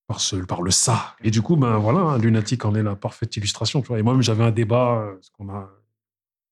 [0.08, 1.16] par, ce, par le ça.
[1.24, 4.00] Et du coup, ben voilà, lunatique en est la parfaite illustration, tu vois.
[4.00, 5.70] Et moi-même, j'avais un débat, parce qu'on a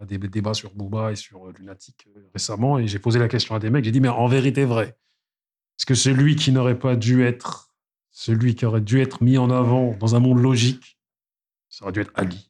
[0.06, 3.56] des débats sur Booba et sur euh, Lunatic euh, récemment, et j'ai posé la question
[3.56, 4.98] à des mecs, j'ai dit, mais en vérité vrai,
[5.78, 7.70] est-ce que celui qui n'aurait pas dû être,
[8.12, 10.98] celui qui aurait dû être mis en avant dans un monde logique,
[11.70, 12.50] ça aurait dû être Ali,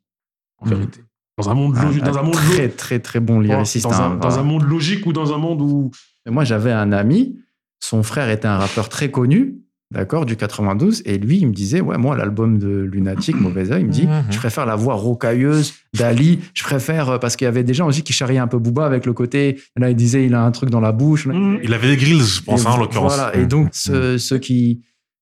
[0.60, 0.74] en Mhm.
[0.74, 1.04] vérité.
[1.38, 3.86] Dans un monde Un- logique, dans un monde lo- très, très, très bon lyriciste.
[3.86, 5.91] dans, un, hein, dans un monde logique ou dans un monde où
[6.26, 7.39] Et Moi, j'avais un ami,
[7.80, 9.58] son frère était un rappeur très connu,
[9.92, 13.82] d'accord, du 92, et lui, il me disait, ouais, moi, l'album de Lunatic, Mauvais Oeil,
[13.82, 14.26] il me dit, Mhm.
[14.32, 17.88] je préfère la voix rocailleuse d'Ali, je préfère, euh, parce qu'il y avait des gens
[17.88, 20.52] aussi qui charriaient un peu Booba avec le côté, là, il disait, il a un
[20.52, 21.28] truc dans la bouche.
[21.64, 23.16] Il avait des grilles, je pense, Et hein, en l'occurrence.
[23.16, 24.82] Voilà, et donc, ceux, ceux qui,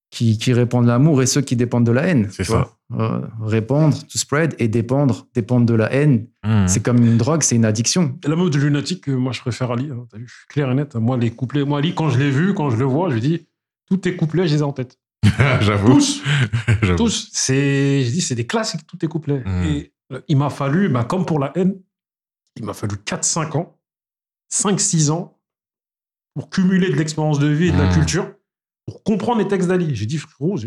[0.09, 2.27] qui, qui répandent l'amour et ceux qui dépendent de la haine.
[2.31, 2.57] C'est tu ça.
[2.57, 2.73] vois.
[2.99, 6.27] Euh, répandre, to spread, et dépendre, dépendre de la haine.
[6.67, 8.17] C'est comme une drogue, c'est une addiction.
[8.25, 9.89] La mode de lunatique, euh, moi je préfère Ali.
[9.91, 10.95] hein, t'as vu, je suis clair et net.
[10.95, 13.21] Moi, les couplets, moi Ali, quand je l'ai vu, quand je le vois, je lui
[13.21, 13.45] dis,
[13.87, 14.99] tous tes couplets, je les ai en tête.
[15.61, 15.99] J'avoue.
[16.97, 17.29] Tous.
[17.33, 19.43] C'est, je dis, c'est des classiques, tous tes couplets.
[19.45, 19.63] Mm.
[19.63, 21.79] Et euh, il m'a fallu, bah, comme pour la haine,
[22.55, 23.79] il m'a fallu 4-5 ans,
[24.51, 25.39] 5-6 ans
[26.33, 27.93] pour cumuler de l'expérience de vie et de la Mm.
[27.93, 28.33] culture,
[28.85, 29.95] pour comprendre les textes d'Ali.
[29.95, 30.57] J'ai dit, frérot,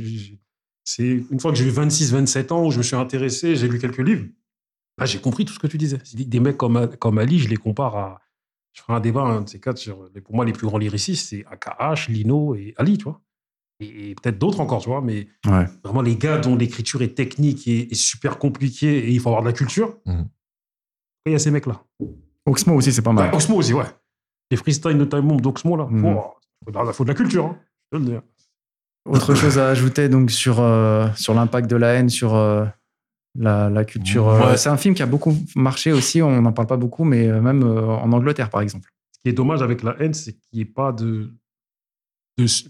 [0.84, 3.78] c'est une fois que j'ai eu 26-27 ans, où je me suis intéressé, j'ai lu
[3.78, 4.26] quelques livres,
[4.98, 5.98] là, j'ai compris tout ce que tu disais.
[6.14, 8.20] Des mecs comme, comme Ali, je les compare à.
[8.72, 10.08] Je ferai un débat, un de ces quatre, sur.
[10.24, 13.20] Pour moi, les plus grands lyricistes, c'est AKH, Lino et Ali, tu vois.
[13.80, 15.66] Et, et peut-être d'autres encore, tu vois, mais Ouais.
[15.82, 19.42] vraiment les gars dont l'écriture est technique et, et super compliquée et il faut avoir
[19.42, 19.96] de la culture.
[20.06, 20.28] Mhm.
[21.26, 21.82] Il y a ces mecs-là?
[22.46, 23.34] Oxmo aussi, c'est pas mal.
[23.34, 23.84] Oxmo aussi, ouais.
[24.50, 25.86] Les freestyles Bomb d'Oxmo, là.
[25.90, 26.04] Mhm.
[26.04, 27.58] Oh, faut, de- faut de la culture, hein.
[27.92, 28.22] Je peux le dire.
[29.08, 32.66] Autre chose à ajouter donc sur, euh, sur l'impact de la haine sur euh,
[33.38, 34.28] la, la culture.
[34.28, 34.56] euh, Ouais.
[34.56, 37.40] C'est un film qui a beaucoup marché aussi, on n'en parle pas beaucoup, mais euh,
[37.40, 38.90] même euh, en Angleterre par exemple.
[39.12, 41.30] Ce qui est dommage avec la haine, c'est qu'il n'y ait pas de.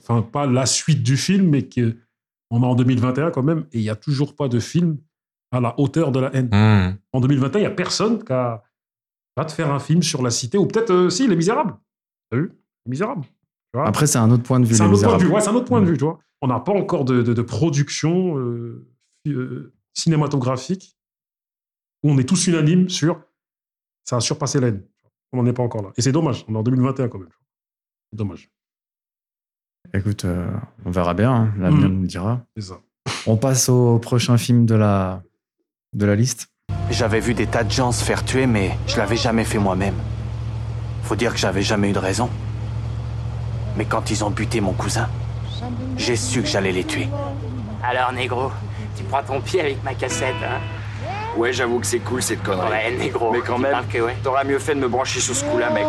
[0.01, 3.83] Enfin, pas la suite du film, mais qu'on est en 2021 quand même, et il
[3.83, 4.99] n'y a toujours pas de film
[5.53, 6.49] à la hauteur de la haine.
[6.53, 6.99] Mm.
[7.13, 8.63] En 2021, il n'y a personne qui a-
[9.37, 11.75] va te faire un film sur la cité, ou peut-être, euh, si, Les Misérables.
[12.31, 12.53] T'as vu?
[12.87, 13.23] Les Misérables.
[13.23, 14.75] Tu vois Après, c'est un autre point de vue.
[14.75, 15.25] C'est un autre point de Misérables.
[15.25, 15.33] vue.
[15.35, 16.19] Ouais, c'est un autre point de vue, tu vois.
[16.43, 18.85] On n'a pas encore de, de- de production euh,
[19.29, 20.97] euh, cinématographique
[22.03, 23.21] où on est tous unanimes sur
[24.05, 24.83] ça a surpassé la haine.
[25.33, 25.91] On n'en est pas encore là.
[25.97, 26.45] Et c'est dommage.
[26.49, 27.29] On est en 2021 quand même.
[28.11, 28.51] C'est dommage.
[29.95, 30.51] Écoute, euh,
[30.85, 31.33] on verra bien.
[31.33, 31.53] hein.
[31.59, 31.93] L'avenir Mm.
[32.01, 32.41] nous dira.
[32.57, 32.81] C'est ça.
[33.27, 35.23] On passe au prochain film de la,
[35.93, 36.49] de la liste.
[36.91, 39.95] J'avais vu des tas de gens se faire tuer, mais je l'avais jamais fait moi-même.
[41.05, 42.29] Faut dire que j'avais jamais eu de raison.
[43.77, 45.09] Mais quand ils ont buté mon cousin,
[45.97, 47.09] j'ai su que j'allais les tuer.
[47.83, 48.51] Alors, négro,
[48.97, 50.61] tu prends ton pied avec ma cassette, hein
[51.37, 52.69] Ouais, j'avoue que c'est cool cette connerie.
[52.71, 53.33] Ouais, négro.
[53.33, 54.17] Mais quand même, parles que ouais.
[54.23, 55.85] t'aurais mieux fait de me brancher sur ce coup-là, mec.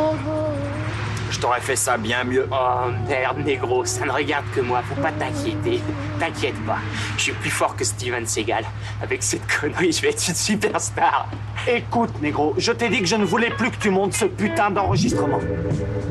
[1.32, 2.48] Je t'aurais fait ça bien mieux.
[2.52, 5.82] Oh merde, négro, ça ne regarde que moi, faut pas t'inquiéter.
[6.20, 6.78] T'inquiète pas,
[7.18, 8.66] je suis plus fort que Steven Seagal.
[9.02, 11.28] Avec cette connerie, je vais être une superstar.
[11.68, 14.70] Écoute, négro, je t'ai dit que je ne voulais plus que tu montes ce putain
[14.72, 15.40] d'enregistrement.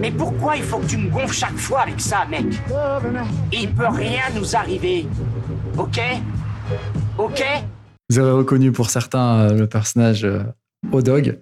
[0.01, 2.47] Mais pourquoi il faut que tu me gonfles chaque fois avec ça, mec?
[3.53, 5.07] Il peut rien nous arriver.
[5.77, 6.01] Ok?
[7.19, 7.45] Ok
[8.09, 10.43] Vous avez reconnu pour certains euh, le personnage euh,
[10.93, 11.39] O-Dog,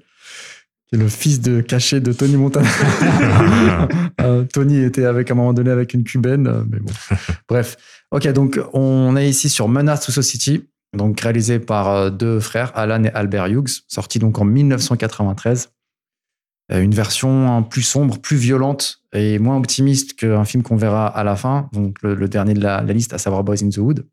[0.87, 2.69] qui est le fils de caché de Tony Montana.
[4.21, 6.93] Euh, Tony était avec à un moment donné avec une cubaine, mais bon.
[7.49, 7.77] Bref.
[8.11, 13.05] Ok, donc on est ici sur Menace to Society, donc réalisé par deux frères, Alan
[13.05, 15.71] et Albert Hughes, sorti donc en 1993.
[16.73, 21.25] Euh, Une version plus sombre, plus violente et moins optimiste qu'un film qu'on verra à
[21.25, 23.79] la fin, donc le, le dernier de la, la liste, à savoir Boys in the
[23.79, 24.05] Hood.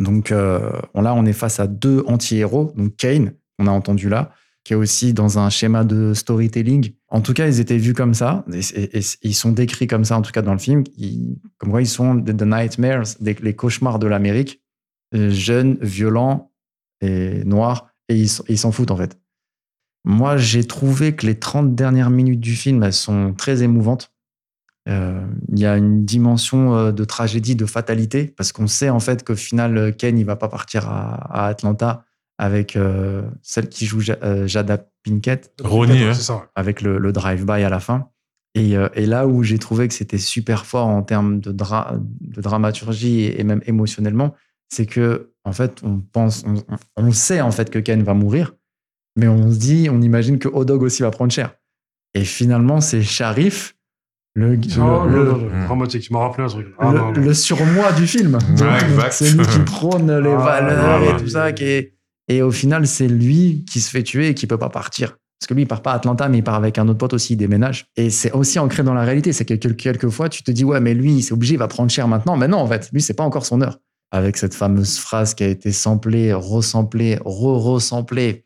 [0.00, 4.08] Donc euh, on- là, on est face à deux anti-héros, donc Kane, qu'on a entendu
[4.08, 4.32] là,
[4.64, 6.92] qui est aussi dans un schéma de storytelling.
[7.08, 10.22] En tout cas, ils étaient vus comme ça, et, ils sont décrits comme ça, en
[10.22, 10.84] tout cas dans le film.
[11.58, 14.62] Comme quoi, ils sont the, nightmares, les cauchemars de l'Amérique,
[15.14, 16.50] euh, jeunes, violents
[17.00, 19.18] et noirs, et ils s'en foutent en fait.
[20.04, 24.12] Moi, j'ai trouvé que les 30 dernières minutes du film, elles sont très émouvantes.
[24.88, 25.20] Euh,
[25.52, 29.24] Il y a une dimension euh, de tragédie, de fatalité, parce qu'on sait en fait
[29.24, 32.04] qu'au final, euh, Ken, il va pas partir à, à Atlanta
[32.38, 35.52] avec euh, celle qui joue Ja- euh, Jada Pinkett.
[35.62, 36.14] Ronnie, ouais.
[36.54, 38.08] Avec le, le drive-by à la fin.
[38.54, 41.94] Et, euh, et là où j'ai trouvé que c'était super fort en termes de, dra-
[42.20, 44.34] de dramaturgie et, et même émotionnellement,
[44.72, 46.44] c'est que en fait, on pense,
[46.96, 48.54] on sait en fait que Ken va mourir,
[49.16, 51.54] mais on se dit, on imagine que Odog aussi va prendre cher.
[52.14, 53.76] Et finalement, c'est Sharif,
[54.34, 56.02] le, le- Oh, le- non, non, dramatique.
[56.02, 56.68] Tu m'as rappelé un truc.
[56.78, 57.20] Ah, le, non, non.
[57.20, 58.34] le surmoi du film.
[58.58, 59.10] Ouais.
[59.10, 61.16] C'est lui qui prône les Ah, valeurs ouais, et ouais.
[61.20, 61.52] tout ça.
[61.52, 61.94] Qui est...
[62.28, 65.16] Et au final, c'est lui qui se fait tuer et qui peut pas partir.
[65.40, 67.14] Parce que lui, il part pas à Atlanta, mais il part avec un autre pote
[67.14, 67.86] aussi, il déménage.
[67.96, 69.32] Et c'est aussi ancré dans la réalité.
[69.32, 71.90] C'est que quel- quelquefois, tu te dis, ouais, mais lui, c'est obligé, il va prendre
[71.90, 72.36] cher maintenant.
[72.36, 73.78] Mais non, en fait, lui, c'est pas encore son heure.
[74.12, 78.44] Avec cette fameuse phrase qui a été samplée, resamplée, re-resamplée.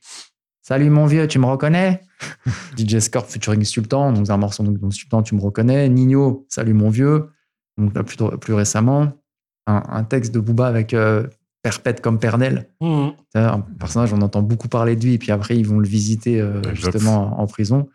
[0.67, 2.01] Salut mon vieux, tu me reconnais?
[2.79, 5.91] DJ Scorp featuring Sultan, donc un morceau donc, Sultan, tu me reconnais.
[5.91, 7.29] Nino, salut mon vieux.
[7.77, 9.13] Donc là, plus, plus récemment,
[9.67, 11.27] un, un texte de Booba avec euh,
[11.61, 12.71] Perpète comme Pernel.
[12.81, 15.87] C'est Un personnage, on entend beaucoup parler de lui, et puis après, ils vont le
[15.87, 16.93] visiter euh, Exact.
[16.93, 17.91] justement en prison.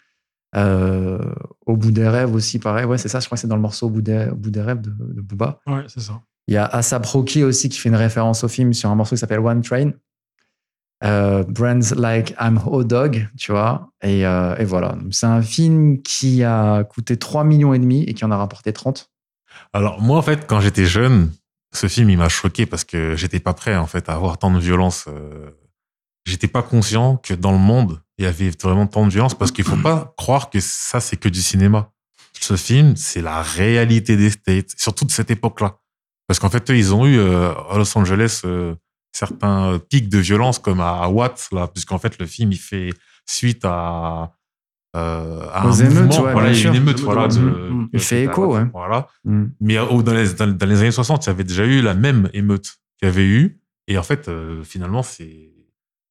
[0.55, 1.17] Euh,
[1.65, 2.85] au bout des rêves aussi, pareil.
[2.85, 4.51] Ouais, c'est ça, je crois que c'est dans le morceau Au bout des, au bout
[4.51, 5.59] des rêves de, de Booba.
[5.65, 6.21] Ouais, c'est ça.
[6.47, 9.15] Il y a Asap Rocky aussi qui fait une référence au film sur un morceau
[9.15, 9.91] qui s'appelle One Train.
[11.03, 13.91] Euh, Brands Like I'm Hot Dog, tu vois.
[14.03, 14.95] Et, euh, voilà.
[15.11, 18.73] C'est un film qui a coûté 3 millions et demi et qui en a rapporté
[18.73, 19.09] 30.
[19.73, 21.31] Alors, moi, en fait, quand j'étais jeune,
[21.73, 24.51] ce film, il m'a choqué parce que j'étais pas prêt, en fait, à avoir tant
[24.51, 25.05] de violence.
[25.07, 25.51] euh,
[26.25, 29.51] J'étais pas conscient que dans le monde, il y avait vraiment tant de violence parce
[29.51, 31.91] qu'il faut pas croire que ça, c'est que du cinéma.
[32.39, 35.77] Ce film, c'est la réalité des States, surtout de cette époque-là.
[36.27, 38.41] Parce qu'en fait, eux, ils ont eu à Los Angeles
[39.11, 42.91] certains pics de violence comme à, à Watts, là, puisqu'en fait, le film, il fait
[43.25, 44.31] suite à,
[44.95, 47.39] euh, à Aux un émeutes, mouvement, ouais, voilà, il y a une émeute, voilà, de-
[47.39, 47.89] Mm, mm.
[47.93, 48.65] Il fait écho, ouais.
[48.73, 49.07] Voilà.
[49.25, 49.45] Mm.
[49.61, 51.93] Mais au- dans, les, dans, dans les années 60, il y avait déjà eu la
[51.93, 53.59] même émeute qu'il y avait eu.
[53.87, 55.51] Et en fait, euh, finalement, c'est,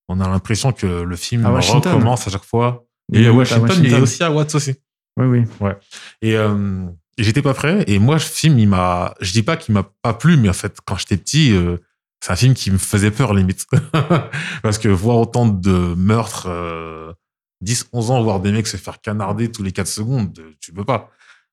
[0.09, 1.93] on a l'impression que le film À Washington.
[1.95, 2.85] recommence à chaque fois.
[3.13, 4.03] Et à à Washington, mais Washington.
[4.03, 4.75] aussi à Watts aussi.
[5.17, 5.45] Oui, oui.
[5.61, 5.77] Ouais.
[6.23, 6.87] Et, euh,
[7.17, 7.85] j'étais pas prêt.
[7.89, 10.53] Et moi, ce film, il m'a, je dis pas qu'il m'a pas plu, mais en
[10.55, 11.77] fait, quand j'étais petit, euh,
[12.21, 13.67] c'est un film qui me faisait peur, limite.
[14.63, 17.13] Parce que voir autant de meurtres, euh,
[17.61, 20.73] 10, 11 ans, voir des mecs se faire canarder tous les 4 secondes, euh, tu
[20.73, 21.11] peux pas.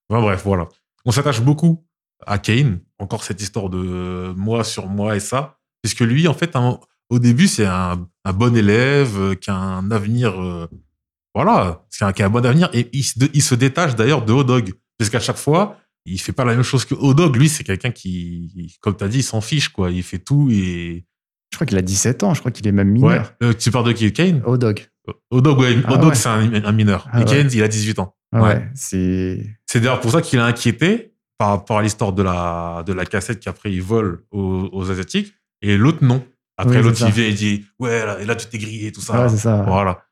[0.10, 0.68] Enfin, bref, voilà.
[1.06, 1.86] On s'attache beaucoup
[2.26, 2.80] à Kane.
[3.00, 5.58] Encore cette histoire de euh, moi sur moi et ça.
[5.82, 6.80] Puisque lui, en fait, un-
[7.10, 10.34] au début, c'est un, bon élève euh, qui a un avenir,
[11.36, 12.70] voilà, qui a, un bon avenir.
[12.74, 14.74] Et il se, détache d'ailleurs de Odog.
[14.98, 17.36] Parce qu'à chaque fois, il fait pas la même chose que Odog.
[17.36, 19.92] Lui, c'est quelqu'un qui, comme tu as dit, il s'en fiche, quoi.
[19.92, 21.06] Il fait tout et.
[21.52, 23.34] Je crois qu'il a 17 ans, je crois qu'il est même mineur.
[23.42, 23.48] Ouais.
[23.48, 24.42] Euh, tu parles de qui Kane?
[24.46, 24.88] Odog.
[25.32, 25.78] Odog, ouais.
[25.86, 26.16] Ah Odog, ouais.
[26.16, 27.08] c'est un, un mineur.
[27.12, 27.30] Ah et ouais.
[27.30, 28.16] Kane, il a 18 ans.
[28.34, 29.46] Ah ouais, c'est.
[29.66, 33.06] C'est d'ailleurs pour ça qu'il a inquiété par rapport à l'histoire de la, de la
[33.06, 36.26] cassette qu'après il vole aux, aux Asiatiques et l'autre non.
[36.58, 39.24] Après, Oui, l'autre, il vient et dit Ouais, là, là tu t'es grillé, tout ça.
[39.24, 39.64] Ouais, c'est ça.
[39.68, 40.05] Voilà.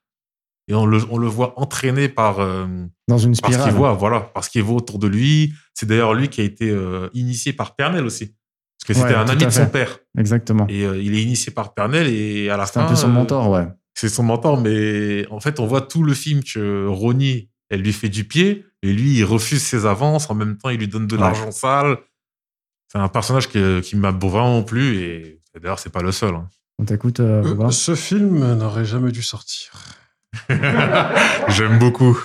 [0.67, 2.39] Et on le, on le voit entraîné par.
[2.39, 2.65] euh,
[3.07, 3.69] Dans une Parce spirale.
[3.69, 5.53] qu'il voit, voilà, parce qu'il voit autour de lui.
[5.73, 8.27] C'est d'ailleurs lui qui a été euh, initié par Pernel aussi.
[8.27, 9.99] Parce que c'était Ouais, un ami de son père.
[10.17, 10.65] Exactement.
[10.69, 12.85] Et euh, il est initié par Pernel et à la C'est fin.
[12.85, 13.67] un peu son euh, mentor, ouais.
[13.93, 17.93] C'est son mentor, mais en fait, on voit tout le film que Ronnie, elle lui
[17.93, 20.29] fait du pied, et lui, il refuse ses avances.
[20.29, 21.21] En même temps, il lui donne de Ouais.
[21.21, 21.97] l'argent sale.
[22.91, 26.35] C'est un personnage qui, qui m'a vraiment plu, et d'ailleurs, c'est pas le seul.
[26.35, 26.47] hein.
[26.79, 29.71] On t'écoute, euh, Euh, ce film n'aurait jamais dû sortir.
[31.49, 32.17] J'aime beaucoup.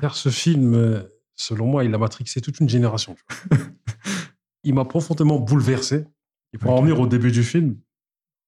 [0.00, 1.02] Car ce film, euh,
[1.36, 3.16] selon moi, il a matrixé toute une génération.
[4.64, 6.04] il m'a profondément bouleversé.
[6.52, 7.76] Et pour en revenir au début du film,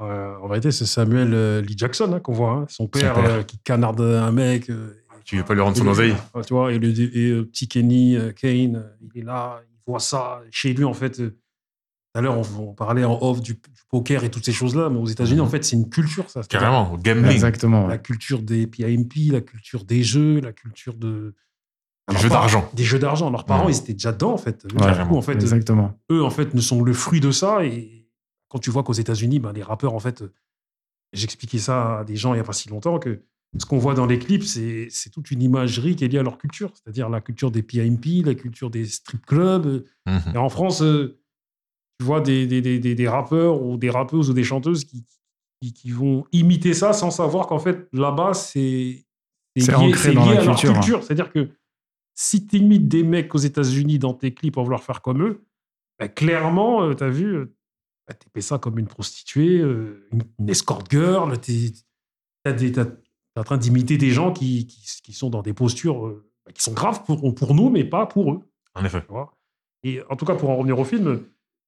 [0.00, 2.50] euh, en vérité, c'est Samuel euh, Lee Jackson hein, qu'on voit.
[2.52, 2.66] hein.
[2.68, 3.24] Son père, père.
[3.24, 4.70] euh, qui canarde un mec.
[5.24, 8.16] Tu veux pas lui rendre son oseille Ouais, tu vois, et, le, et, petit Kenny
[8.36, 10.42] Kane, il est là, il voit ça.
[10.50, 11.32] Chez lui, en fait, tout
[12.14, 14.98] à l'heure, on, on parlait en off du, du poker et toutes ces choses-là, mais
[14.98, 16.40] aux États-Unis, en fait, c'est une culture, ça.
[16.48, 17.30] Carrément, gambling.
[17.30, 17.86] Exactement.
[17.86, 21.34] La culture des PIMP, la culture des jeux, la culture de.
[22.08, 22.68] Alors, jeux d'argent.
[22.74, 23.30] Des jeux d'argent.
[23.30, 23.72] Leurs parents, Ouais.
[23.72, 24.64] ils étaient déjà dedans, en fait.
[24.74, 25.94] Ouais, coup, en fait, Exactement.
[26.10, 27.64] eux, en fait, ne sont le fruit de ça.
[27.64, 28.08] Et
[28.48, 30.24] quand tu vois qu'aux États-Unis, ben, les rappeurs, en fait,
[31.12, 33.20] j'expliquais ça à des gens il n'y a pas si longtemps que
[33.58, 36.22] ce qu'on voit dans les clips, c'est c'est toute une imagerie qui est liée à
[36.22, 39.84] leur culture, c'est-à-dire la culture des PIMP, la culture des strip clubs.
[40.06, 40.32] Mhm.
[40.34, 41.18] Et en France, euh,
[41.98, 45.04] tu vois des, des, des, des- rappeurs ou des rappeuses ou des chanteuses qui,
[45.60, 49.04] qui, qui vont imiter ça sans savoir qu'en fait, là-bas, c'est
[49.56, 50.80] lié, ancré dans lié la à leur culture, hein.
[50.80, 51.02] culture.
[51.04, 51.50] C'est-à-dire que
[52.14, 55.44] si tu imites des mecs aux États-Unis dans tes clips pour vouloir faire comme eux,
[55.98, 57.54] bah, clairement, tu as vu, euh,
[58.08, 61.72] bah, tu fais ça comme une prostituée, euh, une, une escort girl, tu
[62.44, 62.78] es,
[63.36, 66.62] en train d'imiter des gens qui, qui, qui sont dans des postures euh, bah, qui
[66.62, 68.40] sont graves pour, pour nous, mais pas pour eux.
[68.74, 69.02] En effet.
[69.84, 71.22] Et en tout cas, pour en revenir au film,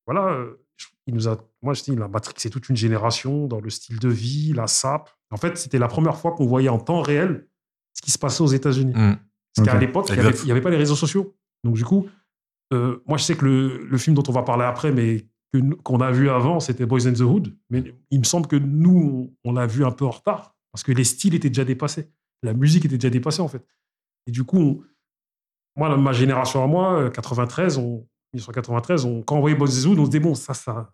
[0.06, 0.60] voilà, euh,
[1.06, 3.98] il nous a, moi je dis, il a matrixé toute une génération dans le style
[3.98, 5.10] de vie, la sape.
[5.30, 7.46] En fait, c'était la première fois qu'on voyait en temps réel
[7.92, 8.92] ce qui se passait aux États-Unis.
[8.94, 9.16] Mm.
[9.56, 11.36] Parce qu'à l'époque, il n'y avait, pas les réseaux sociaux.
[11.62, 12.08] Donc, du coup,
[12.72, 15.28] euh, moi, je sais que le, le film dont on va parler après, mais
[15.84, 17.56] qu'on a vu avant, c'était Boys in the Hood.
[17.70, 20.56] Mais il me semble que nous, on, on l'a vu un peu en retard.
[20.72, 22.10] Parce que les styles étaient déjà dépassés.
[22.42, 23.64] La musique était déjà dépassée, en fait.
[24.26, 24.84] Et du coup, on-
[25.76, 30.04] moi, ma génération à moi, euh, 93, on, 1993, on, quand on voyait Hood, on
[30.04, 30.92] se dit, bon, ça, ça,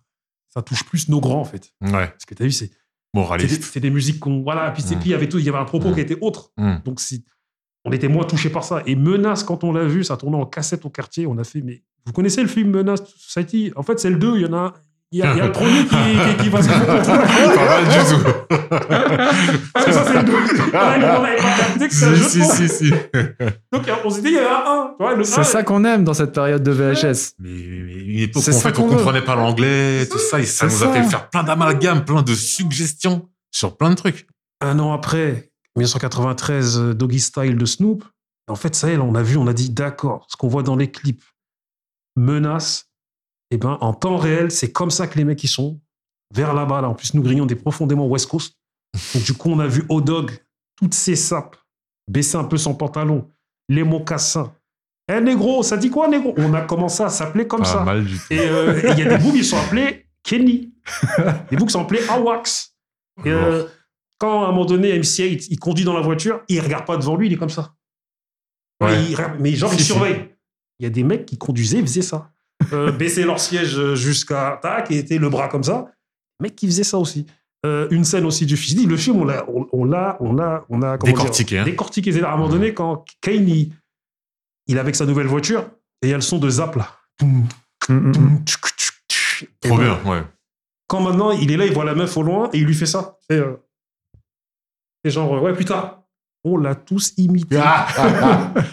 [0.48, 1.72] ça touche plus nos grands, en fait.
[1.80, 1.90] Ouais.
[2.08, 2.70] Parce que tu as vu, c'est
[3.14, 3.64] Moraliste.
[3.64, 4.42] c'est des musiques qu'on.
[4.42, 5.00] Voilà, puis, c'est- Mm.
[5.00, 5.94] puis il y avait tout, il y avait un propos Mm.
[5.94, 6.52] qui était autre.
[6.56, 6.76] Mm.
[6.84, 7.24] Donc, c'est-
[7.84, 8.82] on était moins touchés par ça.
[8.86, 11.62] Et Menace, quand on l'a vu, ça tournait en cassette au quartier, on a fait,
[11.62, 13.72] mais vous connaissez le film Menace Society?
[13.74, 14.74] En fait, c'est le 2, il y en a.
[15.12, 15.96] Il y a, il y a le premier qui,
[16.36, 16.68] qui, qui va se
[17.56, 18.22] Pas mal du tout.
[19.72, 20.32] Parce que ça, c'est le 2.
[20.32, 22.90] On n'avait pas capté que c'est un jeu de Si, si.
[23.72, 25.24] Donc, on s'est dit, il y en a un.
[25.24, 27.32] C'est ça qu'on aime dans cette période de VHS.
[27.40, 28.96] Mais, mais une époque C'est où en ça fait, on qu'on veut.
[28.98, 32.34] comprenait pas l'anglais, tout ça, et ça nous a fait faire plein d'amalgames, plein de
[32.34, 34.28] suggestions sur plein de trucs.
[34.60, 38.04] un an après, 1993, euh, Doggy Style de Snoop.
[38.48, 40.46] En fait, ça y est, là, on a vu, on a dit, d'accord, ce qu'on
[40.48, 41.24] voit dans les clips,
[42.16, 42.89] menace,
[43.50, 45.80] eh ben, en temps réel, c'est comme ça que les mecs, ils sont,
[46.34, 46.80] vers là-bas.
[46.80, 46.88] Là.
[46.88, 48.56] En plus, nous, Grignon, on est profondément West Coast.
[49.14, 50.30] Donc, du coup, on a vu O-Dog,
[50.76, 51.56] toutes ses sapes,
[52.08, 53.28] baisser un peu son pantalon,
[53.68, 54.52] les mocassins.
[55.12, 56.34] Eh, négro, ça dit quoi, négro?
[56.36, 57.84] On a commencé à s'appeler comme Pas ça.
[57.84, 58.24] mal du tout.
[58.30, 60.72] Et euh, il y a des boucs qui sont appelés Kenny.
[61.50, 62.76] Des boucs qui sont appelés Awax.
[63.24, 63.66] Et, euh,
[64.18, 66.96] quand à un moment donné, MCA, il, il conduit dans la voiture, il regarde pas
[66.96, 67.74] devant lui, il est comme ça.
[68.80, 70.30] Ouais, il mais genre, il surveille.
[70.78, 72.32] Il y a des mecs qui conduisaient, ils faisaient ça.
[72.72, 75.90] Euh, baisser leur siège jusqu'à tac et étaient le bras comme ça.
[76.40, 77.26] Mec qui faisait ça aussi.
[77.66, 80.64] Euh, une scène aussi du dis, le film, on l'a, on, on l'a, on a,
[80.70, 81.64] on a Décortiqué, dire, hein.
[81.64, 82.10] décortiqué.
[82.12, 83.72] C'est-à-dire, À un moment donné, quand Kane, il,
[84.66, 85.68] il est avec sa nouvelle voiture,
[86.00, 86.88] et il y a le son de Zap là.
[89.60, 90.22] Trop bien, ouais.
[90.86, 92.86] quand maintenant il est là, il voit la meuf au loin et il lui fait
[92.86, 93.18] ça.
[93.30, 93.56] Et, euh,
[95.04, 95.99] genre, ouais, putain,
[96.44, 97.60] on l'a tous imité.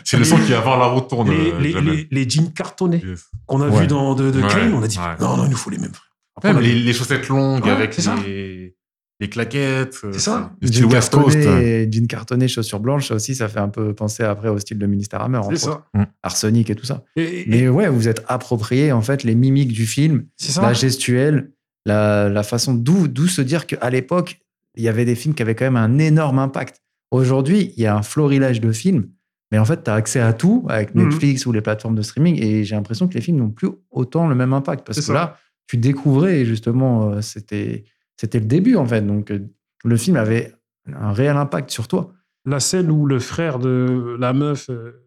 [0.04, 1.30] C'est le son qui avant la route tourne.
[1.30, 1.94] les, euh, les, Jamel.
[1.96, 3.26] les, les jeans cartonnés Yes.
[3.46, 3.82] qu'on a Ouais.
[3.82, 5.04] vu dans de, de Ouais, Kane, on a dit ouais.
[5.20, 5.92] non, non, il nous faut les mêmes.
[6.36, 8.76] Après, Même on a les, chaussettes longues Ouais, avec les,
[9.20, 9.98] les claquettes.
[10.04, 10.52] euh, C'est ça.
[10.62, 11.36] Le style Jean West Coast.
[11.42, 14.78] cartonné, jean cartonné, chaussures blanches, ça aussi, ça fait un peu penser après au style
[14.78, 15.86] de Ministère Hammer, entre c'est ça.
[16.24, 17.04] Arsenic et tout ça.
[17.16, 20.62] Et- et- Mais ouais, vous êtes approprié en fait les mimiques du film, ça.
[20.62, 21.52] la gestuelle,
[21.86, 24.40] la, la façon d'où d'où se dire qu'à l'époque,
[24.76, 26.82] il y avait des films qui avaient quand même un énorme impact.
[27.12, 29.10] Aujourd'hui, il y a un florilège de films,
[29.52, 31.04] mais en fait, tu as accès à tout avec Mhm.
[31.06, 34.28] Netflix ou les plateformes de streaming, et j'ai l'impression que les films n'ont plus autant
[34.28, 34.86] le même impact.
[34.86, 35.14] Parce que ça.
[35.14, 37.84] là, tu découvrais, et justement, euh, c'était
[38.20, 39.02] c'était le début, en fait.
[39.06, 39.40] Donc, euh,
[39.84, 40.54] le film avait
[40.92, 42.14] un réel impact sur toi.
[42.46, 45.04] la scène où le frère de la meuf, euh,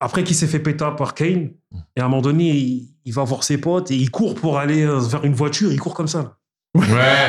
[0.00, 1.52] après qu'il s'est fait péter par Kane,
[1.96, 4.58] et à un moment donné, il, il va voir ses potes et il court pour
[4.58, 6.38] aller vers une voiture, il court comme ça.
[6.74, 6.86] Ouais.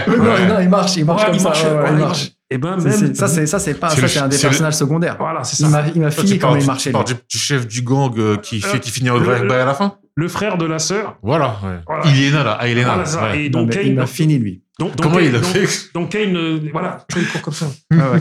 [0.08, 0.48] non, ouais.
[0.48, 1.50] non, il marche, il marche Ouais, comme il ça.
[1.50, 2.32] marche, ouais, ouais, ouais, il marche.
[2.50, 3.16] Et ben C'est- même.
[3.16, 5.16] ça, c'est ça, c'est pas, C'est ça, c'est un des le- personnages secondaires.
[5.20, 5.70] Voilà, c'est Il ça.
[5.70, 6.90] m'a, il m'a parles comment il marchait.
[6.92, 7.14] tu parles lui.
[7.16, 10.28] du, du chef du gang euh, qui, fait, qui finit au à la fin Le
[10.30, 11.18] frère de la sœur.
[11.24, 11.80] Voilà, ouais.
[11.88, 12.06] Voilà.
[12.06, 12.58] Iléna, là.
[12.60, 13.04] Ah, Iléna.
[13.06, 13.36] Voilà.
[13.36, 14.63] Et donc il m'a fini, lui.
[14.80, 17.32] Donc- donc Comment Kane- il a donc- fait Donc Kane, euh, voilà, tu vois, il
[17.32, 17.68] court comme ça.
[17.94, 18.20] Ah ouais.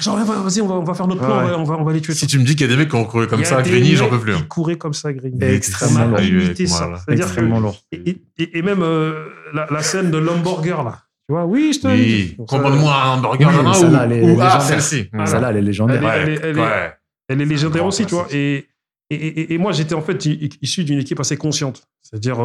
[0.00, 2.00] Genre, vas-y, on va, on va faire notre plan, Ouais, on, va, on, va, les
[2.00, 2.14] tuer.
[2.14, 3.62] Si tu me dis qu'il y a des mecs qui ont couru comme ça à
[3.62, 4.32] Grigny, j'en peux plus.
[4.34, 4.46] Qui hein.
[4.48, 5.38] couraient comme ça à Grigny.
[5.42, 6.08] Extrêmement.
[6.08, 6.98] Voilà.
[7.04, 7.76] C'est-à-dire Extrêmement que- lourd.
[7.92, 11.02] Et, et- et même euh, la, la scène de l'hamburger, là.
[11.28, 11.86] Tu vois, oui, je te.
[11.88, 14.62] Oui, commande-moi un hamburger, Oui, là, mais ou, celle-là, elle est ou ah, légendaire.
[14.62, 15.08] celle-ci.
[15.26, 16.02] Celle-là, elle est légendaire.
[16.14, 16.92] elle est- elle est- ouais.
[17.28, 18.26] elle est légendaire aussi, tu vois.
[18.30, 18.66] Et,
[19.10, 20.24] et, moi, j'étais en fait
[20.62, 21.86] issu d'une équipe assez consciente.
[22.00, 22.40] C'est-à-dire.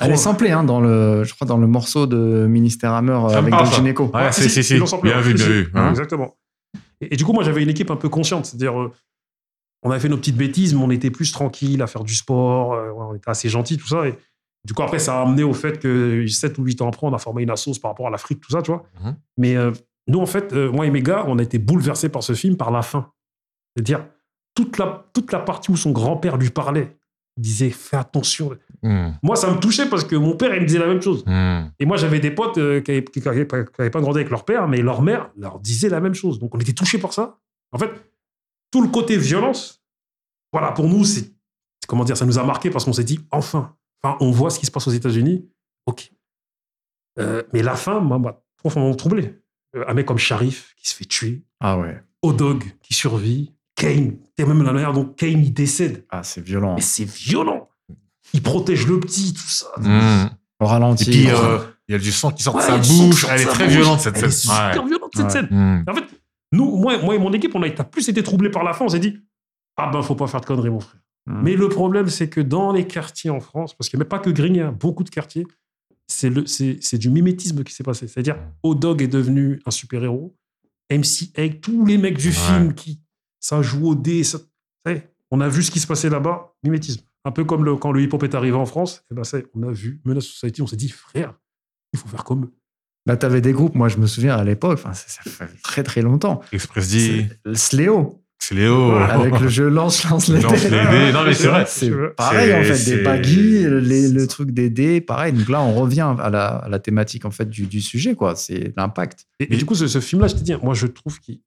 [0.00, 3.38] Elle est samplée, hein, dans le, je crois, dans le morceau de Ministère Hammer Ça
[3.38, 3.64] avec Don.
[3.64, 4.04] Gineco.
[4.12, 4.86] Ouais, Ouais, si, si, si.
[4.86, 5.64] samplé, Bien vu, bien Si, vu.
[5.64, 5.70] si.
[5.74, 5.90] hein.
[5.90, 6.36] Exactement.
[7.00, 8.44] Et, et du coup, moi, j'avais une équipe un peu consciente.
[8.46, 8.92] C'est-à-dire, euh,
[9.82, 12.74] on avait fait nos petites bêtises, mais on était plus tranquille à faire du sport.
[12.74, 14.06] euh, on était assez gentils, tout ça.
[14.06, 14.14] Et
[14.66, 17.14] du coup, après, ça a amené au fait que 7 ou 8 ans après, on
[17.14, 18.82] a formé une assoce par rapport à l'Afrique, tout ça, tu vois.
[19.02, 19.16] Mhm.
[19.38, 19.70] Mais euh,
[20.06, 22.56] nous, en fait, euh, moi et mes gars, on a été bouleversés par ce film
[22.56, 23.10] par la fin.
[23.74, 24.04] C'est-à-dire,
[24.54, 26.98] toute la, toute la partie où son grand-père lui parlait,
[27.36, 28.50] il disait Fais attention.
[28.82, 31.24] Hmm, Moi, ça me touchait parce que mon père, il me disait la même chose.
[31.26, 31.70] hmm.
[31.78, 33.62] Et moi, j'avais des potes euh, qui n'avaient pas,
[34.00, 36.38] grandi avec leur père, mais leur mère leur disait la même chose.
[36.38, 37.38] Donc, on était touchés par ça.
[37.72, 37.90] En fait,
[38.70, 39.82] tout le côté violence,
[40.52, 41.32] voilà, pour nous, c'est
[41.86, 44.58] comment dire, ça nous a marqué parce qu'on s'est dit, enfin, enfin, on voit ce
[44.58, 45.48] qui se passe aux États-Unis.
[45.86, 46.10] Ok.
[47.18, 49.34] Euh, mais la fin m'a profondément troublé.
[49.76, 52.00] Euh, un mec comme Sharif qui se fait tuer, Ah ouais.
[52.22, 56.04] Odog qui survit, Kane, t'es même la manière dont Kane il décède.
[56.10, 56.74] Ah, c'est violent.
[56.74, 57.67] Mais c'est violent.
[58.34, 59.66] Il protège le petit, tout ça.
[59.78, 60.28] Hmm.
[60.60, 61.08] Au ralenti.
[61.08, 63.26] Et puis, euh, il y a du sang qui sort de sa bouche.
[63.30, 63.74] Elle est très bouche.
[63.74, 64.28] violente, cette Elle scène.
[64.30, 64.88] est super Ouais.
[64.88, 65.30] violente, cette Ouais.
[65.30, 65.48] scène.
[65.50, 65.84] Hmm.
[65.90, 66.04] En fait,
[66.52, 68.84] nous, moi, moi et mon équipe, on a été- plus été troublés par la fin.
[68.84, 69.18] On s'est dit,
[69.76, 71.00] ah ben, faut pas faire de conneries, mon frère.
[71.26, 71.40] Hmm.
[71.42, 74.18] Mais le problème, c'est que dans les quartiers en France, parce qu'il n'y a pas
[74.18, 75.46] que Grigny, hein, beaucoup de quartiers,
[76.06, 78.08] c'est le- c'est c'est du mimétisme qui s'est passé.
[78.08, 80.34] C'est-à-dire, O-Dog est devenu un super-héros.
[80.90, 82.32] MC Egg, tous les mecs du Ouais.
[82.34, 83.00] film qui
[83.40, 84.38] ça joue au dé, ça-
[85.30, 87.02] on a vu ce qui se passait là-bas, mimétisme.
[87.24, 89.62] Un peu comme le- quand le hip-hop est arrivé en France, et ben ça on
[89.68, 91.34] a vu Menace Society, on s'est dit, frère,
[91.92, 92.52] il faut faire comme eux.
[93.06, 96.02] Là, t'avais des groupes, moi, je me souviens à l'époque, ça, ça fait très très
[96.02, 96.40] longtemps.
[96.52, 98.22] Express D, C'est- Sléo.
[98.38, 98.92] c'est Léo.
[98.96, 100.70] Avec le jeu lance, lance les Lance dés.
[100.70, 101.12] les.
[101.12, 101.64] Non, mais c'est vrai.
[101.66, 105.32] C'est pareil, en fait, des baggy, les- le truc des dés, pareil.
[105.32, 108.36] Donc là, on revient à la, à la thématique, en fait, du, du sujet, quoi.
[108.36, 109.26] C'est l'impact.
[109.40, 111.40] Et, et du coup, ce, ce film-là, je te dis, moi, je trouve qu'il.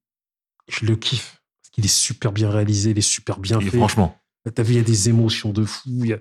[0.68, 1.42] Je le kiffe.
[1.62, 3.78] Parce qu'il est super bien réalisé, il est super bien Et fait.
[3.78, 4.18] franchement.
[4.50, 5.90] T'as vu, il y a des émotions de fou.
[6.06, 6.20] y a-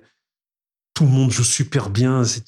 [0.93, 2.23] Tout le monde joue super bien.
[2.23, 2.43] c'est-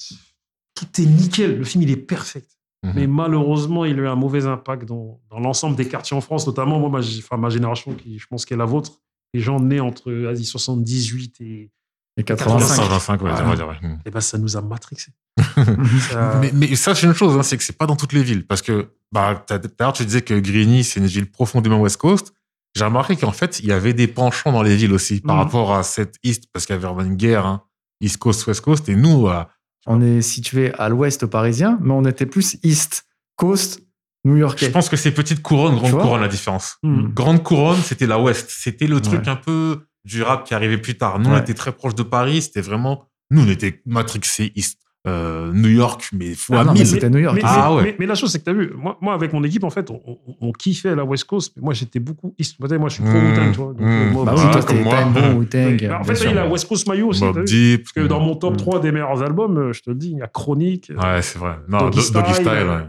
[0.76, 1.58] Tout est nickel.
[1.58, 2.50] Le film, il est perfect.
[2.84, 2.92] Mhm.
[2.96, 6.46] Mais malheureusement, il a eu un mauvais impact dans, dans l'ensemble des quartiers en France,
[6.46, 8.92] notamment moi, ma, g- enfin, ma génération, qui je pense qu'est la vôtre.
[9.34, 11.72] Les gens nés entre vas-y, 78 et,
[12.18, 12.76] Et 85.
[12.76, 13.46] 85, ouais, Voilà.
[13.46, 13.80] on va dire, ouais.
[13.82, 13.98] Hmm.
[14.06, 15.12] et ben, ça nous a matrixé.
[16.12, 18.22] Ça- Mais, mais ça, c'est une chose, hein, c'est que c'est pas dans toutes les
[18.24, 18.46] villes.
[18.46, 21.80] Parce que, bah, t'as- tout à l'heure, tu disais que Grigny, c'est une ville profondément
[21.80, 22.34] West Coast.
[22.76, 25.42] J'ai remarqué qu'en fait, il y avait des penchants dans les villes aussi par Mhm.
[25.44, 27.64] rapport à cette East, parce qu'il y avait vraiment une guerre, hein,
[28.02, 28.90] East Coast, West Coast.
[28.90, 29.44] Et nous, euh,
[29.86, 33.04] On est situé à l'ouest parisien, mais on était plus East
[33.36, 33.82] Coast
[34.24, 34.68] new-yorkais.
[34.68, 36.78] je pense que c'est petite couronne, grande couronne, la différence.
[36.84, 37.10] Hmm.
[37.14, 38.48] Grande couronne, c'était la West.
[38.50, 39.30] C'était le truc Ouais.
[39.30, 41.20] un peu du rap qui arrivait plus tard.
[41.20, 42.42] Nous, on était très proche de Paris.
[42.44, 44.80] C'était vraiment, nous, on était matrixés East.
[45.06, 46.88] Euh, New York, mais fois Ah non, mais mille.
[46.88, 47.36] c'était New York.
[47.36, 47.84] Mais, Ah mais- ouais.
[47.84, 49.70] mais- mais la chose, c'est que tu as vu, moi, moi, avec mon équipe, en
[49.70, 52.56] fait, on, on- on kiffait la West Coast, mais moi, j'étais beaucoup East.
[52.58, 53.74] Moi, je suis pro Mmh, Wu-Tang, tu vois.
[53.74, 53.84] Donc, mmh.
[53.90, 55.88] euh, moi, Bah bah, oui, Ah, toi, t'es Bomb, Wu-Tang.
[55.90, 56.30] bah, en fait, sûr.
[56.32, 57.20] il y a la West Coast Mayo aussi.
[57.20, 57.84] t'as Bob vu Deep.
[57.84, 58.58] Parce que dans mon top Mm.
[58.58, 61.38] 3 des meilleurs albums, euh, je te le dis, il y a Chronique Ouais, c'est
[61.38, 61.56] vrai.
[61.68, 62.86] Non, Doggy Do- Doggy Style, ouais.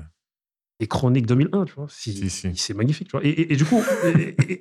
[0.80, 1.86] Et Chronique 2001, tu vois.
[1.88, 2.50] C'est Si, si.
[2.56, 3.24] c'est magnifique, tu vois.
[3.24, 3.82] Et, et- et du coup,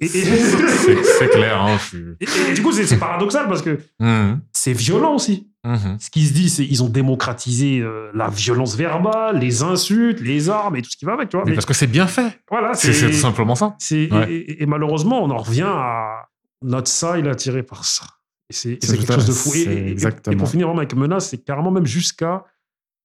[0.08, 4.42] C'est clair, hein, je et- et du coup, c'est paradoxal parce que Mhm.
[4.52, 5.50] c'est violent aussi.
[5.66, 5.98] Mhm.
[6.00, 10.50] Ce qui se dit, c'est ils ont démocratisé euh, la violence verbale, les insultes, les
[10.50, 11.46] armes et tout ce qui va avec, tu vois.
[11.46, 12.40] Mais Mais parce que c'est bien fait.
[12.50, 13.76] voilà, C'est tout simplement ça.
[13.92, 14.46] Ouais.
[14.60, 16.28] et, malheureusement, on en revient à
[16.62, 18.04] notre ça, il est attiré par ça.
[18.50, 19.52] Et c'est quelque chose de fou.
[19.56, 19.96] Et,
[20.38, 22.46] pour finir vraiment avec Menace, c'est carrément même jusqu'à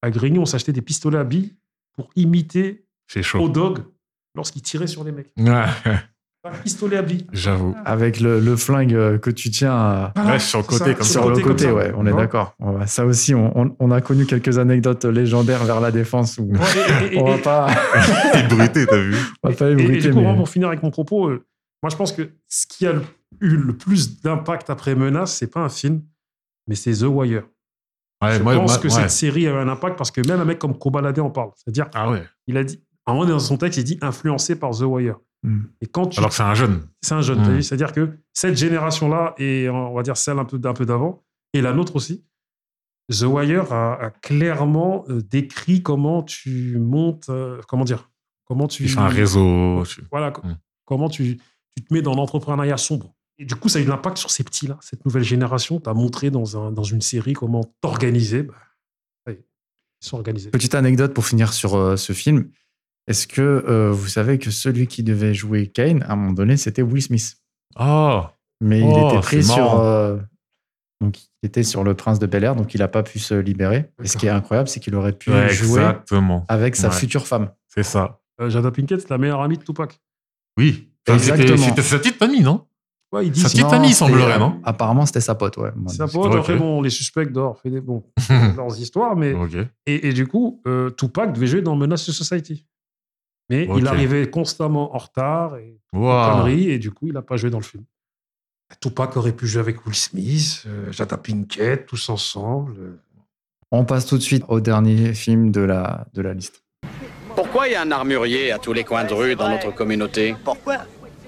[0.02, 1.56] à Grigny, on s'achetait des pistolets à billes
[1.96, 3.48] pour imiter C'est au chaud.
[3.48, 3.78] dog
[4.34, 5.32] lorsqu'il tirait sur les mecs.
[5.38, 5.64] Ouais,
[6.44, 7.26] Un pistolet à billes.
[7.32, 7.74] j'avoue.
[7.84, 10.94] Avec le, le flingue euh, que tu tiens à- Voilà, Ouais, sur le côté, ça,
[10.94, 11.28] comme sur ça.
[11.28, 12.54] le comme côté, ça, ouais, on est d'accord.
[12.86, 16.58] Ça aussi, on, on- on a connu quelques anecdotes légendaires vers la défense où Ouais,
[17.10, 17.66] et- et- on va et- pas,
[18.48, 20.82] bruité, t'as vu on va pas Et, et ébruiter, du coup, mais- pour finir avec
[20.82, 21.44] mon propos, euh,
[21.82, 22.92] moi je pense que ce qui a
[23.40, 26.02] eu le plus d'impact après Menace, c'est pas un film,
[26.68, 27.42] mais c'est The Wire.
[28.22, 28.94] Ouais, je moi, pense moi- que ouais.
[29.02, 31.50] cette série a eu un impact parce que même un mec comme Kobalade en parle.
[31.56, 32.22] C'est-à-dire, Ah ouais.
[32.48, 35.16] il a dit, un moment dans son texte, il dit influencé par The Wire.
[35.42, 35.60] Mm.
[35.80, 36.18] Et quand tu.
[36.18, 36.82] Alors que c'est un jeune.
[37.00, 37.54] c'est un jeune, Mm.
[37.56, 37.62] vu?
[37.62, 41.24] C'est-à-dire que cette génération-là, et on va dire celle un peu, un peu d'avant,
[41.54, 42.24] et la nôtre aussi,
[43.10, 48.10] The Wire a, a clairement euh, décrit comment tu montes, euh, comment dire,
[48.44, 48.84] comment tu.
[48.84, 49.82] Tu fais un réseau.
[49.86, 50.58] tu- Voilà, co- Mm.
[50.84, 51.38] comment tu,
[51.76, 53.14] tu te mets dans l'entrepreneuriat sombre.
[53.38, 55.78] Et du coup, ça a eu de l'impact sur ces petits-là, cette nouvelle génération.
[55.80, 58.42] Tu as montré dans, un, dans une série comment t'organiser.
[58.42, 58.54] Bah,
[59.24, 59.46] ça y est,
[60.02, 60.50] ils sont organisés.
[60.50, 62.50] Petite anecdote pour finir sur euh, ce film.
[63.08, 66.56] Est-ce que euh, vous savez que celui qui devait jouer Kane, à un moment donné,
[66.56, 67.36] c'était Will Smith
[67.76, 69.80] Ah Mais il Oh, était pris sur.
[69.80, 70.18] euh,
[71.00, 73.34] donc, il était sur le prince de Bel Air, donc il n'a pas pu se
[73.34, 73.90] libérer.
[74.02, 76.44] Et ce qui est incroyable, c'est qu'il aurait pu Ouais, jouer exactement.
[76.48, 76.94] avec sa Ouais.
[76.94, 77.50] future femme.
[77.68, 78.20] C'est ça.
[78.40, 79.98] Euh, Jada Pinkett, c'est la meilleure amie de Tupac.
[80.58, 80.88] Oui.
[81.06, 81.56] C'était- Exactement.
[81.68, 82.66] C'était sa petite famille, non?
[83.10, 84.60] Ouais, il dit Sa c'est- petite famille, il c'était- semblerait, non?
[84.64, 85.70] Apparemment, c'était sa pote, ouais.
[85.74, 88.04] Donc, pote, après, bon, les suspects d'or, fait des bons,
[88.56, 89.32] leurs histoires, mais.
[89.32, 89.54] Ok.
[89.86, 92.66] Et, et du coup, euh, Tupac devait jouer dans Menace to Society.
[93.50, 96.32] Mais il arrivait constamment en retard et Waouh.
[96.32, 97.84] conneries, et du coup, il n'a pas joué dans le film.
[98.80, 102.74] Tupac aurait pu jouer avec Will Smith, euh, Jada Pinkett, tous ensemble.
[102.78, 103.00] euh.
[103.70, 106.62] On passe tout de suite au dernier film de la, de la liste.
[107.34, 110.34] Pourquoi il y a un armurier à tous les coins de rue dans notre communauté?
[110.44, 110.78] Pourquoi?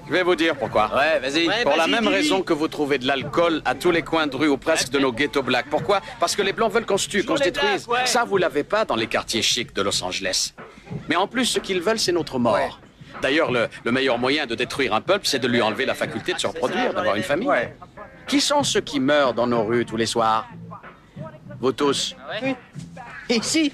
[0.06, 0.90] Je vais vous dire pourquoi.
[0.94, 1.48] Ouais, vas-y.
[1.62, 4.48] Pour la même raison que vous trouvez de l'alcool à tous les coins de rue
[4.48, 5.70] ou presque de nos ghettos blacks.
[5.70, 6.00] Pourquoi?
[6.18, 7.86] Parce que les blancs veulent qu'on se tue, qu'on se détruise.
[8.06, 10.52] Ça, vous l'avez pas dans les quartiers chics de Los Angeles.
[11.08, 12.80] Mais en plus, ce qu'ils veulent, c'est notre mort.
[13.22, 16.32] D'ailleurs, le, le meilleur moyen de détruire un peuple, c'est de lui enlever la faculté
[16.32, 17.50] de se reproduire, d'avoir une famille.
[18.26, 20.48] Qui sont ceux qui meurent dans nos rues tous les soirs?
[21.60, 22.16] Vous tous.
[23.28, 23.72] Ici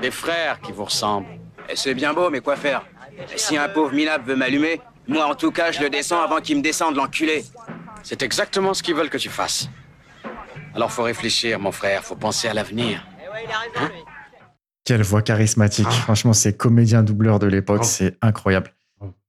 [0.00, 1.28] Des frères qui vous ressemblent.
[1.68, 2.82] Eh, C'est bien beau, mais quoi faire?
[3.32, 6.40] Et Si un pauvre minable veut m'allumer, moi en tout cas, je le descends avant
[6.40, 7.44] qu'il me descende, l'enculé.
[8.02, 9.68] C'est exactement ce qu'ils veulent que tu fasses.
[10.74, 13.06] Alors faut réfléchir, mon frère, faut penser à l'avenir.
[14.84, 15.88] Quelle voix charismatique.
[15.88, 18.72] Franchement, ces comédiens doubleurs de l'époque, c'est incroyable.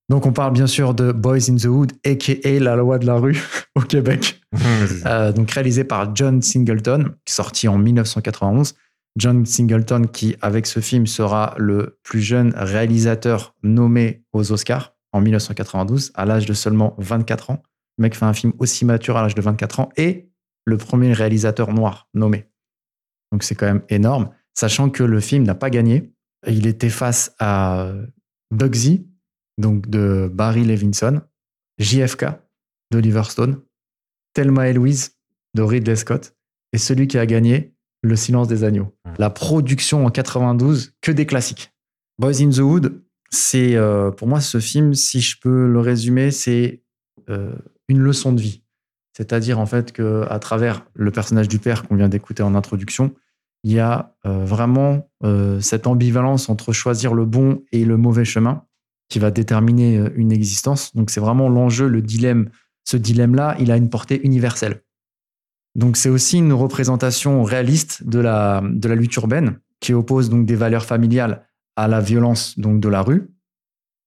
[0.09, 2.59] Donc, on parle bien sûr de Boys in the Hood, a.k.a.
[2.59, 3.41] La loi de la rue
[3.75, 4.39] au Québec.
[5.07, 8.75] Euh, donc, réalisé par John Singleton, sorti en 1991.
[9.17, 15.21] John Singleton, qui, avec ce film, sera le plus jeune réalisateur nommé aux Oscars en
[15.21, 17.63] 1992, à l'âge de seulement 24 ans.
[17.97, 20.29] Le mec fait un film aussi mature à l'âge de 24 ans et
[20.65, 22.45] le premier réalisateur noir nommé.
[23.31, 26.13] Donc, c'est quand même énorme sachant que le film n'a pas gagné.
[26.47, 27.93] Il était face à
[28.51, 29.07] Bugsy,
[29.57, 31.21] donc de Barry Levinson,
[31.79, 32.25] JFK
[32.91, 33.61] d'Oliver Stone,
[34.33, 35.17] Thelma et Louise
[35.53, 36.35] de Ridley Scott,
[36.73, 37.73] et celui qui a gagné,
[38.05, 38.93] Le silence des agneaux.
[39.17, 41.71] La production en 92, que des classiques.
[42.19, 43.01] Boys in the Hood,
[43.31, 46.83] c'est euh, pour moi ce film, si je peux le résumer, c'est
[47.29, 47.55] euh,
[47.87, 48.61] une leçon de vie.
[49.15, 53.15] C'est-à-dire en fait que à travers le personnage du père qu'on vient d'écouter en introduction,
[53.63, 58.25] il y a euh, vraiment euh, cette ambivalence entre choisir le bon et le mauvais
[58.25, 58.65] chemin
[59.09, 60.93] qui va déterminer euh, une existence.
[60.95, 62.49] Donc c'est vraiment l'enjeu, le dilemme.
[62.83, 64.83] Ce dilemme-là, il a une portée universelle.
[65.75, 70.45] Donc c'est aussi une représentation réaliste de la, de la lutte urbaine qui oppose donc
[70.45, 73.32] des valeurs familiales à la violence donc de la rue.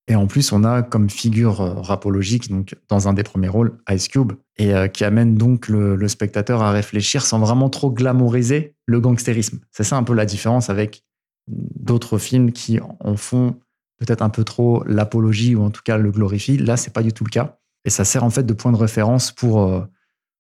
[0.08, 3.78] Et en plus, on a comme figure euh, rapologique, donc dans un des premiers rôles,
[3.90, 8.76] Ice Cube, et euh, qui amène donc le, spectateur à réfléchir sans vraiment trop glamouriser
[8.86, 9.58] le gangstérisme.
[9.72, 11.02] C'est ça un peu la différence avec
[11.48, 13.56] d'autres films qui en font
[13.98, 16.58] peut-être un peu trop l'apologie ou en tout cas le glorifient.
[16.58, 17.58] Là, c'est pas du tout le cas.
[17.84, 19.82] Et ça sert en fait de point de référence pour, euh,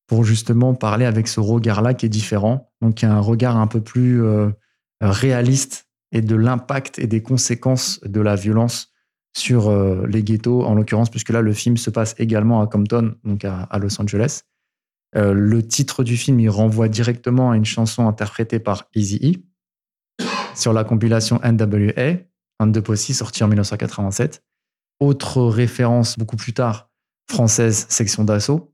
[0.06, 2.70] pour justement parler avec ce regard-là qui est différent.
[2.80, 4.22] Donc, un regard un peu plus
[5.00, 8.92] réaliste et de l'impact et des conséquences de la violence
[9.36, 13.16] sur euh, les ghettos, en l'occurrence, puisque là, le film se passe également à Compton,
[13.22, 14.42] donc à, Los Angeles.
[15.14, 19.42] Euh, le titre du film, il renvoie directement à une chanson interprétée par Eazy-E
[20.54, 22.16] sur la compilation NWA,
[22.60, 24.42] un de Posse, sorti en 1987.
[25.00, 26.88] Autre référence beaucoup plus tard,
[27.30, 28.72] française, section d'assaut,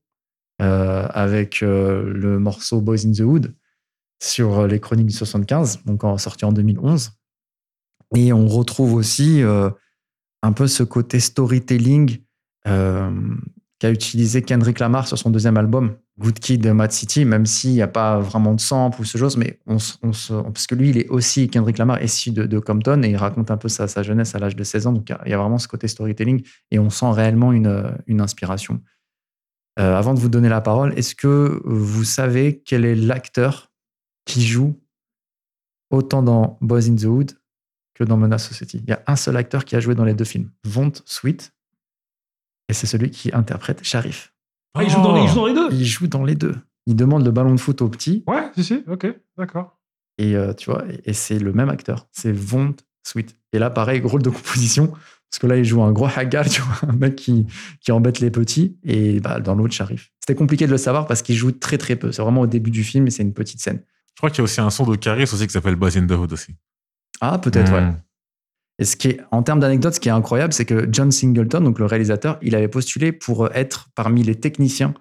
[0.60, 3.56] euh, avec le morceau Boys in the Hood
[4.22, 7.10] sur les chroniques du 75, donc en, sorti en 2011.
[8.14, 9.43] Et on retrouve aussi
[10.43, 12.19] un peu ce côté storytelling
[12.66, 13.10] euh,
[13.78, 17.82] qu'a utilisé Kendrick Lamar sur son deuxième album, Good Kid Mad City, même s'il n'y
[17.82, 21.09] a pas vraiment de sample ou ce chose, mais on, parce que lui, il est
[21.09, 24.35] aussi, Kendrick Lamar, issu de, de Compton et il raconte un peu sa, sa jeunesse
[24.35, 24.93] à l'âge de 16 ans.
[24.93, 28.81] Donc il y a- vraiment ce côté storytelling et on sent réellement une, une inspiration.
[29.78, 33.73] Euh, avant de vous donner la parole, est-ce que vous savez quel est l'acteur
[34.27, 34.78] qui joue
[35.90, 37.32] autant dans Boys in the Hood
[38.04, 40.14] que dans Menace Society Il y a un seul acteur qui a joué dans les
[40.14, 41.52] deux films, Vont Sweet,
[42.68, 44.32] et c'est celui qui interprète Sharif.
[44.74, 46.54] Ah, il joue dans les- il joue dans les deux Il joue dans les deux.
[46.86, 48.24] Il demande le ballon de foot au petit.
[48.26, 49.06] Ouais, si, si, ok,
[49.36, 49.78] d'accord.
[50.18, 52.08] Et euh, tu vois, et, et c'est le même acteur.
[52.12, 52.74] C'est Vont
[53.06, 53.36] Sweet.
[53.52, 54.88] Et là, pareil, rôle de composition.
[54.88, 57.46] Parce que là, il joue un gros hagar, tu vois, un mec qui,
[57.80, 58.76] qui embête les petits.
[58.84, 60.10] Et bah, dans l'autre, Sharif.
[60.20, 62.12] C'était compliqué de le savoir parce qu'il joue très très peu.
[62.12, 63.82] C'est vraiment au début du film et c'est une petite scène.
[64.14, 66.06] Je crois qu'il y a aussi un son de Caris aussi qui s'appelle Boys in
[66.06, 66.54] the Hood aussi.
[67.24, 67.92] Ah, peut-être, ouais.
[68.78, 71.62] Et ce qui est, en termes d'anecdotes, ce qui est incroyable, c'est que John Singleton,
[71.62, 74.92] donc le réalisateur, il avait postulé pour être parmi les techniciens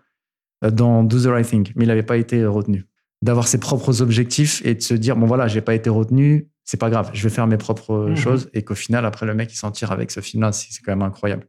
[0.63, 2.85] euh, dans Do the Right Thing, mais il n'avait pas été retenu.
[3.23, 6.79] D'avoir ses propres objectifs et de se dire, bon voilà, j'ai pas été retenu, c'est
[6.79, 8.15] pas grave, je vais faire mes propres Mhm.
[8.15, 10.81] choses, et qu'au final, après, le mec, il s'en tire avec ce film-là, c'est c'est
[10.83, 11.47] quand même incroyable.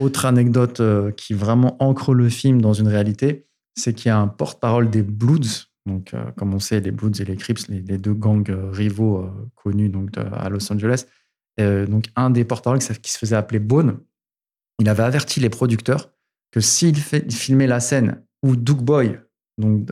[0.00, 3.46] Autre anecdote euh, qui vraiment ancre le film dans une réalité,
[3.76, 5.68] c'est qu'il y a un porte-parole des Bloods.
[5.86, 9.18] Donc, euh, comme on sait, les Bloods et les Crips, les, deux gangs euh, rivaux
[9.18, 11.06] euh, connus donc, à Los Angeles.
[11.58, 14.00] Donc, un des porte-paroles qui, se faisait appeler Bone,
[14.78, 16.12] il avait averti les producteurs
[16.50, 19.18] que s'il filmait la scène où Duke Boy,
[19.56, 19.90] donc,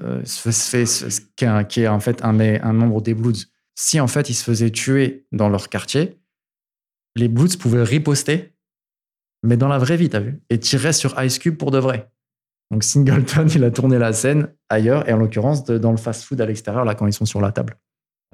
[1.37, 5.27] qui, est en fait un membre des Bloods, si en fait il se faisait tuer
[5.33, 6.21] dans leur quartier,
[7.17, 8.55] les Bloods pouvaient riposter,
[9.43, 12.13] mais dans la vraie vie, t'as vu, et tirer sur Ice Cube pour de vrai.
[12.71, 16.47] Donc Singleton, il a tourné la scène ailleurs, et en l'occurrence dans le fast-food à
[16.47, 17.77] l'extérieur, là, quand ils sont sur la table.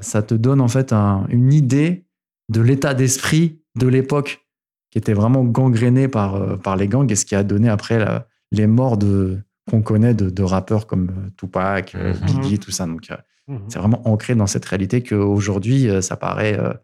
[0.00, 2.06] Ça te donne en fait un- une idée
[2.48, 4.46] de l'état d'esprit de l'époque,
[4.90, 7.98] qui était vraiment gangréné par, euh, par les gangs, et ce qui a donné après
[7.98, 9.38] la- les morts de
[9.68, 12.26] qu'on connaît de, de rappeurs comme euh, Tupac, euh, Mhm.
[12.26, 12.86] Biggie, tout ça.
[12.86, 13.08] Donc
[13.46, 13.60] Mhm.
[13.68, 16.78] c'est vraiment ancré dans cette réalité qu'aujourd'hui, ça paraît, euh, ça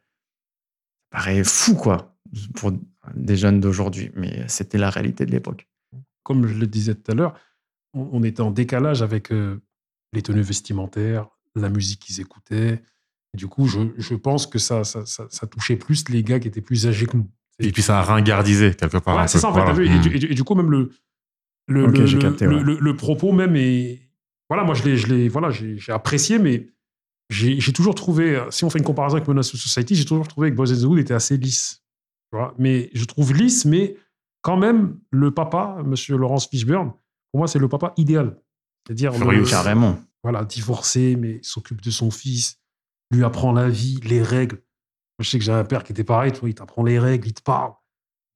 [1.10, 2.14] paraît fou, quoi,
[2.54, 2.72] pour
[3.14, 4.10] des jeunes d'aujourd'hui.
[4.14, 5.66] Mais c'était la réalité de l'époque.
[6.26, 7.34] Comme je le disais tout à l'heure,
[7.94, 9.62] on, on était en décalage avec euh,
[10.12, 12.82] les tenues vestimentaires, la musique qu'ils écoutaient.
[13.32, 16.40] Et du coup, je, je pense que ça, ça, ça, ça touchait plus les gars
[16.40, 17.30] qui étaient plus âgés que nous.
[17.60, 19.16] Et puis ça a ringardisé quelque part.
[19.16, 19.60] Ouais, c'est ça, en fait.
[19.60, 19.72] Voilà.
[19.72, 20.90] vu, et, du, et du- et du coup, même le,
[21.68, 22.62] le, le, j'ai le- capté, le- ouais.
[22.62, 24.02] le- le propos même est.
[24.48, 26.68] Voilà, moi, je l'ai, voilà, j'ai, apprécié, mais
[27.30, 30.56] j'ai, toujours trouvé, si on fait une comparaison avec Menace Society, j'ai toujours trouvé que
[30.56, 31.82] Boys in the Hood était assez lisse.
[32.32, 33.96] Vois mais je trouve lisse, mais
[34.46, 36.92] quand même, le papa, monsieur Laurence Fishburne,
[37.32, 38.40] pour moi, c'est le papa idéal.
[38.86, 39.12] C'est-à-dire.
[39.12, 39.98] Furieux, le- carrément.
[40.22, 42.60] Voilà, divorcé, mais s'occupe de son fils,
[43.10, 44.56] lui apprend la vie, les règles.
[44.56, 47.00] Moi, je sais que j'ai un père qui était pareil, tu vois, il t'apprend les
[47.00, 47.72] règles, il te parle.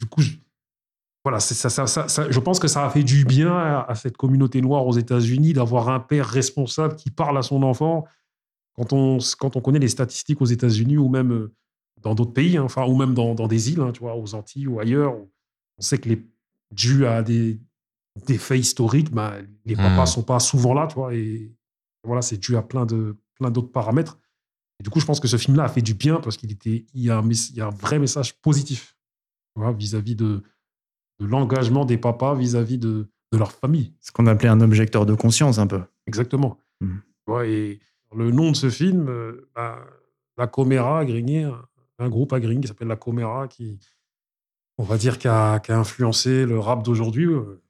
[0.00, 0.32] Du coup, je,
[1.24, 3.82] voilà, c'est ça, ça, ça, ça- je pense que ça a fait du bien à,
[3.88, 8.04] à cette communauté noire aux États-Unis d'avoir un père responsable qui parle à son enfant.
[8.74, 11.54] Quand on, quand on connaît les statistiques aux États-Unis ou même euh,
[12.02, 14.34] dans d'autres pays, hein, enfin, ou même dans, dans des îles, hein, tu vois, aux
[14.34, 15.14] Antilles ou ailleurs,
[15.80, 16.22] on sait que les,
[16.72, 17.58] dû à des,
[18.26, 19.34] des faits historiques, bah,
[19.64, 20.06] les papas Mhm.
[20.06, 21.52] sont pas souvent là, tu vois, et
[22.04, 24.18] voilà, c'est dû à plein de plein d'autres paramètres.
[24.78, 26.84] Et du coup, je pense que ce film-là a fait du bien parce qu'il était,
[26.94, 28.96] il y a un, mess- il y a un vrai message positif,
[29.56, 30.42] vis-à-vis de,
[31.20, 33.94] de l'engagement des papas vis-à-vis de, de leur famille.
[34.00, 35.82] Ce qu'on appelait un objecteur de conscience, un peu.
[36.06, 36.58] Exactement.
[37.26, 37.80] Vois, et
[38.14, 39.84] le nom de ce film, euh, bah,
[40.38, 41.62] La Comera a grigné, un,
[41.98, 43.78] un groupe à Grigny qui s'appelle La Comera, qui,
[44.80, 47.26] on va dire, qui a, influencé le rap d'aujourd'hui.
[47.26, 47.60] euh,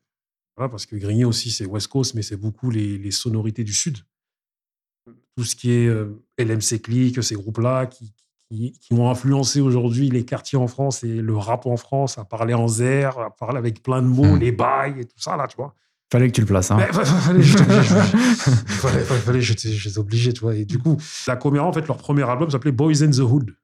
[0.56, 3.72] voilà, parce que Grigny aussi, c'est West Coast, mais c'est beaucoup les, les sonorités du
[3.72, 3.98] Sud.
[5.36, 8.12] Tout ce qui est euh, LMC Click, ces groupes-là, qui,
[8.50, 12.24] qui, qui ont influencé aujourd'hui les quartiers en France et le rap en France, à
[12.24, 15.46] parler en zer, à parler avec plein de mots, les bails et tout ça, là,
[15.48, 15.74] tu vois.
[16.12, 16.70] Fallait que tu le places.
[16.72, 16.76] Hein.
[16.78, 20.56] Mais fa- fallait, je- fallait, fallait, fallait, j'étais obligé, tu vois.
[20.56, 20.96] Et du coup,
[21.26, 23.54] la Coméra, en fait, leur premier album s'appelait Boys in the Hood.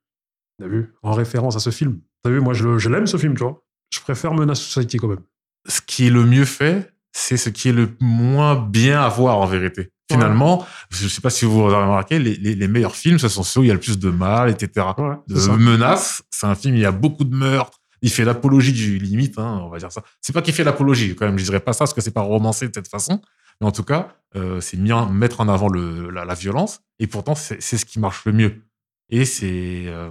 [0.59, 0.95] T'as vu?
[1.03, 2.01] En référence à ce film.
[2.27, 3.63] T'as vu Moi, je, l'aime, ce film, tu vois.
[3.95, 5.23] Je préfère Menace Society quand même.
[5.69, 9.39] ce qui est le mieux fait, c'est ce qui est le moins bien à voir
[9.39, 9.91] en vérité.
[10.11, 13.45] Finalement, je sais pas si vous avez remarqué, les, les, les meilleurs films, ce sont
[13.45, 14.89] ceux où il y a le plus de mal, etc.
[15.29, 15.57] de c'est ça.
[15.57, 19.39] menaces, c'est un film, il y a beaucoup de meurtres, il fait l'apologie du limite,
[19.39, 20.03] hein, on va dire ça.
[20.21, 22.23] C'est pas qu'il fait l'apologie, quand même, je dirais pas ça parce que c'est pas
[22.23, 23.23] romancé de cette façon,
[23.61, 27.07] mais en tout cas, euh, c'est bien mettre en avant le, la, la violence, et
[27.07, 28.63] pourtant, c'est ce qui marche le mieux.
[29.09, 30.11] Et c'est euh,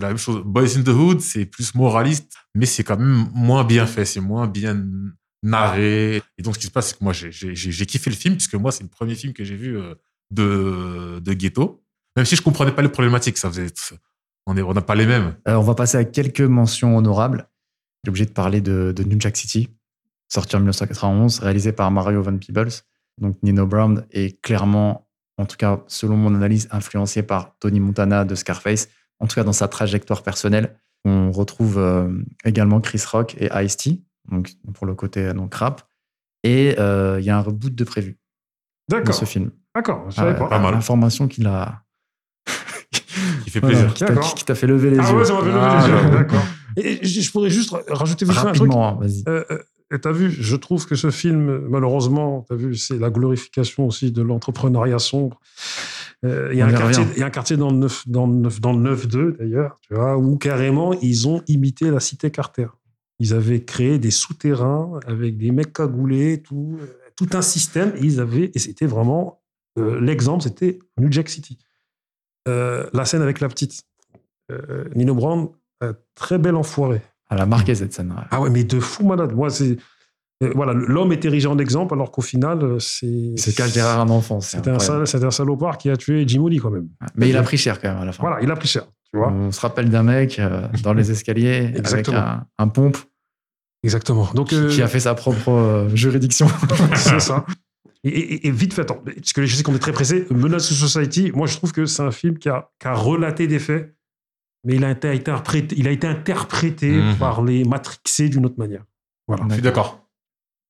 [0.00, 0.42] la même chose.
[0.44, 4.20] Boys in the Hood, c'est plus moraliste, mais c'est quand même moins bien fait, c'est
[4.20, 4.84] moins bien
[5.42, 6.22] narré.
[6.38, 8.72] Et donc, ce qui se passe, c'est que moi, j'ai- kiffé le film, puisque moi,
[8.72, 9.94] c'est le premier film que j'ai vu euh,
[10.30, 11.82] de, de ghetto.
[12.16, 13.72] Même si je comprenais pas les problématiques, ça faisait.
[14.46, 15.36] On est- on n'a pas les mêmes.
[15.48, 17.48] Euh, on va passer à quelques mentions honorables.
[18.04, 19.68] J'ai obligé de parler de, de New Jack City,
[20.32, 22.72] sorti en 1991, réalisé par Mario Van Peebles.
[23.20, 25.06] Donc Nino Brown est clairement,
[25.42, 28.88] en tout cas selon mon analyse, influencé par Tony Montana de Scarface,
[29.18, 30.76] en tout cas dans sa trajectoire personnelle.
[31.04, 32.08] On retrouve euh,
[32.44, 34.00] également Chris Rock et Ice-T,
[34.30, 35.82] donc pour le côté euh, donc rap.
[36.44, 38.18] Et euh, il y a un reboot de prévu
[38.90, 39.14] de D'accord.
[39.14, 39.50] ce film.
[39.74, 40.72] D'accord, je savais Ah, pas.
[40.74, 41.82] Information qu'il a.
[43.44, 43.94] Qui fait Voilà, plaisir.
[43.94, 44.34] qui t'a- D'accord.
[44.34, 45.16] qui t'a fait lever les Ah yeux.
[45.18, 45.96] ouais, ça m'a fait lever Ah, les yeux.
[46.04, 46.10] ouais.
[46.10, 46.44] D'accord.
[46.76, 48.70] Et je pourrais juste rajouter vite fait un truc.
[48.72, 49.24] Rapidement, vas-y.
[49.28, 49.44] Euh,
[49.92, 54.10] et t'as vu, je trouve que ce film, malheureusement, t'as vu, c'est la glorification aussi
[54.10, 55.40] de l'entrepreneuriat sombre.
[56.24, 59.32] Euh, Il y, a un quartier- dans le 9, dans le 9, dans le 9-2,
[59.38, 62.68] d'ailleurs, tu vois, où carrément, ils ont imité la cité Carter.
[63.18, 66.86] Ils avaient créé des souterrains avec des mecs cagoulés, tout, euh,
[67.16, 69.38] tout un système, et ils avaient, et c'était vraiment
[69.78, 71.56] Euh, L'exemple, c'était New Jack City.
[72.46, 73.84] Euh, la scène avec la petite.
[74.94, 75.48] Nino Brown,
[76.14, 77.00] très belle enfoirée.
[77.32, 78.10] Elle a marqué cette scène.
[78.10, 78.24] ouais.
[78.30, 79.32] Ah ouais, mais de fou malade.
[79.34, 79.76] Moi, c'est.
[80.42, 83.34] euh, voilà, l'homme est érigé en exemple, alors qu'au final, euh, c'est.
[83.38, 84.40] Se cache derrière un enfant.
[84.40, 86.88] c'est un, sal- salopard qui a tué Jim Lee, quand même.
[87.16, 88.22] Mais il a pris cher quand même à la fin.
[88.22, 88.84] Voilà, il a pris cher.
[89.12, 92.96] Tu vois On se rappelle d'un mec euh, dans les escaliers avec un, un pompe
[93.84, 94.28] Exactement.
[94.34, 96.46] Donc, qui, euh, qui a fait sa propre euh, juridiction.
[96.96, 97.44] c'est ça.
[98.04, 100.26] Et, et- et vite fait, attends, parce que je sais qu'on est très pressé.
[100.30, 103.58] Menace Society, moi, je trouve que c'est un film qui a, qui a relaté des
[103.58, 103.94] faits,
[104.64, 107.16] mais il a été interprété, il a été interprété Mhm.
[107.18, 108.84] par les matrixés d'une autre manière.
[109.28, 109.44] Voilà.
[109.48, 110.06] Je suis d'accord.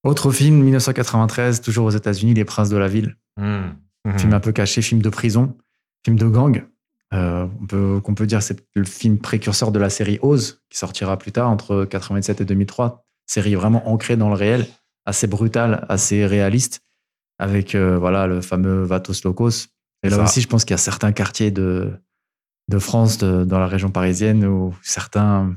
[0.04, 3.16] Autre film, 1993, toujours aux États-Unis, Les Princes de la Ville.
[3.38, 3.74] Mhm.
[4.04, 4.18] Mhm.
[4.18, 5.56] Film un peu caché, film de prison,
[6.04, 6.64] film de gang.
[7.14, 10.78] Euh, on peut, qu'on peut dire c'est le film précurseur de la série Oz, qui
[10.78, 13.04] sortira plus tard, entre 87 et 2003.
[13.26, 14.66] Série vraiment ancrée dans le réel,
[15.04, 16.80] assez brutale, assez réaliste,
[17.38, 19.68] avec euh, voilà le fameux Vatos Locos.
[20.02, 20.22] Et là Ça.
[20.24, 21.92] aussi, je pense qu'il y a certains quartiers de,
[22.72, 25.54] de France, de- dans la région parisienne, où certains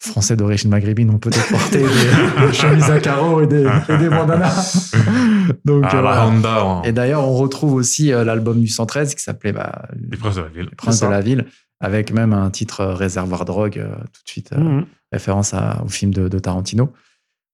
[0.00, 1.84] Français d'origine maghrébine ont peut-être porté des,
[2.46, 4.94] des chemises à carreaux et des, et des bandanas.
[5.64, 6.26] Donc, Ah, euh, la voilà.
[6.26, 6.82] Honda, hein.
[6.84, 10.42] Et d'ailleurs, on retrouve aussi euh, l'album du 113 qui s'appelait bah, Les Princes de
[10.42, 10.66] la Ville.
[10.70, 11.46] Les Princes de la Ville,
[11.80, 14.86] avec même un titre euh, Réservoir Drogue, euh, tout de suite, euh, Mhm.
[15.10, 16.92] référence à- au film de, de Tarantino.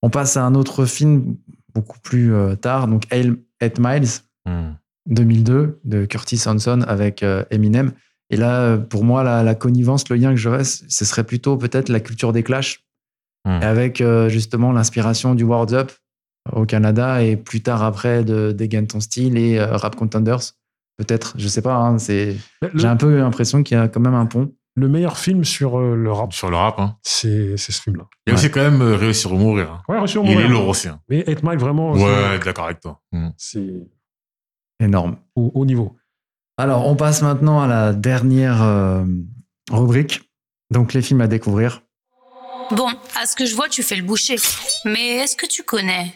[0.01, 1.35] On passe à un autre film
[1.73, 4.09] beaucoup plus euh, tard, donc 8 Miles,
[4.45, 4.75] Mhm.
[5.07, 7.91] 2002, de Curtis Hanson avec euh, Eminem.
[8.31, 11.23] Et là, euh, pour moi, la, la connivence, le lien que j'aurais, c- ce serait
[11.25, 12.83] plutôt peut-être la culture des clashs,
[13.45, 13.61] Mhm.
[13.63, 15.91] avec euh, justement l'inspiration du World Up
[16.53, 20.53] au Canada et plus tard après de Dégaine ton style et euh, Rap Contenders.
[20.97, 22.35] Peut-être, je sais pas, hein, c'est...
[22.75, 24.53] J'ai un peu l'impression qu'il y a quand même un pont.
[24.75, 26.95] Le meilleur film sur euh, le rap, Sur le rap, hein.
[27.03, 28.05] c'est c'est ce film-là.
[28.25, 29.71] Il y a aussi quand même Réussir ou Mourir.
[29.71, 29.81] hein.
[29.89, 30.45] Ouais, reçu au Il Montréal.
[30.49, 30.87] est lourd aussi.
[30.87, 30.99] hein.
[31.09, 33.01] Mais 8 Mile, vraiment, Ouais, d'accord avec toi.
[33.11, 33.33] Mhm.
[33.37, 33.59] c'est
[34.79, 35.17] c'est Énorme.
[35.35, 35.97] au haut niveau.
[36.61, 39.03] Alors, on passe maintenant à la dernière euh,
[39.71, 40.29] rubrique.
[40.69, 41.81] Donc, les films à découvrir.
[42.69, 42.87] Bon,
[43.19, 44.35] à ce que je vois, tu fais le boucher.
[44.85, 46.13] Mais est-ce que tu connais?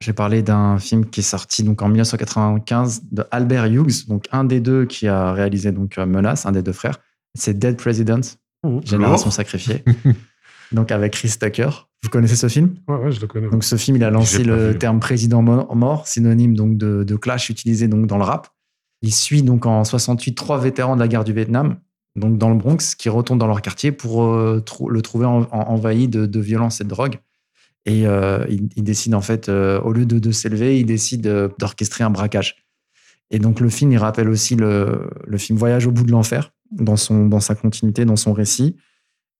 [0.00, 4.44] J'ai parlé d'un film qui est sorti donc en 1995 de Albert Hughes, donc un
[4.44, 6.98] des deux qui a réalisé donc euh, Menace, un des deux frères.
[7.34, 8.20] C'est Dead President,
[8.62, 8.86] Mhm.
[8.86, 9.82] Génération sacrifiée.
[10.72, 11.70] donc avec Chris Tucker.
[12.04, 12.74] Vous connaissez ce film?
[12.86, 13.48] Ouais, ouais, je le connais.
[13.50, 17.16] Donc ce film, il a lancé le terme président mo- mort, synonyme donc de, de
[17.16, 18.48] clash utilisé donc dans le rap.
[19.02, 21.78] Il suit donc en 68 trois vétérans de la guerre du Vietnam,
[22.16, 25.68] donc dans le Bronx, qui retournent dans leur quartier pour euh, le trouver en- en-
[25.68, 27.18] envahi de, de violence et de drogue.
[27.86, 31.22] Et euh, il, décide en fait, euh, au lieu de, s'élever, il décide
[31.58, 32.56] d'orchestrer un braquage.
[33.30, 35.08] Et donc le film, il rappelle aussi le,
[35.38, 36.96] film Voyage au bout de l'enfer, dans,
[37.28, 38.76] dans sa continuité, dans son récit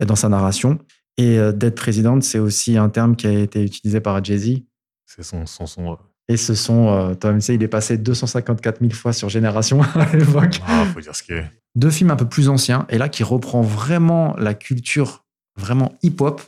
[0.01, 0.78] et dans sa narration.
[1.19, 4.61] Et Dead President, c'est aussi un terme qui a été utilisé par Jay-Z.
[5.05, 5.99] C'est son, son, son,
[6.31, 6.89] Et ce sont,
[7.24, 10.61] euh, sais, il est passé 254 000 fois sur Génération à l'époque.
[10.66, 11.44] Ah, faut dire ce qui est.
[11.74, 15.24] Deux films un peu plus anciens, et là qui reprend vraiment la culture
[15.59, 16.40] vraiment hip-hop.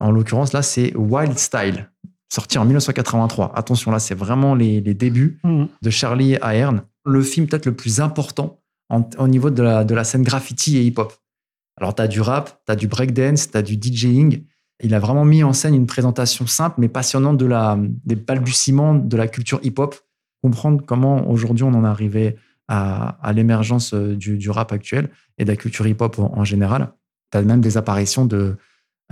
[0.00, 1.88] En l'occurrence, là, c'est Wild Style,
[2.32, 3.52] sorti en 1983.
[3.56, 5.68] Attention, là, c'est vraiment les, les débuts Mhm.
[5.80, 6.82] de Charlie Ahern.
[7.06, 8.60] Le film peut-être le plus important
[8.90, 11.14] en- au niveau de la, de la scène graffiti et hip-hop.
[11.80, 14.44] Alors, tu as du rap, tu as du breakdance, tu as du DJing.
[14.82, 18.94] Il a vraiment mis en scène une présentation simple mais passionnante de la, des balbutiements
[18.94, 19.94] de la culture hip-hop.
[20.42, 22.36] Comprendre comment aujourd'hui on en est arrivé
[22.68, 26.44] à, à l'émergence euh, du, du rap actuel et de la culture hip-hop en, en
[26.44, 26.92] général.
[27.30, 28.56] Tu as même des apparitions de,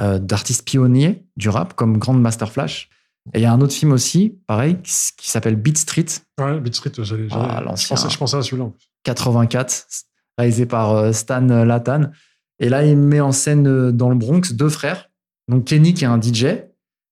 [0.01, 2.89] euh, d'artistes pionniers du rap comme Grandmaster Flash.
[3.35, 6.07] Et il y a un autre film aussi, pareil, qui, s'appelle Beat Street,
[6.41, 7.29] Ouais, Beat Street, j'allais.
[7.31, 8.65] Ah, je, pensais, je pensais à celui-là.
[8.65, 8.89] en plus.
[9.05, 9.87] 84,
[10.39, 12.11] réalisé par euh, Stan Latan.
[12.59, 15.11] Et là, il met en scène dans le Bronx deux frères.
[15.53, 16.47] Donc Kenny qui est un DJ,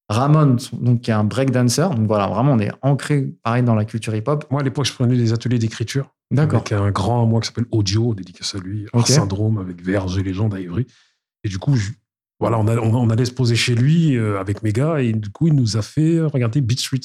[0.09, 1.83] Ramon donc qui est un breakdancer.
[1.95, 4.47] Donc voilà, vraiment on est ancré pareil dans la culture hip-hop.
[4.51, 6.15] Moi, à l'époque, je prenais des ateliers d'écriture.
[6.33, 6.61] D'accord.
[6.61, 9.07] Avec un grand à moi qui s'appelle Audio, dédicace à lui, Art.
[9.07, 10.87] Syndrome avec Verge et Légende à Ivry.
[11.45, 11.91] Et du coup, je-
[12.39, 15.13] voilà, on, a- on, on allait se poser chez lui euh, avec mes gars et
[15.13, 17.01] du coup, il nous a fait regarder Beat Street.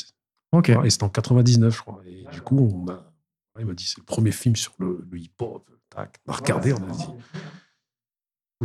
[0.52, 0.70] Ok.
[0.84, 2.02] Et c'était en 99, je crois.
[2.08, 3.12] Et du coup, on a,
[3.60, 5.70] il m'a dit c'est le premier film sur le, le hip-hop.
[5.90, 6.18] Tac.
[6.28, 7.06] On a regardé, on a dit.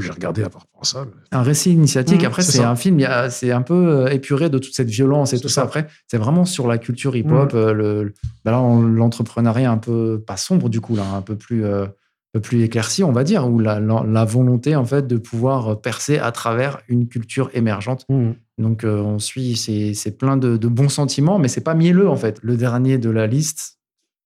[0.01, 1.06] J'ai regardé à part pour ça.
[1.31, 2.22] Un récit initiatique.
[2.22, 3.01] Mmh, Après, c'est un film,
[3.31, 5.56] c'est un peu euh, épuré de toute cette violence et tout ça.
[5.56, 5.62] ça.
[5.62, 7.52] Après, c'est vraiment sur la culture hip-hop.
[7.52, 7.56] Mmh.
[7.56, 8.14] euh, le,
[8.44, 11.90] bah l'entrepreneuriat un peu, pas sombre du coup, là, un peu plus, euh, un
[12.35, 15.81] peu plus éclairci, on va dire, ou la, la, la volonté en fait de pouvoir
[15.81, 18.05] percer à travers une culture émergente.
[18.09, 18.31] Mmh.
[18.59, 22.09] Donc, euh, on suit, c'est c'est plein de, de bons sentiments, mais c'est pas mielleux
[22.09, 22.39] en fait.
[22.43, 23.78] Le dernier de la liste,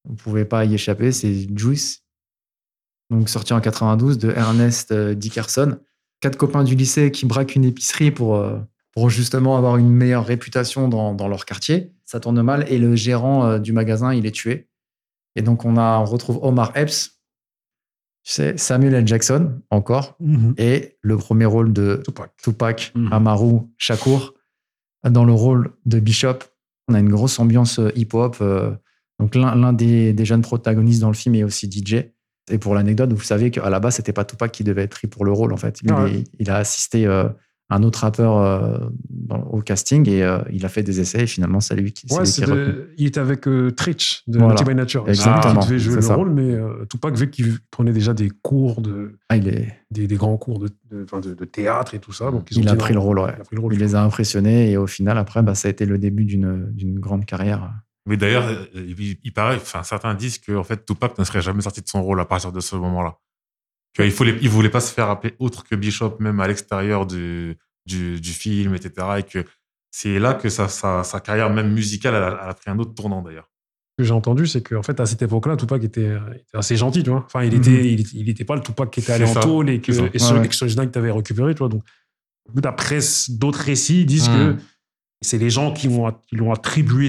[0.07, 2.04] vous pouvez pas y échapper, c'est Juice.
[3.11, 5.79] Donc, sorti en 92 de Ernest euh, Dickerson.
[6.21, 8.59] Quatre copains du lycée qui braquent une épicerie pour, euh,
[8.93, 11.93] pour justement avoir une meilleure réputation dans, dans leur quartier.
[12.07, 14.69] ça tourne mal et le gérant euh, du magasin, il est tué.
[15.37, 17.21] Et donc, on, a, on retrouve Omar Epps,
[18.23, 19.07] sais, Samuel L.
[19.07, 20.55] Jackson, encore, Mhm.
[20.57, 22.03] et le premier rôle de
[22.43, 24.33] Tupac, Amaru Shakur,
[25.09, 26.39] dans le rôle de Bishop.
[26.89, 28.43] On a une grosse ambiance hip-hop.
[29.19, 32.14] donc, l'un l'un des, des jeunes protagonistes dans le film est aussi DJ.
[32.51, 35.07] Et pour l'anecdote, vous savez qu'à la base, c'était pas Tupac qui devait être pris
[35.07, 35.79] pour le rôle, en fait.
[35.83, 36.25] Il, Ah ouais.
[36.39, 37.25] il a assisté euh,
[37.71, 41.27] un autre rappeur euh, dans- au casting et euh, il a fait des essais et
[41.27, 43.47] finalement, c'est lui qui, Ouais, lui qui de- il était avec
[43.77, 44.53] Tritch de Voilà.
[44.53, 45.05] Naughty by Nature.
[45.09, 46.15] Exactement, Qui devait jouer le ça.
[46.17, 46.55] rôle, mais
[46.91, 49.17] Tupac, vu qu'il prenait déjà des cours de.
[49.31, 49.69] Ah, il, est...
[49.91, 52.31] des, des grands cours de, de, de- théâtre et tout ça.
[52.31, 53.33] Donc ils ont Il a pris le rôle, ouais.
[53.35, 53.73] Il a pris le rôle.
[53.73, 56.99] Il les a impressionnés et au final, après, bah, ça a été le début d'une
[57.01, 57.73] grande carrière.
[58.07, 61.41] Mais d'ailleurs, euh, il, il paraît, enfin, certains disent que en fait, Tupac ne serait
[61.43, 63.17] jamais sorti de son rôle à partir de ce moment-là.
[63.95, 67.57] Qu'il voulait, il voulait pas se faire appeler autre que Bishop, même à l'extérieur du,
[67.87, 69.07] du, du film, etc.
[69.19, 69.45] Et que
[69.91, 72.79] c'est là que sa, sa, sa carrière, même musicale, elle a, elle a pris un
[72.79, 73.49] autre tournant d'ailleurs.
[73.97, 77.05] Ce que j'ai entendu, c'est qu'en fait, à cette époque-là, Tupac était, était assez gentil,
[77.05, 77.23] tu vois.
[77.25, 77.59] Enfin, il Mhm.
[77.59, 80.19] était, il, il était pas le Tupac qui était allé en tôle et que, et
[80.19, 81.69] ce- Ouais, que Soulja Knight avait récupéré, tu vois.
[81.69, 81.85] Donc,
[82.53, 84.59] d'après s- d'autres récits, disent que Mhm.
[85.23, 85.89] c'est les gens qui
[86.33, 87.09] l'ont attribué,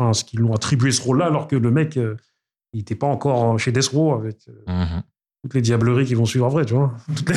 [0.00, 2.16] ce- enfin, ce- qui l'ont attribué ce rôle-là, alors que le mec, euh,
[2.72, 5.02] il n'était pas encore chez Death Row avec euh, Mhm.
[5.42, 6.92] toutes les diableries qui vont suivre après, tu vois.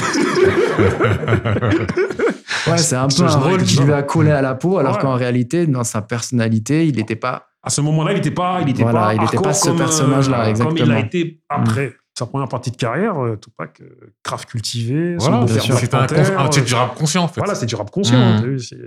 [2.65, 5.01] Ouais, c'est un peu un rôle qui lui a collé à la peau, alors Ouais.
[5.01, 7.47] qu'en réalité, dans sa personnalité, il n'était pas.
[7.61, 9.75] À ce moment-là, il n'était pas, il était Voilà, pas, il était pas ce comme,
[9.75, 10.95] euh, personnage-là, Comme il exactement.
[10.95, 15.95] a été après sa première partie de carrière, euh, Tupac, euh, grave cultivé, Voilà, C'était
[15.95, 16.07] un un-
[16.45, 17.41] euh, c'est du rap conscient, en fait.
[17.41, 18.17] Voilà, c'est du rap conscient.
[18.17, 18.45] Mm.
[18.45, 18.77] hein, c'est,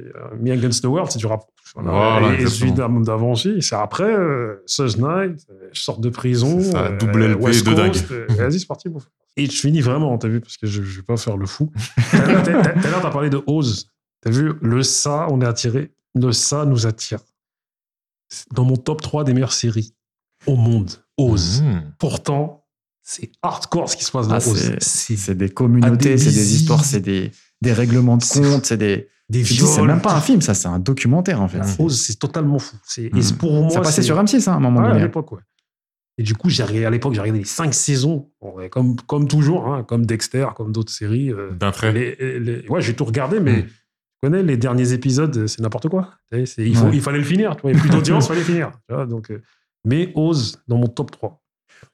[0.40, 1.42] Me Against the World, c'est du rap.
[1.74, 1.90] Voilà,
[2.20, 3.60] Voilà, et celui d'avant aussi.
[3.60, 6.60] C'est après, euh, Suge Knight, euh, je sors de prison.
[6.60, 7.92] C'est ça, euh, double LP West de dingue.
[7.92, 8.88] Coast, euh, Vas-y, c'est parti.
[8.88, 9.00] bon.
[9.36, 11.70] Et je finis vraiment, t'as vu, parce que je ne vais pas faire le fou.
[12.10, 12.26] Tout à
[12.88, 13.90] l'heure, t'as- parlé de Oz.
[14.22, 15.92] T'as vu, le ça, on est attiré.
[16.14, 17.18] Le ça nous attire.
[18.52, 19.94] Dans mon top 3 des meilleures séries
[20.46, 21.62] au monde, Oz.
[21.62, 21.92] Mhm.
[21.98, 22.65] Pourtant,
[23.08, 24.74] c'est hardcore ce qui se passe dans Ah, Oz.
[24.80, 27.30] c'est c'est des communautés, c'est des histoires, c'est des,
[27.62, 29.08] des règlements de compte, c'est des.
[29.28, 31.60] Des Je dis, C'est même pas un film, ça, c'est un documentaire en fait.
[31.80, 32.76] Oz, c'est totalement fou.
[32.84, 35.00] C'est, et c'est pour moi, Ça passait sur M6 hein, à un moment Ouais, donné.
[35.00, 35.40] à l'époque, ouais.
[36.18, 38.30] Et du coup, à l'époque, j'ai regardé les cinq saisons,
[38.70, 41.30] comme, comme toujours, hein, comme Dexter, comme d'autres séries.
[41.32, 41.92] euh, D'un trait.
[41.92, 43.66] les- les- ouais, j'ai tout regardé, mais Mm.
[43.66, 43.72] tu
[44.22, 46.14] connais, les derniers épisodes, c'est n'importe quoi.
[46.32, 46.46] Il,
[46.76, 46.90] faut, Ouais.
[46.94, 47.54] il fallait le finir.
[47.56, 47.90] Tu vois, il n'y a plus
[48.22, 48.72] d'audience, il fallait finir.
[48.88, 49.42] Tu vois, donc, euh,
[49.84, 51.42] mais Oz, dans mon top 3.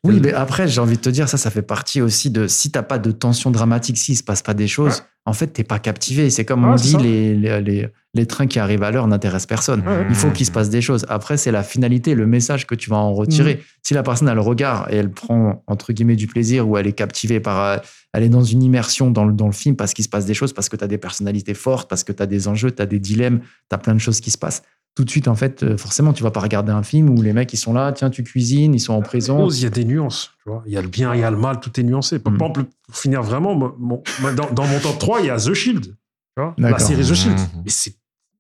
[0.05, 2.71] Oui, mais après, j'ai envie de te dire, ça, ça fait partie aussi de si
[2.71, 5.79] t'as pas de tension dramatique, s'il se passe pas des choses, en fait, t'es pas
[5.79, 6.31] captivé.
[6.31, 9.47] C'est comme on Ouais, dit, les, les, les, les trains qui arrivent à l'heure n'intéressent
[9.47, 9.81] personne.
[9.87, 10.07] Ouais.
[10.09, 11.07] Il faut qu'il se passe des choses.
[11.09, 13.55] Après, c'est la finalité, le message que tu vas en retirer.
[13.55, 13.61] Mhm.
[13.85, 16.87] Si la personne a le regard et elle prend, entre guillemets, du plaisir ou elle
[16.89, 17.63] est captivée par.
[17.63, 17.77] euh,
[18.13, 20.35] Elle est dans une immersion dans le, dans le film parce qu'il se passe des
[20.35, 22.83] choses, parce que tu as des personnalités fortes, parce que tu as des enjeux, tu
[22.83, 24.63] as des dilemmes, tu as plein de choses qui se passent.
[24.95, 27.33] Tout de suite, en fait, euh, forcément, tu vas pas regarder un film où les
[27.33, 29.49] mecs, ils sont là, tiens, tu cuisines, ils sont en prison.
[29.49, 30.33] Il y a des nuances.
[30.43, 30.63] Tu vois.
[30.67, 32.19] Il y a le bien, il y a le mal, tout est nuancé.
[32.19, 32.37] Par Mm.
[32.37, 35.37] exemple, pour finir vraiment, mon- mon- moi, dans, dans mon top 3, il y a
[35.39, 35.85] The Shield.
[35.85, 35.95] Tu
[36.37, 37.39] vois, la série The Shield.
[37.39, 37.63] Mhm.
[37.65, 37.95] Mais c'est,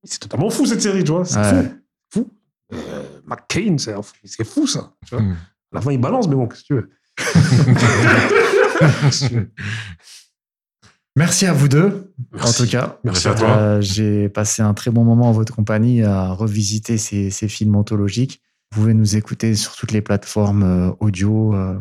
[0.04, 1.24] c'est totalement fou cette série, tu vois.
[1.24, 1.62] C'est Ouais.
[2.12, 2.20] fou.
[2.20, 2.30] Fou.
[2.74, 4.92] Euh, McCain, c'est, fou- c'est fou ça.
[5.06, 5.22] Tu vois.
[5.24, 5.32] Mhm.
[5.32, 6.90] À la fin, il balance, mais bon, qu'est-ce que tu veux
[9.00, 9.50] Qu'est-ce que tu veux
[11.14, 12.62] Merci à vous deux, Merci.
[12.62, 12.98] en tout cas.
[13.04, 13.48] Merci à toi.
[13.50, 17.76] Euh, J'ai passé un très bon moment en votre compagnie à revisiter ces, ces films
[17.76, 18.40] anthologiques.
[18.72, 21.76] Vous pouvez nous écouter sur toutes les plateformes euh, audio, euh,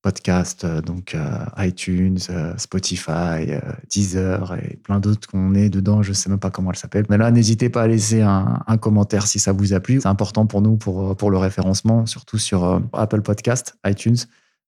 [0.00, 1.28] podcast, donc euh,
[1.58, 2.16] iTunes,
[2.56, 3.52] Spotify,
[3.90, 6.02] Deezer et plein d'autres qu'on est dedans.
[6.02, 7.04] Je sais même pas comment elles s'appellent.
[7.10, 10.00] Mais là, n'hésitez pas à laisser un, un commentaire si ça vous a plu.
[10.00, 14.16] C'est important pour nous pour, pour le référencement, surtout sur Apple Podcast, iTunes.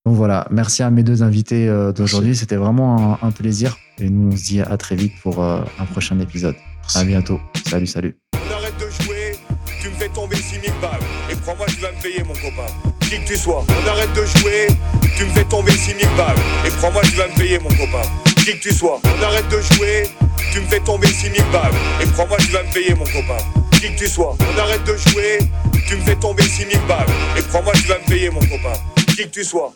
[0.05, 2.35] Donc voilà, merci à mes deux invités euh, d'aujourd'hui.
[2.35, 3.77] C'était vraiment un, un plaisir.
[3.99, 6.55] Et nous, on se dit à très vite pour euh, un prochain épisode.
[6.93, 7.39] À bientôt.
[7.65, 8.17] Salut, salut.
[8.33, 9.37] On arrête de jouer,
[9.81, 10.99] tu me fais tomber 6000 balles.
[11.31, 12.67] Et crois-moi, tu vas me payer, mon copain.
[12.99, 13.63] Qui que tu sois.
[13.69, 14.67] On arrête de jouer,
[15.15, 16.35] tu me fais tomber 6000 balles.
[16.67, 18.03] Et crois-moi, tu vas me payer, mon copain.
[18.43, 18.99] Qui que tu sois.
[19.05, 20.09] On arrête de jouer,
[20.51, 21.71] tu me fais tomber 6000 balles.
[22.01, 23.41] Et crois-moi, tu vas me payer, mon copain.
[23.71, 24.35] Qui que tu sois.
[24.41, 25.37] On arrête de jouer,
[25.87, 27.07] tu me fais tomber 6000 balles.
[27.37, 28.75] Et crois-moi, tu vas me payer, mon copain.
[29.15, 29.71] Qui que tu sois.